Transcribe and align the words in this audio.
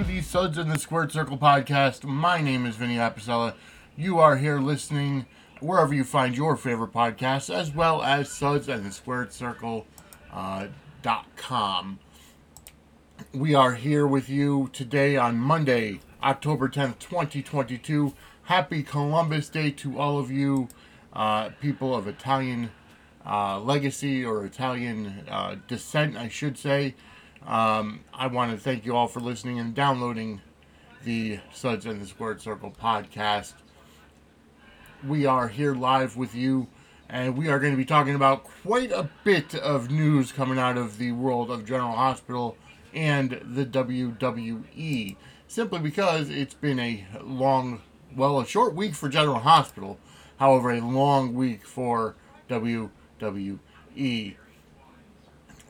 to 0.00 0.06
the 0.06 0.22
Suds 0.22 0.56
in 0.56 0.68
the 0.68 0.78
Squared 0.78 1.12
Circle 1.12 1.36
podcast. 1.36 2.04
My 2.04 2.40
name 2.40 2.64
is 2.64 2.76
Vinny 2.76 2.96
Apicella. 2.96 3.52
You 3.98 4.18
are 4.18 4.36
here 4.36 4.58
listening 4.58 5.26
wherever 5.60 5.92
you 5.92 6.04
find 6.04 6.34
your 6.34 6.56
favorite 6.56 6.92
podcasts, 6.92 7.54
as 7.54 7.74
well 7.74 8.02
as 8.02 8.30
Suds 8.30 8.68
and 8.68 8.86
the 8.86 8.92
Squared 8.92 9.30
Circle 9.30 9.86
uh, 10.32 10.68
dot 11.02 11.26
com. 11.36 11.98
We 13.34 13.54
are 13.54 13.74
here 13.74 14.06
with 14.06 14.30
you 14.30 14.70
today 14.72 15.18
on 15.18 15.36
Monday, 15.36 16.00
October 16.22 16.70
10th, 16.70 16.98
2022. 17.00 18.14
Happy 18.44 18.82
Columbus 18.82 19.50
Day 19.50 19.70
to 19.72 19.98
all 19.98 20.18
of 20.18 20.30
you 20.30 20.68
uh, 21.12 21.50
people 21.60 21.94
of 21.94 22.08
Italian 22.08 22.70
uh, 23.26 23.60
legacy 23.60 24.24
or 24.24 24.46
Italian 24.46 25.26
uh, 25.28 25.56
descent, 25.68 26.16
I 26.16 26.28
should 26.28 26.56
say. 26.56 26.94
Um, 27.46 28.00
I 28.12 28.26
want 28.26 28.52
to 28.52 28.58
thank 28.58 28.84
you 28.84 28.94
all 28.94 29.08
for 29.08 29.20
listening 29.20 29.58
and 29.58 29.74
downloading 29.74 30.42
the 31.04 31.40
Suds 31.52 31.86
and 31.86 32.00
the 32.00 32.06
Squared 32.06 32.42
Circle 32.42 32.74
podcast. 32.80 33.54
We 35.06 35.24
are 35.24 35.48
here 35.48 35.74
live 35.74 36.16
with 36.16 36.34
you, 36.34 36.68
and 37.08 37.38
we 37.38 37.48
are 37.48 37.58
going 37.58 37.72
to 37.72 37.78
be 37.78 37.86
talking 37.86 38.14
about 38.14 38.44
quite 38.44 38.92
a 38.92 39.08
bit 39.24 39.54
of 39.54 39.90
news 39.90 40.32
coming 40.32 40.58
out 40.58 40.76
of 40.76 40.98
the 40.98 41.12
world 41.12 41.50
of 41.50 41.64
General 41.64 41.92
Hospital 41.92 42.58
and 42.92 43.40
the 43.42 43.64
WWE. 43.64 45.16
Simply 45.48 45.78
because 45.78 46.28
it's 46.28 46.54
been 46.54 46.78
a 46.78 47.06
long, 47.22 47.80
well, 48.14 48.38
a 48.38 48.46
short 48.46 48.74
week 48.74 48.94
for 48.94 49.08
General 49.08 49.40
Hospital, 49.40 49.98
however, 50.38 50.70
a 50.70 50.80
long 50.80 51.34
week 51.34 51.64
for 51.64 52.16
WWE. 52.50 54.36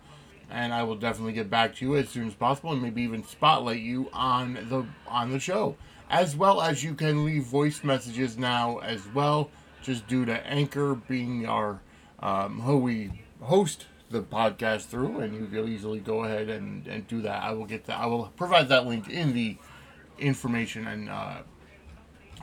and 0.50 0.72
I 0.72 0.82
will 0.82 0.96
definitely 0.96 1.32
get 1.32 1.50
back 1.50 1.74
to 1.76 1.84
you 1.84 1.96
as 1.96 2.08
soon 2.08 2.28
as 2.28 2.34
possible, 2.34 2.72
and 2.72 2.82
maybe 2.82 3.02
even 3.02 3.24
spotlight 3.24 3.80
you 3.80 4.08
on 4.12 4.54
the 4.54 4.86
on 5.06 5.30
the 5.30 5.40
show, 5.40 5.76
as 6.10 6.36
well 6.36 6.60
as 6.60 6.84
you 6.84 6.94
can 6.94 7.24
leave 7.24 7.44
voice 7.44 7.82
messages 7.82 8.36
now 8.38 8.78
as 8.78 9.06
well, 9.14 9.50
just 9.82 10.06
due 10.06 10.24
to 10.24 10.46
Anchor 10.46 10.94
being 10.94 11.46
our 11.46 11.80
um, 12.20 12.82
we 12.82 13.22
host 13.40 13.86
the 14.10 14.22
podcast 14.22 14.86
through, 14.86 15.20
and 15.20 15.34
you 15.34 15.46
can 15.46 15.68
easily 15.68 15.98
go 15.98 16.24
ahead 16.24 16.48
and, 16.48 16.86
and 16.86 17.06
do 17.08 17.22
that. 17.22 17.42
I 17.42 17.52
will 17.52 17.66
get 17.66 17.86
that. 17.86 17.98
I 17.98 18.06
will 18.06 18.32
provide 18.36 18.68
that 18.68 18.86
link 18.86 19.08
in 19.08 19.34
the 19.34 19.56
information 20.18 20.86
and 20.86 21.10
uh, 21.10 21.38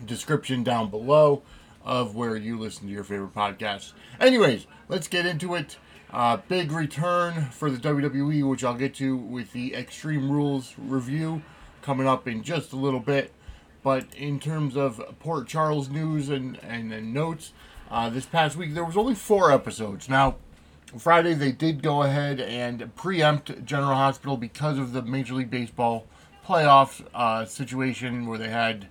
description 0.05 0.63
down 0.63 0.89
below 0.89 1.41
of 1.83 2.15
where 2.15 2.35
you 2.35 2.57
listen 2.57 2.87
to 2.87 2.93
your 2.93 3.03
favorite 3.03 3.33
podcasts. 3.33 3.93
Anyways, 4.19 4.67
let's 4.89 5.07
get 5.07 5.25
into 5.25 5.55
it. 5.55 5.77
Uh, 6.13 6.37
big 6.47 6.71
return 6.71 7.45
for 7.45 7.71
the 7.71 7.77
WWE, 7.77 8.47
which 8.47 8.63
I'll 8.63 8.75
get 8.75 8.93
to 8.95 9.17
with 9.17 9.51
the 9.51 9.73
Extreme 9.73 10.31
Rules 10.31 10.75
review 10.77 11.41
coming 11.81 12.07
up 12.07 12.27
in 12.27 12.43
just 12.43 12.71
a 12.71 12.75
little 12.75 12.99
bit. 12.99 13.33
But 13.81 14.05
in 14.15 14.39
terms 14.39 14.77
of 14.77 15.01
Port 15.19 15.47
Charles 15.47 15.89
news 15.89 16.29
and, 16.29 16.59
and, 16.63 16.93
and 16.93 17.15
notes, 17.15 17.51
uh, 17.89 18.11
this 18.11 18.27
past 18.27 18.55
week 18.55 18.75
there 18.75 18.85
was 18.85 18.95
only 18.95 19.15
four 19.15 19.51
episodes. 19.51 20.07
Now, 20.07 20.35
Friday 20.99 21.33
they 21.33 21.51
did 21.51 21.81
go 21.81 22.03
ahead 22.03 22.39
and 22.39 22.95
preempt 22.95 23.65
General 23.65 23.95
Hospital 23.95 24.37
because 24.37 24.77
of 24.77 24.93
the 24.93 25.01
Major 25.01 25.33
League 25.33 25.49
Baseball 25.49 26.05
playoff 26.45 27.03
uh, 27.15 27.45
situation 27.45 28.27
where 28.27 28.37
they 28.37 28.49
had 28.49 28.87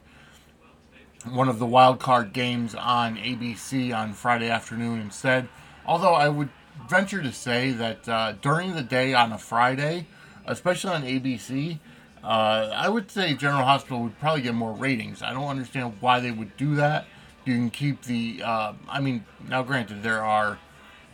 one 1.31 1.49
of 1.49 1.61
the 1.61 1.67
wild 1.67 2.01
card 2.01 2.33
games 2.33 2.75
on 2.75 3.17
ABC 3.17 3.97
on 3.97 4.13
Friday 4.13 4.51
afternoon 4.51 5.01
instead. 5.01 5.49
Although 5.87 6.15
I 6.15 6.29
would 6.29 6.49
venture 6.89 7.23
to 7.23 7.33
say 7.33 7.73
that 7.73 8.09
uh, 8.09 8.33
during 8.43 8.75
the 8.75 8.83
day 8.83 9.15
on 9.15 9.33
a 9.33 9.39
Friday, 9.39 10.07
especially 10.47 10.91
on 10.91 11.03
ABC, 11.03 11.79
uh, 12.23 12.71
I 12.75 12.89
would 12.89 13.11
say 13.11 13.35
General 13.35 13.65
Hospital 13.65 14.03
would 14.03 14.19
probably 14.21 14.43
get 14.43 14.55
more 14.55 14.73
ratings. 14.73 15.23
I 15.23 15.33
don't 15.33 15.49
understand 15.49 15.95
why 16.01 16.21
they 16.21 16.31
would 16.31 16.57
do 16.57 16.77
that. 16.77 17.07
You 17.45 17.55
can 17.55 17.71
keep 17.71 18.03
the. 18.03 18.43
Uh, 18.45 18.75
I 18.89 19.01
mean, 19.01 19.25
now 19.49 19.63
granted, 19.63 20.03
there 20.03 20.23
are 20.23 20.59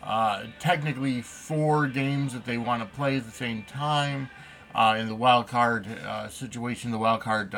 uh, 0.02 0.44
technically 0.58 1.22
four 1.22 1.86
games 1.86 2.34
that 2.34 2.44
they 2.44 2.58
want 2.58 2.82
to 2.82 2.96
play 2.96 3.16
at 3.16 3.24
the 3.24 3.30
same 3.30 3.62
time 3.62 4.28
uh, 4.74 4.96
in 4.98 5.06
the 5.06 5.14
wild 5.14 5.46
card 5.46 5.86
uh, 5.86 6.28
situation, 6.28 6.90
the 6.90 6.98
wild 6.98 7.22
card 7.22 7.54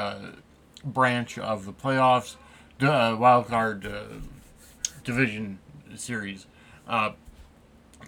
branch 0.85 1.39
of 1.39 1.67
the 1.67 1.73
playoffs, 1.73 2.37
the 2.79 3.17
wild 3.19 3.49
card 3.49 3.91
division 5.05 5.59
series 5.97 6.47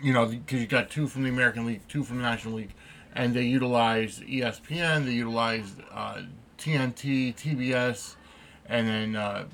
you 0.03 0.13
know, 0.13 0.27
because 0.27 0.61
you 0.61 0.67
got 0.67 0.91
two 0.91 1.07
from 1.07 1.23
the 1.23 1.29
American 1.29 1.65
League, 1.65 1.87
two 1.89 2.03
from 2.03 2.17
the 2.17 2.23
National 2.23 2.55
League, 2.55 2.75
and 3.15 3.35
they 3.35 3.43
utilize 3.43 4.21
ESPN, 4.21 5.05
they 5.05 5.13
utilize 5.13 5.75
uh, 5.93 6.23
TNT, 6.59 7.35
TBS, 7.35 8.17
and 8.67 8.89
then 8.89 9.17
uh, 9.17 9.45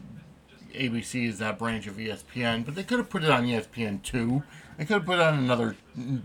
ABC 0.75 1.29
is 1.29 1.39
that 1.39 1.59
branch 1.59 1.87
of 1.87 1.97
ESPN. 1.97 2.65
But 2.65 2.75
they 2.75 2.83
could 2.83 2.99
have 2.99 3.11
put 3.11 3.25
it 3.25 3.31
on 3.31 3.45
ESPN 3.47 4.03
too. 4.03 4.43
They 4.77 4.85
could 4.85 4.95
have 4.95 5.07
put 5.07 5.19
it 5.19 5.23
on 5.23 5.39
another 5.39 5.77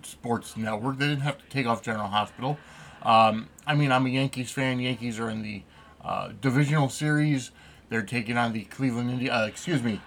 sports 0.04 0.56
network. 0.56 1.00
They 1.00 1.08
didn't 1.08 1.24
have 1.24 1.38
to 1.38 1.50
take 1.50 1.66
off 1.66 1.82
General 1.82 2.08
Hospital. 2.08 2.58
Um, 3.02 3.50
I 3.66 3.76
mean, 3.76 3.92
I'm 3.92 4.06
a 4.06 4.10
Yankees 4.10 4.52
fan. 4.52 4.80
Yankees 4.80 5.20
are 5.20 5.30
in 5.30 5.42
the 5.42 5.64
uh, 6.04 6.30
divisional 6.40 6.90
series. 6.90 7.52
They're 7.90 8.04
taking 8.04 8.38
on 8.38 8.54
the 8.54 8.64
Cleveland 8.66 9.10
Indians. 9.10 9.34
Uh, 9.34 9.48
excuse 9.50 9.82
me. 9.82 10.02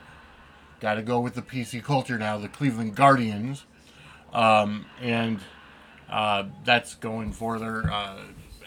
Got 0.81 0.95
to 0.95 1.03
go 1.03 1.21
with 1.21 1.35
the 1.35 1.43
PC 1.43 1.83
culture 1.83 2.19
now. 2.19 2.39
The 2.39 2.49
Cleveland 2.49 2.95
Guardians. 2.95 3.65
Um, 4.33 4.87
and 5.01 5.41
uh, 6.11 6.45
that's 6.65 6.95
going 6.95 7.33
further. 7.33 7.91
Uh, 7.91 8.19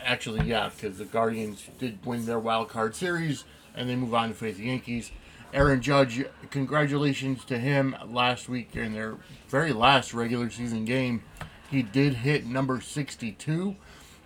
actually, 0.04 0.48
yeah, 0.48 0.70
because 0.70 0.98
the 0.98 1.06
Guardians 1.06 1.68
did 1.78 2.06
win 2.06 2.26
their 2.26 2.40
wild 2.40 2.70
card 2.70 2.96
series 2.96 3.46
and 3.76 3.90
they 3.90 3.96
move 3.96 4.14
on 4.14 4.30
to 4.30 4.36
face 4.36 4.58
the 4.58 4.66
Yankees. 4.66 5.12
Aaron 5.54 5.82
Judge, 5.82 6.24
congratulations 6.52 7.44
to 7.46 7.58
him 7.58 7.96
last 8.08 8.50
week 8.50 8.76
in 8.76 8.94
their 8.94 9.18
very 9.48 9.74
last 9.74 10.14
regular 10.14 10.50
season 10.50 10.86
game. 10.86 11.24
He 11.72 11.82
did 11.82 12.16
hit 12.16 12.46
number 12.46 12.82
62, 12.82 13.76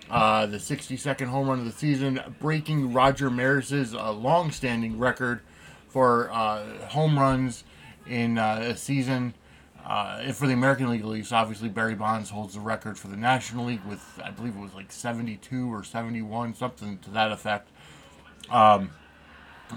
uh, 0.09 0.45
the 0.47 0.57
62nd 0.57 1.27
home 1.27 1.47
run 1.47 1.59
of 1.59 1.65
the 1.65 1.71
season, 1.71 2.19
breaking 2.39 2.93
Roger 2.93 3.29
Maris's 3.29 3.93
uh, 3.93 4.11
long 4.11 4.51
standing 4.51 4.97
record 4.97 5.41
for 5.87 6.29
uh, 6.31 6.87
home 6.87 7.17
runs 7.17 7.63
in 8.07 8.37
uh, 8.37 8.59
a 8.61 8.77
season. 8.77 9.33
Uh, 9.85 10.31
for 10.31 10.47
the 10.47 10.53
American 10.53 10.89
League 10.89 11.05
East, 11.19 11.33
obviously 11.33 11.67
Barry 11.67 11.95
Bonds 11.95 12.29
holds 12.29 12.53
the 12.53 12.61
record 12.61 12.97
for 12.97 13.09
the 13.09 13.17
National 13.17 13.65
League 13.65 13.83
with, 13.83 14.01
I 14.23 14.31
believe 14.31 14.55
it 14.55 14.61
was 14.61 14.73
like 14.73 14.91
72 14.91 15.73
or 15.73 15.83
71, 15.83 16.53
something 16.55 16.99
to 16.99 17.09
that 17.11 17.31
effect. 17.33 17.69
Um, 18.49 18.91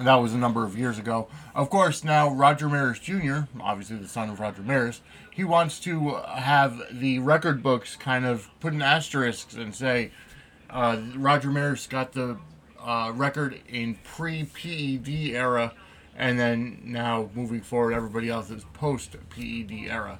that 0.00 0.16
was 0.16 0.32
a 0.32 0.38
number 0.38 0.64
of 0.64 0.78
years 0.78 0.98
ago. 0.98 1.28
Of 1.54 1.70
course, 1.70 2.04
now 2.04 2.28
Roger 2.28 2.68
Maris 2.68 2.98
Jr., 2.98 3.40
obviously 3.60 3.96
the 3.96 4.08
son 4.08 4.30
of 4.30 4.38
Roger 4.38 4.62
Maris, 4.62 5.00
he 5.32 5.42
wants 5.42 5.80
to 5.80 6.14
have 6.34 6.80
the 6.92 7.18
record 7.18 7.62
books 7.62 7.96
kind 7.96 8.24
of 8.24 8.48
put 8.60 8.72
an 8.72 8.82
asterisk 8.82 9.56
and 9.56 9.74
say 9.74 10.12
uh, 10.70 11.00
Roger 11.16 11.50
Maris 11.50 11.86
got 11.86 12.12
the 12.12 12.38
uh, 12.80 13.12
record 13.14 13.60
in 13.68 13.96
pre 14.04 14.44
PED 14.44 15.34
era 15.34 15.72
and 16.16 16.38
then 16.38 16.80
now 16.84 17.30
moving 17.34 17.60
forward, 17.60 17.92
everybody 17.92 18.28
else 18.28 18.50
is 18.50 18.64
post 18.72 19.16
PED 19.30 19.70
era. 19.88 20.18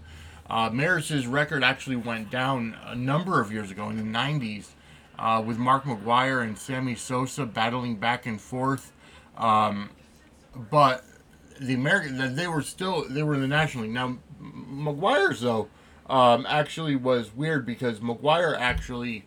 Uh, 0.49 0.71
Maris's 0.71 1.27
record 1.27 1.65
actually 1.65 1.97
went 1.97 2.31
down 2.31 2.77
a 2.85 2.95
number 2.95 3.41
of 3.41 3.51
years 3.51 3.71
ago 3.71 3.89
in 3.89 3.97
the 3.97 4.19
90s 4.19 4.69
uh, 5.19 5.43
with 5.45 5.59
Mark 5.59 5.85
McGwire 5.85 6.43
and 6.43 6.57
Sammy 6.57 6.95
Sosa 6.95 7.47
battling 7.47 7.97
back 7.97 8.27
and 8.27 8.41
forth. 8.41 8.93
Um, 9.37 9.91
but 10.55 11.05
the 11.61 11.75
American, 11.75 12.37
they 12.37 12.47
were 12.47 12.63
still, 12.63 13.09
they 13.09 13.23
were 13.23 13.35
in 13.35 13.41
the 13.41 13.49
National 13.49 13.85
League. 13.85 13.93
Now, 13.93 14.19
McGwire's, 14.41 15.41
though, 15.41 15.69
um, 16.09 16.47
actually 16.49 16.95
was 16.95 17.35
weird 17.35 17.67
because 17.67 17.99
McGwire 18.01 18.57
actually 18.57 19.25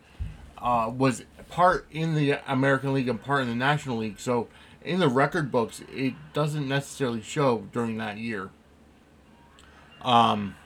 uh, 0.58 0.90
was 0.94 1.24
part 1.50 1.86
in 1.90 2.14
the 2.14 2.38
American 2.50 2.94
League 2.94 3.08
and 3.08 3.20
part 3.20 3.42
in 3.42 3.48
the 3.48 3.54
National 3.54 3.98
League. 3.98 4.20
So 4.20 4.48
in 4.84 5.00
the 5.00 5.08
record 5.08 5.50
books, 5.50 5.82
it 5.92 6.14
doesn't 6.32 6.68
necessarily 6.68 7.22
show 7.22 7.66
during 7.72 7.98
that 7.98 8.18
year. 8.18 8.50
Um, 10.02 10.56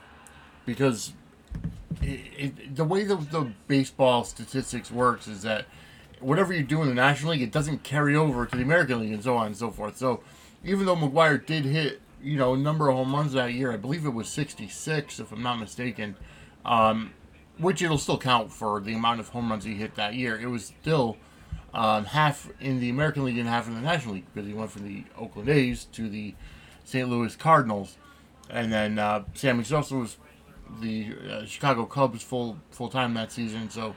because 0.65 1.13
it, 2.01 2.19
it, 2.37 2.75
the 2.75 2.85
way 2.85 3.03
the, 3.03 3.15
the 3.15 3.51
baseball 3.67 4.23
statistics 4.23 4.89
works 4.89 5.27
is 5.27 5.41
that 5.41 5.65
whatever 6.19 6.53
you 6.53 6.63
do 6.63 6.81
in 6.81 6.87
the 6.87 6.93
National 6.93 7.33
League, 7.33 7.41
it 7.41 7.51
doesn't 7.51 7.83
carry 7.83 8.15
over 8.15 8.45
to 8.45 8.55
the 8.55 8.63
American 8.63 9.01
League 9.01 9.11
and 9.11 9.23
so 9.23 9.35
on 9.35 9.47
and 9.47 9.57
so 9.57 9.69
forth. 9.71 9.97
So 9.97 10.21
even 10.63 10.85
though 10.85 10.95
McGwire 10.95 11.43
did 11.45 11.65
hit, 11.65 12.01
you 12.21 12.37
know, 12.37 12.53
a 12.53 12.57
number 12.57 12.89
of 12.89 12.95
home 12.95 13.13
runs 13.13 13.33
that 13.33 13.53
year, 13.53 13.71
I 13.71 13.77
believe 13.77 14.05
it 14.05 14.13
was 14.13 14.29
66, 14.29 15.19
if 15.19 15.31
I'm 15.31 15.43
not 15.43 15.59
mistaken, 15.59 16.15
um, 16.63 17.13
which 17.57 17.81
it'll 17.81 17.97
still 17.97 18.17
count 18.17 18.51
for 18.51 18.79
the 18.79 18.95
amount 18.95 19.19
of 19.19 19.29
home 19.29 19.51
runs 19.51 19.65
he 19.65 19.75
hit 19.75 19.95
that 19.95 20.15
year. 20.15 20.39
It 20.39 20.47
was 20.47 20.73
still 20.81 21.17
um, 21.75 22.05
half 22.05 22.49
in 22.61 22.79
the 22.79 22.89
American 22.89 23.25
League 23.25 23.37
and 23.37 23.49
half 23.49 23.67
in 23.67 23.75
the 23.75 23.81
National 23.81 24.15
League 24.15 24.25
because 24.33 24.47
he 24.47 24.53
went 24.53 24.71
from 24.71 24.87
the 24.87 25.03
Oakland 25.17 25.49
A's 25.49 25.83
to 25.91 26.09
the 26.09 26.33
St. 26.85 27.09
Louis 27.09 27.35
Cardinals, 27.35 27.97
and 28.49 28.71
then 28.71 28.97
uh, 28.97 29.25
Sammy 29.33 29.65
Sosa 29.65 29.95
was 29.95 30.17
the 30.79 31.13
uh, 31.29 31.45
Chicago 31.45 31.85
Cubs 31.85 32.23
full 32.23 32.57
full 32.71 32.87
time 32.87 33.13
that 33.15 33.31
season. 33.31 33.69
So 33.69 33.93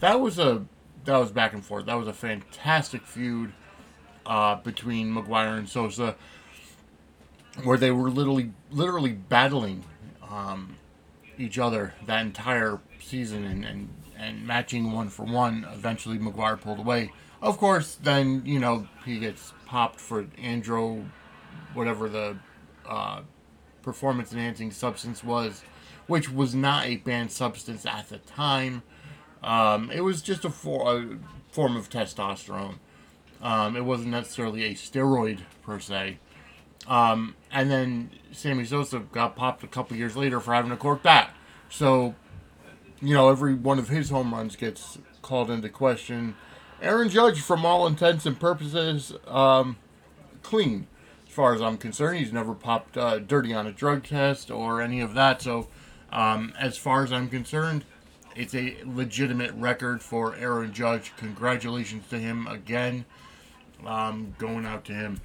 that 0.00 0.20
was 0.20 0.40
a 0.40 0.64
that 1.04 1.16
was 1.16 1.30
back 1.30 1.52
and 1.52 1.64
forth. 1.64 1.86
That 1.86 1.94
was 1.94 2.08
a 2.08 2.12
fantastic 2.12 3.06
feud 3.06 3.52
uh, 4.26 4.56
between 4.56 5.14
McGwire 5.14 5.56
and 5.56 5.68
Sosa, 5.68 6.16
where 7.62 7.78
they 7.78 7.92
were 7.92 8.10
literally 8.10 8.50
literally 8.72 9.12
battling 9.12 9.84
um, 10.28 10.76
each 11.38 11.60
other 11.60 11.94
that 12.06 12.22
entire 12.22 12.80
season 13.00 13.44
and, 13.44 13.64
and 13.64 13.88
and 14.20 14.46
matching 14.46 14.92
one 14.92 15.08
for 15.08 15.24
one. 15.24 15.66
Eventually, 15.72 16.18
McGwire 16.18 16.60
pulled 16.60 16.78
away. 16.78 17.12
Of 17.42 17.56
course, 17.58 17.94
then 17.94 18.42
you 18.44 18.58
know 18.58 18.86
he 19.04 19.18
gets 19.18 19.52
popped 19.66 19.98
for 19.98 20.24
andro, 20.24 21.08
whatever 21.74 22.08
the 22.08 22.36
uh, 22.86 23.22
performance 23.82 24.32
enhancing 24.32 24.70
substance 24.70 25.24
was, 25.24 25.64
which 26.06 26.30
was 26.30 26.54
not 26.54 26.86
a 26.86 26.96
banned 26.98 27.32
substance 27.32 27.86
at 27.86 28.08
the 28.10 28.18
time. 28.18 28.82
Um, 29.42 29.90
it 29.90 30.02
was 30.02 30.20
just 30.20 30.44
a, 30.44 30.50
for, 30.50 30.96
a, 30.96 31.18
form 31.50 31.76
of 31.76 31.88
testosterone. 31.88 32.74
Um, 33.40 33.74
it 33.74 33.84
wasn't 33.84 34.10
necessarily 34.10 34.64
a 34.64 34.74
steroid 34.74 35.40
per 35.62 35.80
se. 35.80 36.18
Um, 36.86 37.36
and 37.50 37.70
then 37.70 38.10
Sammy 38.32 38.64
Sosa 38.64 38.98
got 38.98 39.34
popped 39.34 39.64
a 39.64 39.66
couple 39.66 39.96
years 39.96 40.16
later 40.16 40.40
for 40.40 40.52
having 40.52 40.72
a 40.72 40.76
cork 40.76 41.02
bat. 41.02 41.34
So, 41.70 42.14
you 43.00 43.14
know, 43.14 43.30
every 43.30 43.54
one 43.54 43.78
of 43.78 43.88
his 43.88 44.10
home 44.10 44.32
runs 44.32 44.56
gets 44.56 44.98
called 45.22 45.50
into 45.50 45.68
question. 45.68 46.34
Aaron 46.82 47.08
Judge, 47.08 47.40
from 47.40 47.64
all 47.64 47.86
intents 47.86 48.26
and 48.26 48.38
purposes, 48.38 49.12
um, 49.26 49.76
clean 50.42 50.86
as 51.26 51.32
far 51.32 51.54
as 51.54 51.60
I'm 51.60 51.76
concerned. 51.76 52.18
He's 52.18 52.32
never 52.32 52.54
popped 52.54 52.96
uh, 52.96 53.18
dirty 53.18 53.52
on 53.52 53.66
a 53.66 53.72
drug 53.72 54.04
test 54.04 54.50
or 54.50 54.80
any 54.80 55.00
of 55.00 55.14
that. 55.14 55.42
So, 55.42 55.68
um, 56.12 56.52
as 56.58 56.76
far 56.76 57.04
as 57.04 57.12
I'm 57.12 57.28
concerned, 57.28 57.84
it's 58.34 58.54
a 58.54 58.76
legitimate 58.84 59.52
record 59.52 60.02
for 60.02 60.34
Aaron 60.36 60.72
Judge. 60.72 61.12
Congratulations 61.16 62.08
to 62.08 62.18
him 62.18 62.46
again. 62.46 63.04
Um, 63.86 64.34
going 64.38 64.66
out 64.66 64.84
to 64.86 64.92
him. 64.92 65.20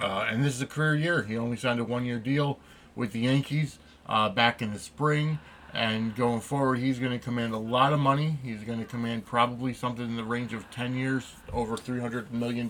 Uh, 0.00 0.26
and 0.28 0.44
this 0.44 0.54
is 0.54 0.62
a 0.62 0.66
career 0.66 0.94
year. 0.94 1.22
He 1.24 1.36
only 1.36 1.56
signed 1.56 1.80
a 1.80 1.84
one 1.84 2.04
year 2.04 2.18
deal 2.18 2.60
with 2.94 3.12
the 3.12 3.20
Yankees 3.20 3.78
uh, 4.06 4.28
back 4.28 4.62
in 4.62 4.72
the 4.72 4.78
spring. 4.78 5.38
And 5.78 6.16
going 6.16 6.40
forward, 6.40 6.80
he's 6.80 6.98
going 6.98 7.12
to 7.12 7.24
command 7.24 7.54
a 7.54 7.58
lot 7.58 7.92
of 7.92 8.00
money. 8.00 8.36
He's 8.42 8.64
going 8.64 8.80
to 8.80 8.84
command 8.84 9.24
probably 9.26 9.72
something 9.72 10.04
in 10.04 10.16
the 10.16 10.24
range 10.24 10.52
of 10.52 10.68
10 10.72 10.96
years, 10.96 11.34
over 11.52 11.76
$300 11.76 12.32
million 12.32 12.66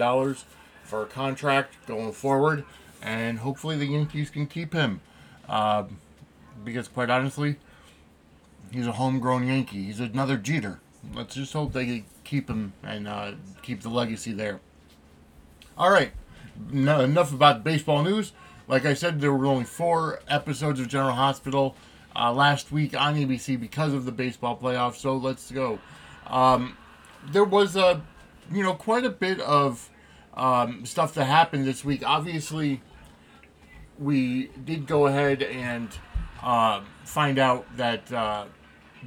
for 0.84 1.05
a 1.05 1.06
contract 1.06 1.87
going 1.87 2.12
forward. 2.12 2.66
And 3.00 3.38
hopefully 3.38 3.78
the 3.78 3.87
Yankees 3.87 4.28
can 4.28 4.46
keep 4.46 4.75
him. 4.75 5.00
Uh, 5.49 5.84
because, 6.62 6.87
quite 6.87 7.08
honestly, 7.08 7.56
he's 8.70 8.87
a 8.87 8.93
homegrown 8.93 9.46
Yankee. 9.46 9.84
He's 9.84 10.00
another 10.00 10.37
Jeter. 10.37 10.81
Let's 11.14 11.34
just 11.34 11.55
hope 11.55 11.72
they 11.72 12.05
keep 12.25 12.50
him 12.50 12.75
and 12.82 13.08
uh, 13.08 13.32
keep 13.62 13.81
the 13.81 13.88
legacy 13.88 14.32
there. 14.32 14.60
All 15.78 15.90
right, 15.90 16.10
no, 16.70 17.00
enough 17.00 17.32
about 17.32 17.64
baseball 17.64 18.02
news. 18.02 18.32
Like 18.66 18.84
I 18.84 18.93
said, 18.93 19.22
there 19.22 19.32
were 19.32 19.46
only 19.46 19.64
four 19.64 20.20
episodes 20.28 20.78
of 20.78 20.88
General 20.88 21.14
Hospital 21.14 21.75
uh, 22.19 22.32
last 22.32 22.73
week 22.73 22.99
on 22.99 23.15
ABC 23.15 23.59
because 23.61 23.93
of 23.93 24.05
the 24.05 24.12
baseball 24.12 24.56
playoffs. 24.56 24.97
So 24.97 25.17
let's 25.17 25.50
go. 25.50 25.79
Um, 26.26 26.76
there 27.31 27.44
was 27.44 27.76
a, 27.76 28.03
you 28.53 28.62
know, 28.62 28.75
quite 28.75 29.05
a 29.05 29.11
bit 29.11 29.41
of 29.41 29.88
um, 30.35 30.85
stuff 30.85 31.15
that 31.15 31.25
happened 31.25 31.67
this 31.67 31.85
week. 31.85 32.03
Obviously, 32.05 32.82
we 33.99 34.49
did 34.65 34.87
go 34.87 35.06
ahead 35.06 35.43
and 35.43 35.88
uh, 36.43 36.82
find 37.05 37.38
out 37.38 37.65
that 37.76 38.12
uh, 38.12 38.47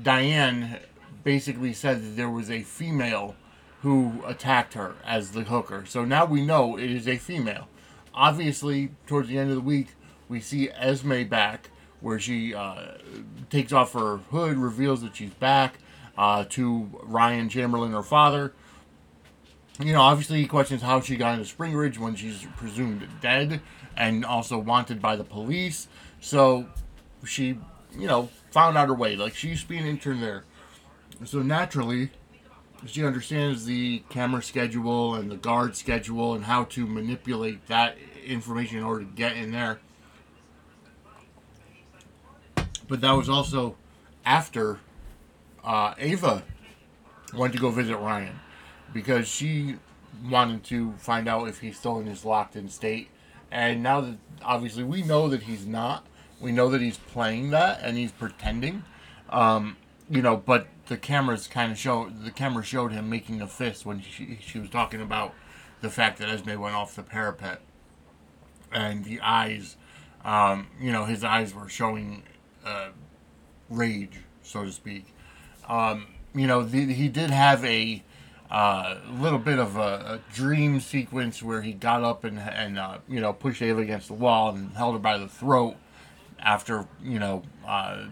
Diane 0.02 0.80
basically 1.24 1.74
said 1.74 2.02
that 2.02 2.16
there 2.16 2.30
was 2.30 2.50
a 2.50 2.62
female 2.62 3.36
who 3.82 4.22
attacked 4.26 4.74
her 4.76 4.96
as 5.06 5.32
the 5.32 5.44
hooker. 5.44 5.86
So 5.86 6.06
now 6.06 6.26
we 6.26 6.46
know 6.46 6.78
it 6.78 6.92
is 6.92 7.08
a 7.08 7.18
female. 7.18 7.68
Obviously, 8.14 8.92
towards 9.08 9.30
the 9.30 9.38
end 9.38 9.50
of 9.50 9.56
the 9.56 9.62
week, 9.62 9.90
we 10.30 10.40
see 10.40 10.70
Esme 10.70 11.24
back, 11.24 11.70
where 12.02 12.20
she 12.20 12.54
uh, 12.54 12.98
takes 13.50 13.72
off 13.72 13.94
her 13.94 14.18
hood, 14.18 14.58
reveals 14.58 15.02
that 15.02 15.16
she's 15.16 15.34
back 15.36 15.76
uh, 16.18 16.46
to 16.50 16.90
Ryan 17.04 17.48
Chamberlain, 17.48 17.92
her 17.92 18.04
father. 18.04 18.54
You 19.80 19.94
know, 19.94 20.02
obviously, 20.02 20.42
he 20.42 20.48
questions 20.48 20.82
how 20.82 21.02
she 21.02 21.16
got 21.16 21.34
into 21.34 21.46
Spring 21.46 21.74
Ridge 21.74 21.98
when 21.98 22.16
she's 22.16 22.46
presumed 22.58 23.08
dead 23.22 23.62
and 23.96 24.26
also 24.26 24.58
wanted 24.58 25.02
by 25.02 25.16
the 25.16 25.24
police. 25.24 25.88
So 26.20 26.68
she, 27.26 27.58
you 27.98 28.08
know, 28.08 28.30
found 28.52 28.78
out 28.78 28.88
her 28.88 28.94
way. 28.94 29.16
Like, 29.16 29.34
she 29.36 29.50
used 29.50 29.64
to 29.64 29.70
be 29.70 29.78
an 29.78 29.86
intern 29.86 30.22
there. 30.22 30.44
So 31.26 31.42
naturally, 31.42 32.12
she 32.86 33.06
understands 33.06 33.66
the 33.66 34.04
camera 34.10 34.42
schedule 34.42 35.16
and 35.16 35.32
the 35.32 35.38
guard 35.38 35.76
schedule 35.76 36.34
and 36.34 36.46
how 36.46 36.66
to 36.66 36.86
manipulate 36.86 37.68
that 37.68 37.96
information 38.26 38.78
in 38.80 38.84
order 38.84 39.06
to 39.06 39.12
get 39.12 39.36
in 39.36 39.52
there. 39.52 39.80
But 42.92 43.00
that 43.00 43.14
was 43.14 43.30
also 43.30 43.78
after 44.26 44.82
uh, 45.64 45.94
Ava 45.98 46.44
went 47.34 47.54
to 47.54 47.60
go 47.60 47.70
visit 47.70 47.96
Ryan 47.96 48.38
because 48.92 49.30
she 49.30 49.78
wanted 50.30 50.66
to 50.66 50.92
find 50.98 51.30
out 51.30 51.48
if 51.48 51.62
he's 51.62 51.80
still 51.80 52.00
in 52.00 52.06
his 52.06 52.26
locked 52.26 52.58
in 52.58 52.68
state. 52.68 53.08
And 53.50 53.82
now 53.82 54.02
that 54.02 54.18
obviously 54.42 54.84
we 54.84 55.04
know 55.04 55.30
that 55.30 55.44
he's 55.44 55.66
not, 55.66 56.06
we 56.42 56.52
know 56.52 56.68
that 56.68 56.82
he's 56.82 56.98
playing 56.98 57.52
that 57.52 57.80
and 57.82 57.96
he's 57.96 58.12
pretending. 58.12 58.84
Um, 59.30 59.78
you 60.10 60.22
know, 60.22 60.36
but 60.36 60.68
the 60.88 60.98
cameras 60.98 61.48
kind 61.48 61.72
of 61.72 61.78
show 61.78 62.10
the 62.10 62.30
camera 62.30 62.62
showed 62.62 62.92
him 62.92 63.10
making 63.10 63.42
a 63.42 63.48
fist 63.48 63.86
when 63.86 64.02
she 64.02 64.38
she 64.42 64.60
was 64.60 64.70
talking 64.70 65.00
about 65.00 65.34
the 65.80 65.90
fact 65.90 66.20
that 66.20 66.28
Esme 66.28 66.60
went 66.60 66.76
off 66.76 66.98
the 66.98 67.04
parapet, 67.04 67.62
and 68.70 69.06
the 69.06 69.22
eyes, 69.22 69.78
um, 70.26 70.68
you 70.78 70.92
know, 70.92 71.06
his 71.06 71.24
eyes 71.24 71.56
were 71.56 71.70
showing 71.70 72.24
uh, 72.66 72.90
rage, 73.70 74.20
so 74.44 74.64
to 74.64 74.72
speak. 74.72 75.06
Um, 75.68 76.08
you 76.34 76.48
know, 76.48 76.64
the, 76.64 76.94
he 76.94 77.08
did 77.08 77.30
have 77.30 77.64
a 77.66 78.04
uh, 78.50 78.98
little 79.20 79.40
bit 79.40 79.60
of 79.60 79.78
a, 79.78 79.80
a, 79.80 80.20
dream 80.34 80.82
sequence 80.82 81.42
where 81.42 81.62
he 81.62 81.72
got 81.72 82.04
up 82.04 82.26
and 82.26 82.38
and 82.38 82.78
uh, 82.78 82.98
you 83.08 83.22
know 83.22 83.32
pushed 83.32 83.62
Ava 83.62 83.80
against 83.80 84.08
the 84.10 84.14
wall 84.14 84.50
and 84.50 84.72
held 84.74 84.94
her 84.94 85.00
by 85.00 85.18
the 85.18 85.30
throat 85.30 85.76
after 86.38 86.86
you 87.02 87.18
know 87.18 87.44
uh, 87.66 88.06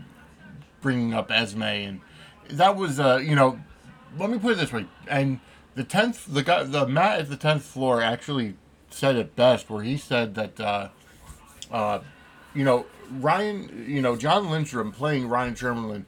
bringing 0.81 1.13
up 1.13 1.29
Esme, 1.29 1.63
and 1.63 2.01
that 2.51 2.77
was 2.77 2.99
uh, 2.99 3.17
you 3.17 3.35
know, 3.35 3.59
let 4.17 4.29
me 4.29 4.37
put 4.37 4.53
it 4.53 4.57
this 4.59 4.71
way, 4.71 4.85
and 5.07 5.41
the 5.75 5.83
tenth, 5.83 6.25
the 6.25 6.43
guy, 6.43 6.63
the 6.63 6.87
Matt 6.87 7.19
at 7.19 7.29
the 7.29 7.37
tenth 7.37 7.63
floor 7.63 8.01
actually 8.01 8.55
said 8.89 9.15
it 9.15 9.35
best, 9.35 9.69
where 9.69 9.83
he 9.83 9.97
said 9.97 10.35
that, 10.35 10.59
uh, 10.59 10.89
uh, 11.71 11.99
you 12.53 12.63
know, 12.63 12.85
Ryan, 13.11 13.85
you 13.87 14.01
know, 14.01 14.15
Jon 14.15 14.49
Lindstrom 14.49 14.91
playing 14.91 15.27
Ryan 15.27 15.55
Chamberlain, 15.55 16.05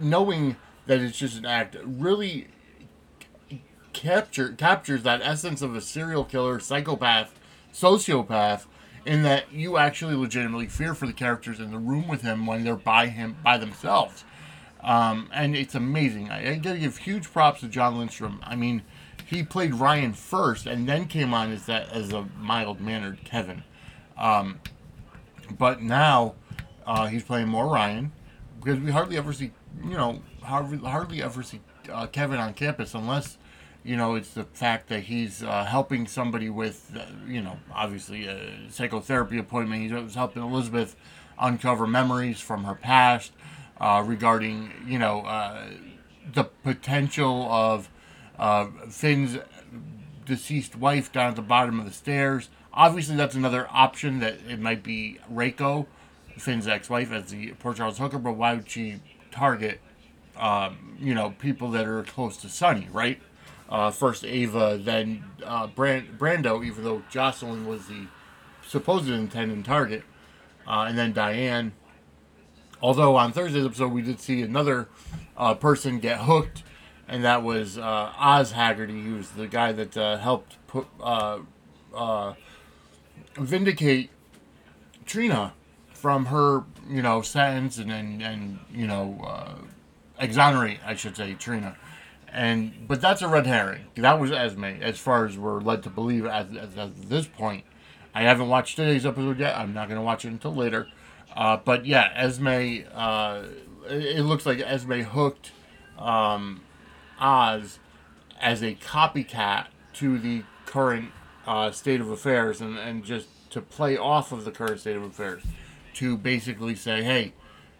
knowing 0.00 0.56
that 0.86 1.00
it's 1.00 1.18
just 1.18 1.38
an 1.38 1.46
act, 1.46 1.76
really 1.84 2.48
capture 3.92 4.52
captures 4.52 5.02
that 5.04 5.20
essence 5.22 5.62
of 5.62 5.74
a 5.74 5.80
serial 5.80 6.24
killer, 6.24 6.60
psychopath, 6.60 7.34
sociopath 7.72 8.66
in 9.06 9.22
that 9.22 9.52
you 9.52 9.78
actually 9.78 10.14
legitimately 10.14 10.66
fear 10.66 10.94
for 10.94 11.06
the 11.06 11.12
characters 11.12 11.60
in 11.60 11.70
the 11.70 11.78
room 11.78 12.08
with 12.08 12.22
him 12.22 12.46
when 12.46 12.64
they're 12.64 12.74
by 12.76 13.06
him 13.06 13.36
by 13.42 13.56
themselves. 13.56 14.24
Um, 14.82 15.28
and 15.32 15.56
it's 15.56 15.74
amazing. 15.74 16.30
I, 16.30 16.52
I 16.52 16.54
gotta 16.56 16.78
give 16.78 16.98
huge 16.98 17.32
props 17.32 17.60
to 17.60 17.68
Jon 17.68 17.98
Lindstrom. 17.98 18.40
I 18.42 18.56
mean, 18.56 18.82
he 19.24 19.42
played 19.42 19.74
Ryan 19.74 20.12
first 20.12 20.66
and 20.66 20.88
then 20.88 21.06
came 21.06 21.32
on 21.32 21.50
as 21.50 21.66
that 21.66 21.90
as 21.92 22.12
a 22.12 22.28
mild 22.38 22.80
mannered 22.80 23.24
Kevin. 23.24 23.64
Um, 24.18 24.60
but 25.58 25.82
now 25.82 26.34
uh, 26.86 27.06
he's 27.06 27.22
playing 27.22 27.48
more 27.48 27.66
Ryan 27.68 28.12
because 28.58 28.80
we 28.80 28.90
hardly 28.90 29.16
ever 29.16 29.32
see 29.32 29.52
you 29.84 29.94
know 29.94 30.22
hardly 30.42 30.78
hardly 30.78 31.22
ever 31.22 31.42
see 31.42 31.60
uh, 31.92 32.06
Kevin 32.06 32.38
on 32.38 32.54
campus 32.54 32.94
unless 32.94 33.38
you 33.86 33.96
know, 33.96 34.16
it's 34.16 34.34
the 34.34 34.42
fact 34.42 34.88
that 34.88 35.04
he's 35.04 35.44
uh, 35.44 35.64
helping 35.64 36.08
somebody 36.08 36.50
with, 36.50 36.90
uh, 36.96 37.04
you 37.26 37.40
know, 37.40 37.56
obviously 37.72 38.26
a 38.26 38.68
psychotherapy 38.68 39.38
appointment. 39.38 39.80
He's 39.82 40.14
helping 40.14 40.42
Elizabeth 40.42 40.96
uncover 41.38 41.86
memories 41.86 42.40
from 42.40 42.64
her 42.64 42.74
past 42.74 43.30
uh, 43.80 44.02
regarding, 44.04 44.72
you 44.88 44.98
know, 44.98 45.20
uh, 45.20 45.68
the 46.32 46.44
potential 46.44 47.48
of 47.48 47.88
Finn's 48.90 49.38
deceased 50.24 50.74
wife 50.74 51.12
down 51.12 51.30
at 51.30 51.36
the 51.36 51.42
bottom 51.42 51.78
of 51.78 51.86
the 51.86 51.92
stairs. 51.92 52.48
Obviously, 52.76 53.16
that's 53.16 53.34
another 53.34 53.66
option 53.70 54.20
that 54.20 54.34
it 54.46 54.60
might 54.60 54.82
be 54.82 55.18
Reiko, 55.32 55.86
Finn's 56.36 56.68
ex-wife, 56.68 57.10
as 57.10 57.30
the 57.30 57.52
Port 57.52 57.78
Charles 57.78 57.96
hooker. 57.96 58.18
But 58.18 58.32
why 58.32 58.54
would 58.54 58.68
she 58.68 59.00
target, 59.30 59.80
um, 60.36 60.96
you 61.00 61.14
know, 61.14 61.30
people 61.30 61.70
that 61.70 61.86
are 61.86 62.02
close 62.02 62.36
to 62.38 62.48
Sonny, 62.50 62.88
right? 62.92 63.20
Uh, 63.70 63.90
first 63.90 64.24
Ava, 64.24 64.78
then 64.80 65.24
uh, 65.42 65.66
Brand- 65.66 66.18
Brando, 66.18 66.64
even 66.64 66.84
though 66.84 67.02
Jocelyn 67.10 67.66
was 67.66 67.86
the 67.88 68.06
supposed 68.66 69.08
intended 69.08 69.64
target, 69.64 70.04
uh, 70.68 70.84
and 70.86 70.98
then 70.98 71.12
Diane. 71.12 71.72
Although 72.82 73.16
on 73.16 73.32
Thursday's 73.32 73.64
episode 73.64 73.90
we 73.90 74.02
did 74.02 74.20
see 74.20 74.42
another 74.42 74.88
uh, 75.36 75.54
person 75.54 75.98
get 75.98 76.20
hooked, 76.20 76.62
and 77.08 77.24
that 77.24 77.42
was 77.42 77.78
uh, 77.78 78.12
Oz 78.18 78.52
Haggerty. 78.52 79.02
He 79.02 79.12
was 79.12 79.30
the 79.30 79.46
guy 79.46 79.72
that 79.72 79.96
uh, 79.96 80.18
helped 80.18 80.58
put 80.66 80.86
vindicate 83.36 84.10
Trina 85.04 85.52
from 85.92 86.26
her, 86.26 86.64
you 86.88 87.02
know, 87.02 87.22
sentence 87.22 87.78
and 87.78 87.92
and, 87.92 88.22
and 88.22 88.58
you 88.72 88.86
know 88.86 89.18
uh, 89.26 89.54
exonerate, 90.18 90.78
I 90.84 90.94
should 90.94 91.16
say, 91.16 91.34
Trina. 91.34 91.76
And 92.32 92.86
but 92.86 93.00
that's 93.00 93.22
a 93.22 93.28
red 93.28 93.46
herring. 93.46 93.86
That 93.96 94.20
was 94.20 94.30
Esme, 94.30 94.64
as 94.64 94.98
far 94.98 95.24
as 95.24 95.38
we're 95.38 95.60
led 95.60 95.82
to 95.84 95.90
believe 95.90 96.26
at, 96.26 96.54
at, 96.56 96.76
at 96.76 97.08
this 97.08 97.26
point. 97.26 97.64
I 98.14 98.22
haven't 98.22 98.48
watched 98.48 98.76
today's 98.76 99.04
episode 99.04 99.38
yet. 99.38 99.56
I'm 99.56 99.74
not 99.74 99.88
going 99.88 99.98
to 99.98 100.04
watch 100.04 100.24
it 100.24 100.28
until 100.28 100.54
later. 100.54 100.88
Uh, 101.34 101.58
but 101.58 101.86
yeah, 101.86 102.10
Esme. 102.14 102.84
Uh, 102.94 103.44
it, 103.88 104.18
it 104.18 104.22
looks 104.24 104.46
like 104.46 104.60
Esme 104.60 105.00
hooked 105.00 105.52
um, 105.98 106.62
Oz 107.20 107.78
as 108.40 108.62
a 108.62 108.74
copycat 108.74 109.66
to 109.94 110.18
the 110.18 110.42
current 110.66 111.10
uh, 111.46 111.70
state 111.70 112.00
of 112.00 112.10
affairs, 112.10 112.60
and, 112.60 112.78
and 112.78 113.04
just 113.04 113.28
to 113.50 113.60
play 113.60 113.96
off 113.96 114.32
of 114.32 114.44
the 114.44 114.50
current 114.50 114.80
state 114.80 114.96
of 114.96 115.02
affairs, 115.02 115.42
to 115.94 116.16
basically 116.16 116.74
say, 116.74 117.02
hey, 117.02 117.32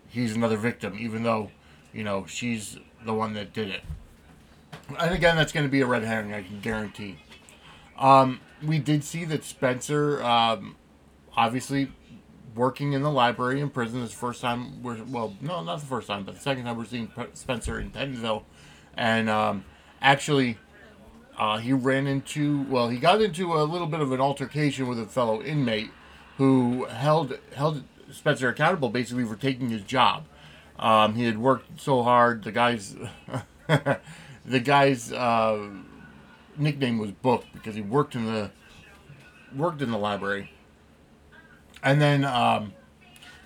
he's 0.09 0.35
another 0.35 0.57
victim, 0.57 0.97
even 0.99 1.23
though 1.23 1.51
you 1.93 2.05
know 2.05 2.27
she's 2.27 2.79
the 3.05 3.15
one 3.15 3.35
that 3.35 3.53
did 3.53 3.69
it. 3.69 3.83
And 4.99 5.15
again, 5.15 5.37
that's 5.37 5.53
going 5.53 5.67
to 5.67 5.71
be 5.71 5.81
a 5.81 5.87
red 5.87 6.05
herring, 6.05 6.33
I 6.33 6.43
can 6.43 6.61
guarantee. 6.61 7.19
Um, 7.99 8.41
we 8.63 8.79
did 8.79 9.05
see 9.05 9.25
that 9.27 9.43
Spencer, 9.45 10.23
um, 10.23 10.77
obviously, 11.37 11.91
working 12.55 12.93
in 12.93 13.03
the 13.03 13.11
library 13.11 13.61
in 13.61 13.71
prison. 13.71 14.01
This 14.01 14.13
first 14.13 14.41
time 14.41 14.83
we're 14.83 15.03
well, 15.05 15.35
no, 15.41 15.63
not 15.63 15.81
the 15.81 15.87
first 15.87 16.07
time, 16.07 16.25
but 16.25 16.35
the 16.35 16.41
second 16.41 16.65
time 16.65 16.77
we're 16.77 16.85
seeing 16.85 17.11
Spencer 17.35 17.81
in 17.81 17.91
Pentonville, 17.91 18.45
and 18.97 19.29
um, 19.29 19.65
actually, 20.01 20.59
uh, 21.37 21.59
he 21.59 21.73
ran 21.73 22.07
into 22.07 22.63
well, 22.69 22.89
he 22.89 22.99
got 22.99 23.21
into 23.21 23.55
a 23.55 23.65
little 23.65 23.87
bit 23.87 24.01
of 24.01 24.13
an 24.13 24.21
altercation 24.21 24.87
with 24.87 24.99
a 24.99 25.07
fellow 25.07 25.43
inmate 25.43 25.91
who 26.39 26.85
held 26.87 27.39
held 27.55 27.85
Spencer 28.11 28.49
accountable 28.49 28.89
basically 28.89 29.25
for 29.25 29.37
taking 29.37 29.69
his 29.69 29.83
job. 29.83 30.25
Um, 30.79 31.15
he 31.15 31.25
had 31.25 31.39
worked 31.39 31.81
so 31.81 32.03
hard. 32.03 32.45
The 32.45 32.53
guy's 32.53 32.97
the 33.67 34.61
guy's 34.61 35.13
uh, 35.13 35.69
nickname 36.57 36.99
was 36.99 37.11
Book 37.13 37.45
because 37.53 37.75
he 37.75 37.83
worked 37.83 38.15
in 38.15 38.27
the 38.27 38.51
worked 39.55 39.83
in 39.83 39.91
the 39.91 39.99
library, 39.99 40.53
and 41.83 42.01
then 42.01 42.25
um, 42.25 42.73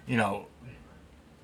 you 0.07 0.17
know, 0.17 0.47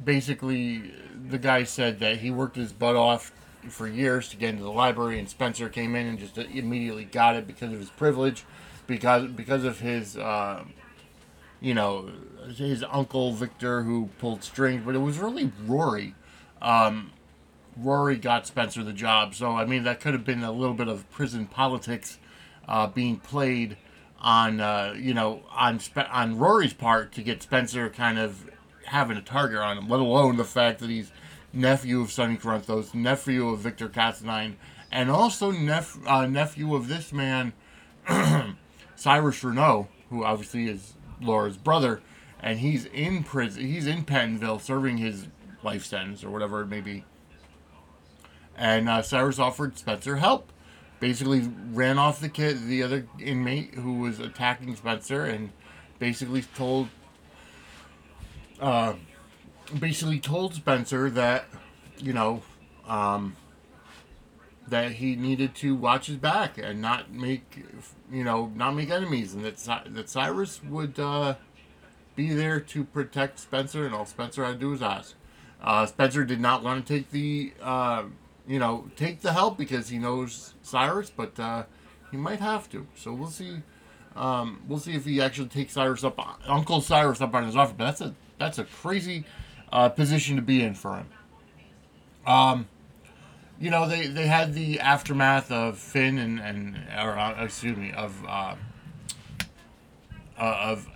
basically 0.05 0.93
the 1.29 1.39
guy 1.39 1.65
said 1.65 1.99
that 2.01 2.19
he 2.19 2.31
worked 2.31 2.57
his 2.57 2.73
butt 2.73 2.97
off 2.97 3.33
for 3.71 3.87
years 3.87 4.29
to 4.31 4.37
get 4.37 4.51
into 4.51 4.63
the 4.63 4.73
library, 4.73 5.19
and 5.19 5.29
Spencer 5.29 5.69
came 5.69 5.95
in 5.95 6.07
and 6.07 6.19
just 6.19 6.39
immediately 6.39 7.05
got 7.05 7.37
it 7.37 7.47
because 7.47 7.73
of 7.73 7.79
his 7.79 7.91
privilege, 7.91 8.45
because 8.87 9.29
because 9.29 9.65
of 9.65 9.81
his. 9.81 10.17
Uh, 10.17 10.65
you 11.61 11.75
know, 11.75 12.11
his 12.55 12.85
uncle 12.91 13.33
Victor 13.33 13.83
who 13.83 14.11
pulled 14.19 14.45
strings, 14.45 14.83
but 14.85 14.95
it 14.95 14.99
was 14.99 15.19
really 15.19 15.51
Rory. 15.65 16.15
Um, 16.61 17.13
Rory 17.77 18.17
got 18.17 18.47
Spencer 18.47 18.83
the 18.83 18.93
job, 18.93 19.35
so 19.35 19.53
I 19.53 19.65
mean 19.65 19.85
that 19.85 20.01
could 20.01 20.15
have 20.15 20.25
been 20.25 20.43
a 20.43 20.53
little 20.53 20.75
bit 20.75 20.89
of 20.89 21.11
prison 21.11 21.47
politics 21.47 22.19
uh, 22.69 22.87
being 22.87 23.19
played 23.19 23.77
on 24.21 24.61
uh, 24.61 24.95
you 24.97 25.15
know 25.15 25.43
on 25.51 25.79
Spe- 25.79 26.11
on 26.11 26.39
Rory's 26.39 26.73
part 26.73 27.13
to 27.13 27.23
get 27.23 27.43
Spencer 27.43 27.91
kind 27.91 28.19
of 28.19 28.51
having 28.85 29.17
a 29.17 29.23
target 29.23 29.59
on 29.59 29.77
him. 29.77 29.89
Let 29.89 30.01
alone 30.01 30.37
the 30.37 30.45
fact 30.45 30.79
that 30.81 30.89
he's 30.91 31.11
nephew 31.57 32.01
of 32.01 32.13
Sonny 32.13 32.37
Corinthos, 32.37 32.95
nephew 32.95 33.49
of 33.49 33.61
Victor 33.61 33.89
Cassadine, 33.89 34.57
and 34.93 35.11
also 35.11 35.51
nep- 35.51 35.87
uh, 36.07 36.27
nephew 36.27 36.75
of 36.75 36.89
this 36.89 37.13
man, 37.13 37.53
Cyrus 38.97 39.43
Renault, 39.43 39.89
who 40.11 40.25
obviously 40.25 40.69
is 40.69 40.95
Laura's 41.21 41.57
brother, 41.57 42.03
and 42.41 42.61
he's 42.61 42.85
in 42.87 43.25
prison. 43.25 43.65
He's 43.65 43.87
in 43.87 44.05
Pentonville 44.05 44.61
serving 44.61 44.99
his 44.99 45.27
life 45.63 45.85
sentence 45.85 46.23
or 46.23 46.31
whatever 46.31 46.61
it 46.61 46.67
may 46.67 46.81
be. 46.81 47.05
And 48.57 48.89
uh, 48.89 49.03
Cyrus 49.03 49.39
offered 49.39 49.79
Spencer 49.79 50.17
help. 50.17 50.53
Basically, 51.01 51.51
ran 51.73 51.99
off 51.99 52.21
the 52.21 52.29
kid, 52.29 52.67
the 52.69 52.83
other 52.83 53.07
inmate 53.19 53.75
who 53.75 53.99
was 53.99 54.19
attacking 54.19 54.77
Spencer, 54.77 55.25
and 55.25 55.51
basically 55.99 56.43
told, 56.55 56.89
uh, 58.61 58.95
basically 59.79 60.21
told 60.21 60.55
Spencer 60.55 61.11
that, 61.11 61.47
you 61.99 62.13
know, 62.13 62.43
um, 62.87 63.37
that 64.69 64.93
he 64.93 65.17
needed 65.17 65.55
to 65.57 65.75
watch 65.75 66.07
his 66.07 66.17
back 66.17 66.59
and 66.59 66.81
not 66.81 67.13
make, 67.13 67.65
you 68.11 68.25
know, 68.25 68.51
not 68.55 68.75
make 68.75 68.91
enemies, 68.91 69.35
and 69.35 69.45
that 69.45 69.95
that 69.95 70.09
Cyrus 70.09 70.61
would 70.65 70.99
uh, 70.99 71.35
be 72.15 72.33
there 72.33 72.61
to 72.61 72.85
protect 72.85 73.39
Spencer, 73.39 73.87
and 73.87 73.95
all 73.95 74.07
Spencer 74.07 74.45
had 74.45 74.53
to 74.55 74.59
do 74.59 74.71
was 74.71 74.83
ask. 74.83 75.15
Uh, 75.63 75.87
Spencer 75.87 76.25
did 76.25 76.41
not 76.41 76.63
want 76.63 76.87
to 76.87 76.95
take 76.95 77.11
the, 77.11 77.53
uh, 77.63 78.05
you 78.47 78.59
know, 78.59 78.91
take 78.97 79.21
the 79.21 79.33
help 79.33 79.57
because 79.57 79.89
he 79.89 79.99
knows 79.99 80.55
Cyrus, 80.63 81.11
but 81.11 81.39
uh, 81.39 81.65
he 82.11 82.17
might 82.17 82.41
have 82.41 82.69
to. 82.71 82.87
So 82.97 83.13
we'll 83.13 83.31
see. 83.31 83.63
Um, 84.15 84.63
we'll 84.67 84.79
see 84.79 84.95
if 84.95 85.05
he 85.05 85.21
actually 85.21 85.49
takes 85.49 85.75
Cyrus 85.75 86.03
up, 86.03 86.19
Uncle 86.47 86.81
Cyrus 86.81 87.21
up 87.21 87.35
on 87.35 87.45
his 87.45 87.55
offer. 87.57 87.75
But 87.77 87.85
that's 87.85 88.01
a 88.01 88.15
that's 88.39 88.59
a 88.59 88.65
crazy 88.65 89.25
uh, 89.73 89.89
position 89.89 90.37
to 90.37 90.43
be 90.43 90.63
in 90.63 90.75
for 90.75 90.97
him. 90.97 91.09
Um, 92.27 92.67
you 93.59 93.71
know, 93.71 93.89
they, 93.89 94.07
they 94.07 94.27
had 94.27 94.55
the 94.55 94.81
aftermath 94.81 95.51
of 95.51 95.79
Finn 95.79 96.19
and, 96.19 96.41
and 96.41 96.77
or 96.99 97.19
uh, 97.19 97.45
excuse 97.45 97.77
me, 97.77 97.93
of 97.93 98.23
uh, 98.27 98.57
uh, 100.39 100.59
of 100.63 100.87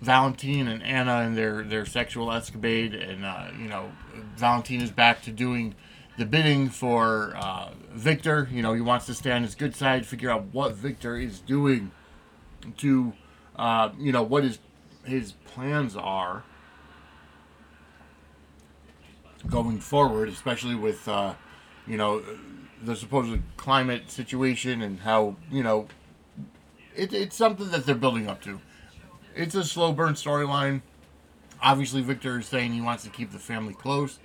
Valentine 0.00 0.68
and 0.68 0.82
Anna 0.82 1.20
and 1.20 1.36
their, 1.36 1.64
their 1.64 1.86
sexual 1.86 2.30
escapade, 2.30 2.94
and 2.94 3.24
uh, 3.24 3.48
you 3.58 3.68
know, 3.68 3.90
Valentine 4.36 4.80
is 4.80 4.90
back 4.90 5.22
to 5.22 5.30
doing 5.30 5.74
the 6.18 6.26
bidding 6.26 6.68
for 6.68 7.34
uh, 7.36 7.70
Victor. 7.92 8.48
You 8.52 8.62
know, 8.62 8.74
he 8.74 8.80
wants 8.80 9.06
to 9.06 9.14
stay 9.14 9.32
on 9.32 9.42
his 9.42 9.54
good 9.54 9.74
side, 9.74 10.06
figure 10.06 10.30
out 10.30 10.46
what 10.52 10.74
Victor 10.74 11.16
is 11.16 11.40
doing 11.40 11.90
to, 12.78 13.12
you 13.98 14.12
know, 14.12 14.22
what 14.22 14.44
his 14.44 14.58
his 15.04 15.32
plans 15.32 15.96
are 15.96 16.44
going 19.48 19.78
forward, 19.78 20.28
especially 20.28 20.74
with 20.74 21.06
uh, 21.08 21.34
you 21.88 21.96
know, 21.96 22.22
the 22.82 22.94
supposed 22.94 23.40
climate 23.56 24.10
situation 24.10 24.82
and 24.82 25.00
how, 25.00 25.36
you 25.50 25.62
know, 25.62 25.88
it, 26.94 27.12
it's 27.12 27.34
something 27.34 27.70
that 27.70 27.86
they're 27.86 27.94
building 27.94 28.28
up 28.28 28.42
to. 28.42 28.60
It's 29.34 29.54
a 29.54 29.64
slow 29.64 29.92
burn 29.92 30.14
storyline. 30.14 30.82
Obviously, 31.62 32.02
Victor 32.02 32.38
is 32.38 32.46
saying 32.46 32.72
he 32.72 32.80
wants 32.80 33.04
to 33.04 33.10
keep 33.10 33.32
the 33.32 33.38
family 33.38 33.74
close. 33.74 34.18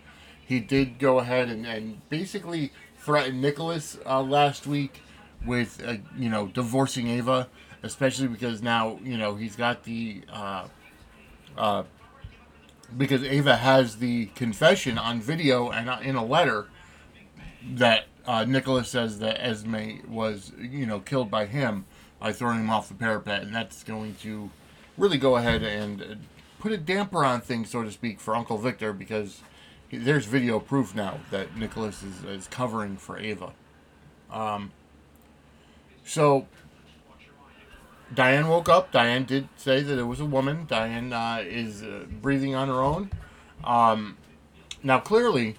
He 0.45 0.59
did 0.59 0.99
go 0.99 1.19
ahead 1.19 1.49
and, 1.49 1.65
and 1.65 2.07
basically 2.09 2.71
threaten 2.97 3.41
Nicholas 3.41 3.97
uh, 4.05 4.21
last 4.21 4.67
week 4.67 5.01
with, 5.45 5.81
uh, 5.85 5.95
you 6.17 6.29
know, 6.29 6.47
divorcing 6.47 7.07
Ava, 7.07 7.47
especially 7.81 8.27
because 8.27 8.61
now, 8.61 8.99
you 9.03 9.17
know, 9.17 9.35
he's 9.35 9.55
got 9.55 9.83
the, 9.83 10.21
uh, 10.31 10.67
uh, 11.57 11.83
because 12.97 13.23
Ava 13.23 13.57
has 13.57 13.97
the 13.97 14.27
confession 14.27 14.97
on 14.97 15.21
video 15.21 15.69
and 15.69 15.89
uh, 15.89 15.99
in 16.01 16.15
a 16.15 16.25
letter 16.25 16.67
that 17.75 18.05
uh, 18.25 18.45
Nicholas 18.45 18.89
says 18.89 19.19
that 19.19 19.43
Esme 19.43 19.99
was, 20.07 20.51
you 20.59 20.85
know, 20.85 20.99
killed 20.99 21.29
by 21.29 21.45
him 21.45 21.85
by 22.19 22.31
throwing 22.31 22.59
him 22.59 22.69
off 22.69 22.87
the 22.87 22.93
parapet, 22.93 23.43
and 23.43 23.53
that's 23.53 23.83
going 23.83 24.15
to 24.21 24.49
really 24.97 25.17
go 25.17 25.35
ahead 25.35 25.63
and 25.63 26.01
uh, 26.01 26.05
put 26.59 26.71
a 26.71 26.77
damper 26.77 27.25
on 27.25 27.41
things, 27.41 27.69
so 27.69 27.83
to 27.83 27.91
speak, 27.91 28.19
for 28.19 28.35
Uncle 28.35 28.57
Victor 28.57 28.93
because 28.93 29.41
there's 29.91 30.25
video 30.25 30.59
proof 30.59 30.95
now 30.95 31.19
that 31.31 31.57
Nicholas 31.57 32.01
is, 32.01 32.23
is 32.23 32.47
covering 32.47 32.97
for 32.97 33.17
Ava. 33.17 33.53
Um, 34.31 34.71
so 36.05 36.47
Diane 38.13 38.47
woke 38.47 38.69
up. 38.69 38.91
Diane 38.91 39.23
did 39.25 39.49
say 39.55 39.81
that 39.81 39.97
it 39.97 40.03
was 40.03 40.19
a 40.19 40.25
woman. 40.25 40.65
Diane 40.67 41.13
uh, 41.13 41.41
is 41.43 41.83
uh, 41.83 42.05
breathing 42.21 42.55
on 42.55 42.67
her 42.67 42.81
own. 42.81 43.11
Um, 43.63 44.17
now, 44.83 44.99
clearly, 44.99 45.55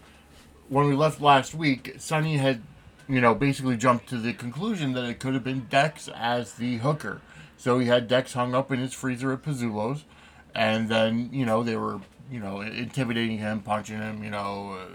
when 0.69 0.87
we 0.87 0.95
left 0.95 1.21
last 1.21 1.55
week, 1.55 1.95
Sonny 1.99 2.37
had, 2.37 2.63
you 3.09 3.21
know, 3.21 3.35
basically 3.35 3.77
jumped 3.77 4.09
to 4.11 4.19
the 4.19 4.33
conclusion 4.33 4.93
that 4.93 5.05
it 5.05 5.19
could 5.19 5.35
have 5.35 5.45
been 5.45 5.67
Dex 5.71 6.09
as 6.15 6.55
the 6.55 6.79
hooker. 6.79 7.21
So 7.57 7.79
he 7.79 7.87
had 7.87 8.09
Dex 8.09 8.35
hung 8.35 8.55
up 8.55 8.71
in 8.71 8.79
his 8.79 8.93
freezer 8.93 9.33
at 9.33 9.43
Pozzulo's, 9.43 10.05
and 10.55 10.89
then 10.89 11.31
you 11.33 11.47
know 11.47 11.63
they 11.63 11.77
were 11.77 12.01
you 12.31 12.41
know 12.41 12.61
intimidating 12.61 13.39
him, 13.39 13.61
punching 13.61 13.99
him, 13.99 14.23
you 14.23 14.31
know, 14.31 14.79
uh, 14.79 14.87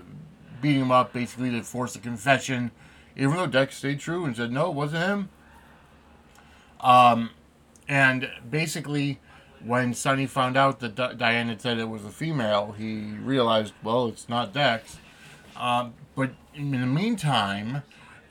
beating 0.62 0.84
him 0.84 0.92
up, 0.92 1.12
basically 1.12 1.50
to 1.52 1.64
force 1.64 1.96
a 1.96 2.00
confession. 2.00 2.72
Even 3.16 3.38
though 3.38 3.48
Dex 3.48 3.78
stayed 3.78 4.00
true 4.00 4.24
and 4.24 4.36
said 4.36 4.52
no, 4.52 4.70
it 4.70 4.76
wasn't 4.76 5.04
him. 5.04 5.30
Um, 6.80 7.32
and 7.90 8.30
basically, 8.50 9.20
when 9.66 9.96
Sonny 9.96 10.28
found 10.28 10.56
out 10.56 10.80
that 10.80 10.96
D- 10.96 11.18
Diane 11.18 11.50
had 11.50 11.60
said 11.60 11.80
it 11.80 11.90
was 11.90 12.06
a 12.06 12.12
female, 12.12 12.76
he 12.78 13.16
realized, 13.24 13.74
well, 13.84 14.08
it's 14.08 14.30
not 14.30 14.54
Dex. 14.54 15.00
Um, 15.58 15.96
but 16.16 16.32
in 16.54 16.72
the 16.72 16.86
meantime, 16.86 17.82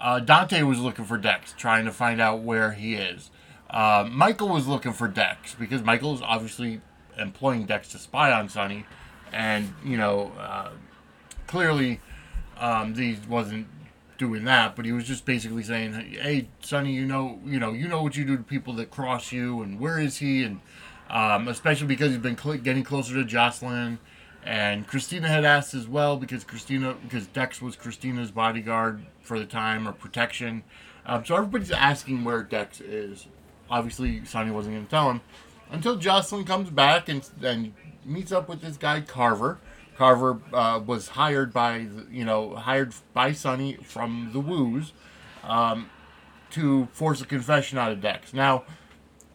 uh, 0.01 0.21
Dante 0.21 0.63
was 0.63 0.79
looking 0.79 1.05
for 1.05 1.19
Dex, 1.19 1.55
trying 1.59 1.85
to 1.87 1.93
find 1.93 2.21
out 2.21 2.41
where 2.41 2.73
he 2.73 2.95
is. 2.95 3.31
Uh, 3.69 4.09
Michael 4.11 4.49
was 4.49 4.69
looking 4.69 4.93
for 4.93 5.09
Dex 5.09 5.55
because 5.55 5.83
Michael 5.83 6.15
is 6.15 6.23
obviously 6.23 6.81
employing 7.19 7.67
Dex 7.67 7.89
to 7.89 7.99
spy 7.99 8.33
on 8.33 8.49
Sonny, 8.49 8.87
and 9.33 9.75
you 9.85 9.97
know, 9.97 10.33
uh, 10.39 10.71
clearly, 11.49 12.01
um, 12.59 12.95
he 12.95 13.19
wasn't 13.29 13.67
doing 14.19 14.45
that, 14.45 14.77
but 14.77 14.85
he 14.85 14.93
was 14.93 15.05
just 15.05 15.25
basically 15.25 15.63
saying, 15.63 15.95
"Hey, 15.95 16.49
Sonny, 16.61 16.93
you 16.93 17.07
know, 17.07 17.41
you 17.45 17.59
know, 17.59 17.73
you 17.73 17.89
know 17.89 18.03
what 18.03 18.17
you 18.17 18.25
do 18.25 18.37
to 18.37 18.43
people 18.43 18.75
that 18.75 18.91
cross 18.91 19.33
you, 19.33 19.63
and 19.63 19.81
where 19.81 19.99
is 19.99 20.19
he?" 20.19 20.43
And 20.45 20.61
um, 21.09 21.49
especially 21.49 21.87
because 21.87 22.11
he's 22.11 22.19
been 22.19 22.37
cl- 22.37 22.59
getting 22.59 22.85
closer 22.85 23.15
to 23.15 23.25
Jocelyn, 23.25 23.99
and 24.45 24.87
Christina 24.87 25.29
had 25.29 25.45
asked 25.45 25.75
as 25.75 25.89
well 25.89 26.17
because 26.17 26.45
Christina, 26.45 26.95
because 27.03 27.27
Dex 27.29 27.63
was 27.63 27.77
Christina's 27.77 28.31
bodyguard 28.31 29.07
for 29.23 29.39
the 29.39 29.47
time 29.47 29.89
or 29.89 29.93
protection. 29.93 30.65
Um, 31.07 31.25
so 31.25 31.37
everybody's 31.37 31.71
asking 31.71 32.25
where 32.25 32.43
Dex 32.43 32.81
is. 32.81 33.27
Obviously, 33.71 34.25
Sonny 34.25 34.51
wasn't 34.51 34.75
going 34.77 34.85
to 34.85 34.91
tell 34.91 35.11
him 35.11 35.21
until 35.71 35.97
Jocelyn 35.97 36.45
comes 36.45 36.71
back 36.71 37.09
and 37.09 37.29
and 37.43 37.75
meets 38.05 38.33
up 38.33 38.49
with 38.49 38.61
this 38.61 38.77
guy 38.77 39.01
Carver. 39.01 39.59
Carver 39.99 40.41
uh, 40.53 40.81
was 40.87 41.09
hired 41.09 41.53
by 41.53 41.89
you 42.09 42.25
know 42.25 42.55
hired 42.55 42.95
by 43.13 43.33
Sonny 43.33 43.75
from 43.83 44.31
the 44.33 44.39
Woos 44.39 44.93
um, 45.43 45.91
to 46.51 46.87
force 46.93 47.21
a 47.21 47.27
confession 47.27 47.79
out 47.79 47.91
of 47.91 48.01
Dex. 48.01 48.33
Now 48.33 48.63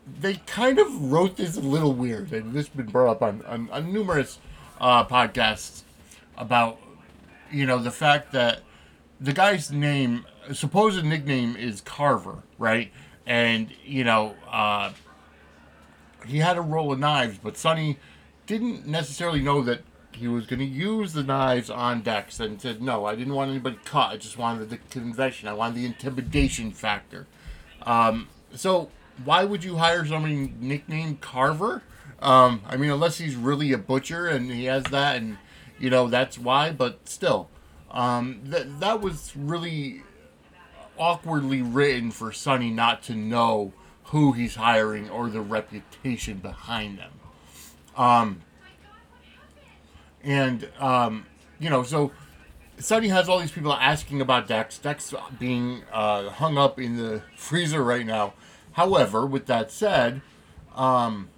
they 0.08 0.36
kind 0.36 0.80
of 0.80 1.12
wrote 1.12 1.36
this 1.36 1.58
a 1.58 1.60
little 1.60 1.94
weird, 1.94 2.32
and 2.32 2.54
this 2.54 2.68
has 2.68 2.76
been 2.76 2.86
brought 2.86 3.12
up 3.12 3.22
on, 3.22 3.42
on, 3.46 3.70
on 3.72 3.92
numerous 3.92 4.40
uh, 4.80 5.04
podcasts 5.04 5.84
about 6.38 6.80
you 7.52 7.66
know 7.66 7.78
the 7.78 7.92
fact 7.92 8.32
that 8.32 8.62
the 9.20 9.34
guy's 9.34 9.70
name, 9.70 10.26
supposed 10.54 11.04
nickname 11.04 11.58
is 11.58 11.82
Carver, 11.82 12.42
right? 12.58 12.90
And 13.26 13.70
you 13.84 14.06
know 14.06 14.36
uh, 14.50 14.94
he 16.26 16.38
had 16.38 16.56
a 16.56 16.62
roll 16.62 16.94
of 16.94 17.00
knives, 17.00 17.38
but 17.38 17.58
Sonny 17.58 17.98
didn't 18.46 18.88
necessarily 18.88 19.42
know 19.42 19.62
that 19.64 19.82
he 20.16 20.28
was 20.28 20.46
going 20.46 20.60
to 20.60 20.66
use 20.66 21.14
the 21.14 21.24
knives 21.24 21.70
on 21.70 22.02
Dex 22.02 22.40
and 22.40 22.62
said, 22.62 22.82
no, 22.82 23.06
I 23.06 23.16
didn't 23.16 23.34
want 23.34 23.52
anybody 23.52 23.78
caught. 23.86 24.14
I 24.14 24.18
just 24.18 24.38
wanted 24.38 24.70
the 24.70 24.78
confession. 24.78 25.48
I 25.48 25.54
wanted 25.54 25.76
the 25.76 25.86
intimidation 25.86 26.72
factor. 26.72 27.28
Um, 27.84 28.30
so 28.54 28.90
why 29.24 29.44
would 29.44 29.64
you 29.64 29.78
hire 29.78 30.06
somebody 30.06 30.54
nicknamed 30.60 31.22
Carver? 31.22 31.84
Um, 32.20 32.62
I 32.68 32.78
mean, 32.78 32.90
unless 32.90 33.18
he's 33.18 33.36
really 33.36 33.74
a 33.74 33.78
butcher 33.78 34.28
and 34.28 34.52
he 34.52 34.66
has 34.66 34.84
that, 34.86 35.18
and 35.18 35.38
you 35.80 35.90
know 35.90 36.08
that's 36.08 36.38
why. 36.38 36.72
But 36.72 37.08
still, 37.10 37.50
um, 37.92 38.42
that 38.46 38.80
that 38.80 39.02
was 39.02 39.34
really 39.36 40.04
awkwardly 40.98 41.62
written 41.62 42.12
for 42.12 42.32
Sonny 42.32 42.70
not 42.70 43.04
to 43.04 43.16
know 43.16 43.74
who 44.06 44.32
he's 44.32 44.56
hiring 44.56 45.10
or 45.10 45.30
the 45.30 45.42
reputation 45.42 46.38
behind 46.38 47.00
them. 47.00 47.12
Um, 47.98 48.42
and 50.24 50.70
um, 50.80 51.26
you 51.60 51.70
know, 51.70 51.84
so 51.84 52.12
Sonny 52.78 53.08
has 53.10 53.30
all 53.30 53.40
these 53.40 53.52
people 53.52 53.74
asking 53.74 54.22
about 54.22 54.48
Dex. 54.48 54.78
Dex 54.78 55.14
being 55.40 55.84
uh, 55.92 56.30
hung 56.30 56.58
up 56.58 56.80
in 56.80 56.98
the 56.98 57.22
freezer 57.36 57.84
right 57.84 58.06
now. 58.06 58.34
However, 58.74 59.26
with 59.26 59.46
that 59.46 59.72
said, 59.72 60.22
um, 60.76 61.30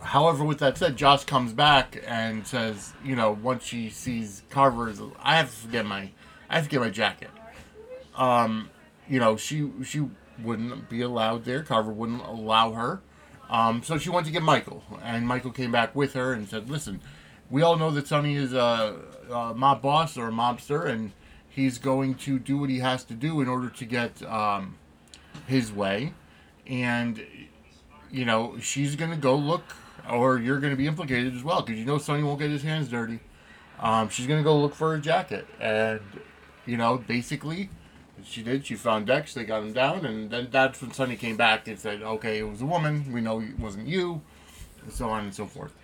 however, 0.00 0.44
with 0.44 0.58
that 0.58 0.76
said, 0.76 0.96
Joss 0.96 1.24
comes 1.24 1.52
back 1.52 2.02
and 2.06 2.46
says, 2.46 2.92
you 3.02 3.16
know, 3.16 3.32
once 3.32 3.64
she 3.64 3.88
sees 3.88 4.42
Carver's, 4.50 5.00
I 5.22 5.36
have 5.36 5.62
to 5.62 5.68
get 5.68 5.86
my, 5.86 6.10
I 6.50 6.56
have 6.56 6.64
to 6.64 6.70
get 6.70 6.80
my 6.80 6.90
jacket. 6.90 7.30
Um, 8.14 8.70
you 9.08 9.18
know, 9.18 9.36
she 9.36 9.70
she 9.84 10.08
wouldn't 10.42 10.88
be 10.90 11.00
allowed 11.00 11.44
there. 11.44 11.62
Carver 11.62 11.92
wouldn't 11.92 12.22
allow 12.22 12.72
her. 12.72 13.00
Um, 13.52 13.82
so 13.82 13.98
she 13.98 14.08
went 14.08 14.24
to 14.24 14.32
get 14.32 14.42
Michael, 14.42 14.82
and 15.04 15.28
Michael 15.28 15.50
came 15.50 15.70
back 15.70 15.94
with 15.94 16.14
her 16.14 16.32
and 16.32 16.48
said, 16.48 16.70
"Listen, 16.70 17.02
we 17.50 17.60
all 17.60 17.76
know 17.76 17.90
that 17.90 18.08
Sonny 18.08 18.34
is 18.34 18.54
a, 18.54 18.96
a 19.30 19.52
mob 19.54 19.82
boss 19.82 20.16
or 20.16 20.28
a 20.28 20.32
mobster, 20.32 20.86
and 20.86 21.12
he's 21.50 21.76
going 21.76 22.14
to 22.14 22.38
do 22.38 22.56
what 22.56 22.70
he 22.70 22.78
has 22.78 23.04
to 23.04 23.14
do 23.14 23.42
in 23.42 23.48
order 23.48 23.68
to 23.68 23.84
get 23.84 24.22
um, 24.22 24.78
his 25.46 25.70
way. 25.70 26.14
And 26.66 27.22
you 28.10 28.24
know, 28.24 28.56
she's 28.58 28.96
gonna 28.96 29.18
go 29.18 29.36
look, 29.36 29.64
or 30.10 30.38
you're 30.38 30.58
gonna 30.58 30.74
be 30.74 30.86
implicated 30.86 31.36
as 31.36 31.44
well, 31.44 31.60
because 31.60 31.78
you 31.78 31.84
know 31.84 31.98
Sonny 31.98 32.22
won't 32.22 32.40
get 32.40 32.50
his 32.50 32.62
hands 32.62 32.88
dirty. 32.88 33.20
Um, 33.80 34.08
she's 34.08 34.26
gonna 34.26 34.42
go 34.42 34.58
look 34.58 34.74
for 34.74 34.94
a 34.94 34.98
jacket, 34.98 35.46
and 35.60 36.00
you 36.64 36.78
know, 36.78 36.96
basically." 36.96 37.68
She 38.24 38.42
did. 38.42 38.66
She 38.66 38.74
found 38.74 39.06
Dex. 39.06 39.34
They 39.34 39.44
got 39.44 39.62
him 39.62 39.72
down, 39.72 40.04
and 40.04 40.30
then 40.30 40.48
that's 40.50 40.80
when 40.80 40.92
Sonny 40.92 41.16
came 41.16 41.36
back 41.36 41.66
and 41.68 41.78
said, 41.78 42.02
"Okay, 42.02 42.38
it 42.38 42.48
was 42.48 42.62
a 42.62 42.66
woman. 42.66 43.12
We 43.12 43.20
know 43.20 43.40
it 43.40 43.58
wasn't 43.58 43.88
you," 43.88 44.22
and 44.82 44.92
so 44.92 45.08
on 45.08 45.24
and 45.24 45.34
so 45.34 45.46
forth. 45.46 45.74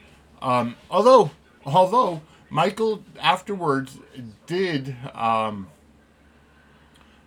Um, 0.41 0.77
although, 0.91 1.31
although 1.65 2.23
Michael 2.51 3.03
afterwards 3.21 3.99
did, 4.47 4.97
um, 5.15 5.69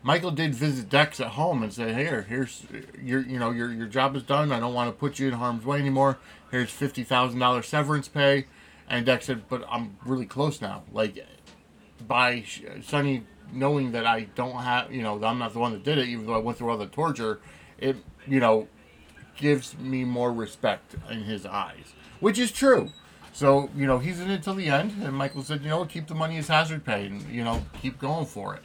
Michael 0.03 0.31
did 0.31 0.55
visit 0.55 0.89
Dex 0.89 1.19
at 1.19 1.29
home 1.29 1.61
and 1.61 1.71
say, 1.71 1.93
"Here, 1.93 2.23
here's 2.23 2.65
your, 3.01 3.21
you 3.21 3.37
know, 3.37 3.51
your 3.51 3.71
your 3.71 3.87
job 3.87 4.15
is 4.15 4.23
done. 4.23 4.51
I 4.51 4.59
don't 4.59 4.73
want 4.73 4.89
to 4.89 4.97
put 4.97 5.19
you 5.19 5.27
in 5.27 5.33
harm's 5.33 5.65
way 5.65 5.79
anymore. 5.79 6.17
Here's 6.49 6.71
fifty 6.71 7.03
thousand 7.03 7.39
dollars 7.39 7.67
severance 7.67 8.07
pay." 8.07 8.47
And 8.89 9.05
Dex 9.05 9.25
said, 9.25 9.47
"But 9.47 9.63
I'm 9.69 9.97
really 10.05 10.25
close 10.25 10.61
now. 10.61 10.83
Like, 10.91 11.25
by 12.07 12.43
Sonny 12.81 13.23
knowing 13.53 13.91
that 13.91 14.05
I 14.05 14.21
don't 14.35 14.57
have, 14.61 14.93
you 14.93 15.01
know, 15.01 15.23
I'm 15.23 15.39
not 15.39 15.53
the 15.53 15.59
one 15.59 15.73
that 15.73 15.83
did 15.83 15.97
it, 15.97 16.07
even 16.07 16.25
though 16.25 16.35
I 16.35 16.39
went 16.39 16.57
through 16.57 16.69
all 16.69 16.77
the 16.77 16.87
torture, 16.87 17.39
it, 17.77 17.97
you 18.27 18.39
know, 18.39 18.67
gives 19.37 19.77
me 19.77 20.03
more 20.03 20.31
respect 20.31 20.95
in 21.09 21.23
his 21.23 21.45
eyes, 21.45 21.93
which 22.19 22.37
is 22.37 22.51
true. 22.51 22.89
So, 23.33 23.69
you 23.75 23.87
know, 23.87 23.97
he's 23.97 24.19
in 24.19 24.29
it 24.29 24.43
till 24.43 24.55
the 24.55 24.67
end, 24.67 25.01
and 25.03 25.13
Michael 25.15 25.43
said, 25.43 25.61
you 25.61 25.69
know, 25.69 25.85
keep 25.85 26.07
the 26.07 26.15
money 26.15 26.37
as 26.37 26.47
hazard 26.47 26.83
pay, 26.83 27.07
and, 27.07 27.21
you 27.29 27.43
know, 27.43 27.63
keep 27.81 27.97
going 27.97 28.25
for 28.25 28.55
it. 28.55 28.63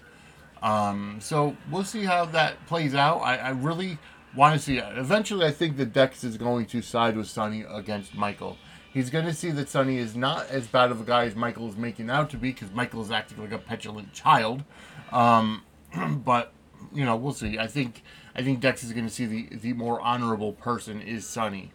Um, 0.62 1.18
so 1.20 1.56
we'll 1.70 1.84
see 1.84 2.04
how 2.04 2.24
that 2.26 2.66
plays 2.66 2.94
out. 2.94 3.18
I, 3.18 3.36
I 3.36 3.48
really 3.50 3.98
want 4.34 4.54
to 4.54 4.58
see 4.58 4.78
it. 4.78 4.98
Eventually, 4.98 5.46
I 5.46 5.52
think 5.52 5.76
that 5.76 5.92
Dex 5.92 6.24
is 6.24 6.36
going 6.36 6.66
to 6.66 6.82
side 6.82 7.16
with 7.16 7.28
Sonny 7.28 7.64
against 7.68 8.14
Michael. 8.14 8.58
He's 8.96 9.10
going 9.10 9.26
to 9.26 9.34
see 9.34 9.50
that 9.50 9.68
Sonny 9.68 9.98
is 9.98 10.16
not 10.16 10.48
as 10.48 10.68
bad 10.68 10.90
of 10.90 11.02
a 11.02 11.04
guy 11.04 11.26
as 11.26 11.36
Michael 11.36 11.68
is 11.68 11.76
making 11.76 12.08
out 12.08 12.30
to 12.30 12.38
be 12.38 12.50
because 12.50 12.70
Michael 12.72 13.02
is 13.02 13.10
acting 13.10 13.38
like 13.38 13.52
a 13.52 13.58
petulant 13.58 14.14
child. 14.14 14.64
Um, 15.12 15.64
but 16.24 16.54
you 16.94 17.04
know, 17.04 17.14
we'll 17.14 17.34
see. 17.34 17.58
I 17.58 17.66
think 17.66 18.02
I 18.34 18.42
think 18.42 18.60
Dex 18.60 18.82
is 18.82 18.94
going 18.94 19.04
to 19.04 19.12
see 19.12 19.26
the 19.26 19.54
the 19.54 19.74
more 19.74 20.00
honorable 20.00 20.54
person 20.54 21.02
is 21.02 21.26
Sonny. 21.26 21.72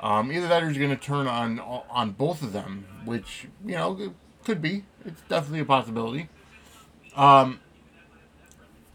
Um, 0.00 0.32
either 0.32 0.48
that 0.48 0.64
or 0.64 0.68
he's 0.68 0.76
going 0.76 0.90
to 0.90 0.96
turn 0.96 1.28
on 1.28 1.60
on 1.60 2.10
both 2.10 2.42
of 2.42 2.52
them, 2.52 2.86
which 3.04 3.46
you 3.64 3.76
know 3.76 4.12
could 4.42 4.60
be. 4.60 4.82
It's 5.04 5.22
definitely 5.28 5.60
a 5.60 5.64
possibility. 5.64 6.28
Um, 7.14 7.60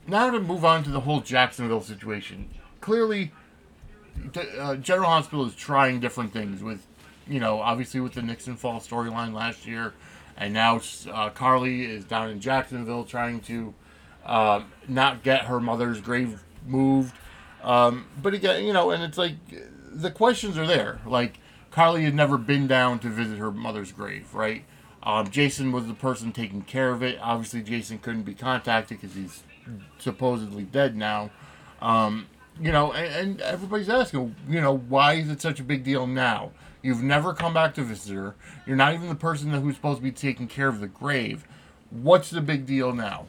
now 0.05 0.29
to 0.29 0.41
move 0.41 0.65
on 0.65 0.83
to 0.83 0.89
the 0.89 0.99
whole 0.99 1.21
Jacksonville 1.21 1.79
situation. 1.79 2.49
Clearly, 2.81 3.31
uh, 4.59 4.75
General 4.75 5.11
Hospital 5.11 5.45
is 5.45 5.55
trying 5.55 6.01
different 6.01 6.33
things 6.33 6.61
with 6.61 6.85
you 7.29 7.39
know, 7.39 7.61
obviously 7.61 7.99
with 7.99 8.13
the 8.13 8.21
Nixon 8.21 8.57
Fall 8.57 8.79
storyline 8.79 9.33
last 9.33 9.65
year, 9.65 9.93
and 10.35 10.53
now 10.53 10.81
uh, 11.11 11.29
Carly 11.29 11.85
is 11.85 12.05
down 12.05 12.29
in 12.29 12.39
Jacksonville 12.39 13.03
trying 13.03 13.39
to 13.41 13.73
uh, 14.25 14.63
not 14.87 15.23
get 15.23 15.45
her 15.45 15.59
mother's 15.59 16.01
grave 16.01 16.43
moved. 16.65 17.15
Um, 17.63 18.07
but 18.21 18.33
again, 18.33 18.63
you 18.63 18.73
know, 18.73 18.89
and 18.91 19.03
it's 19.03 19.17
like 19.17 19.35
the 19.91 20.11
questions 20.11 20.57
are 20.57 20.67
there. 20.67 20.99
Like 21.05 21.39
Carly 21.71 22.03
had 22.03 22.15
never 22.15 22.37
been 22.37 22.67
down 22.67 22.99
to 22.99 23.09
visit 23.09 23.37
her 23.37 23.51
mother's 23.51 23.91
grave, 23.91 24.33
right? 24.33 24.63
Um, 25.03 25.29
Jason 25.29 25.71
was 25.71 25.87
the 25.87 25.93
person 25.93 26.31
taking 26.31 26.61
care 26.61 26.89
of 26.89 27.01
it. 27.03 27.17
Obviously, 27.21 27.61
Jason 27.61 27.99
couldn't 27.99 28.23
be 28.23 28.33
contacted 28.33 28.99
because 28.99 29.15
he's 29.15 29.43
supposedly 29.97 30.63
dead 30.63 30.95
now. 30.95 31.31
Um, 31.81 32.27
you 32.59 32.71
know, 32.71 32.91
and, 32.91 33.13
and 33.15 33.41
everybody's 33.41 33.89
asking, 33.89 34.35
you 34.49 34.59
know, 34.59 34.75
why 34.75 35.13
is 35.13 35.29
it 35.29 35.41
such 35.41 35.59
a 35.59 35.63
big 35.63 35.83
deal 35.83 36.05
now? 36.05 36.51
You've 36.81 37.03
never 37.03 37.33
come 37.33 37.53
back 37.53 37.73
to 37.75 37.83
visit 37.83 38.15
her. 38.15 38.35
You're 38.65 38.77
not 38.77 38.93
even 38.93 39.09
the 39.09 39.15
person 39.15 39.49
who's 39.49 39.75
supposed 39.75 39.97
to 39.97 40.03
be 40.03 40.11
taking 40.11 40.47
care 40.47 40.69
of 40.69 40.79
the 40.79 40.87
grave. 40.87 41.45
What's 41.89 42.29
the 42.29 42.41
big 42.41 42.65
deal 42.65 42.93
now? 42.93 43.27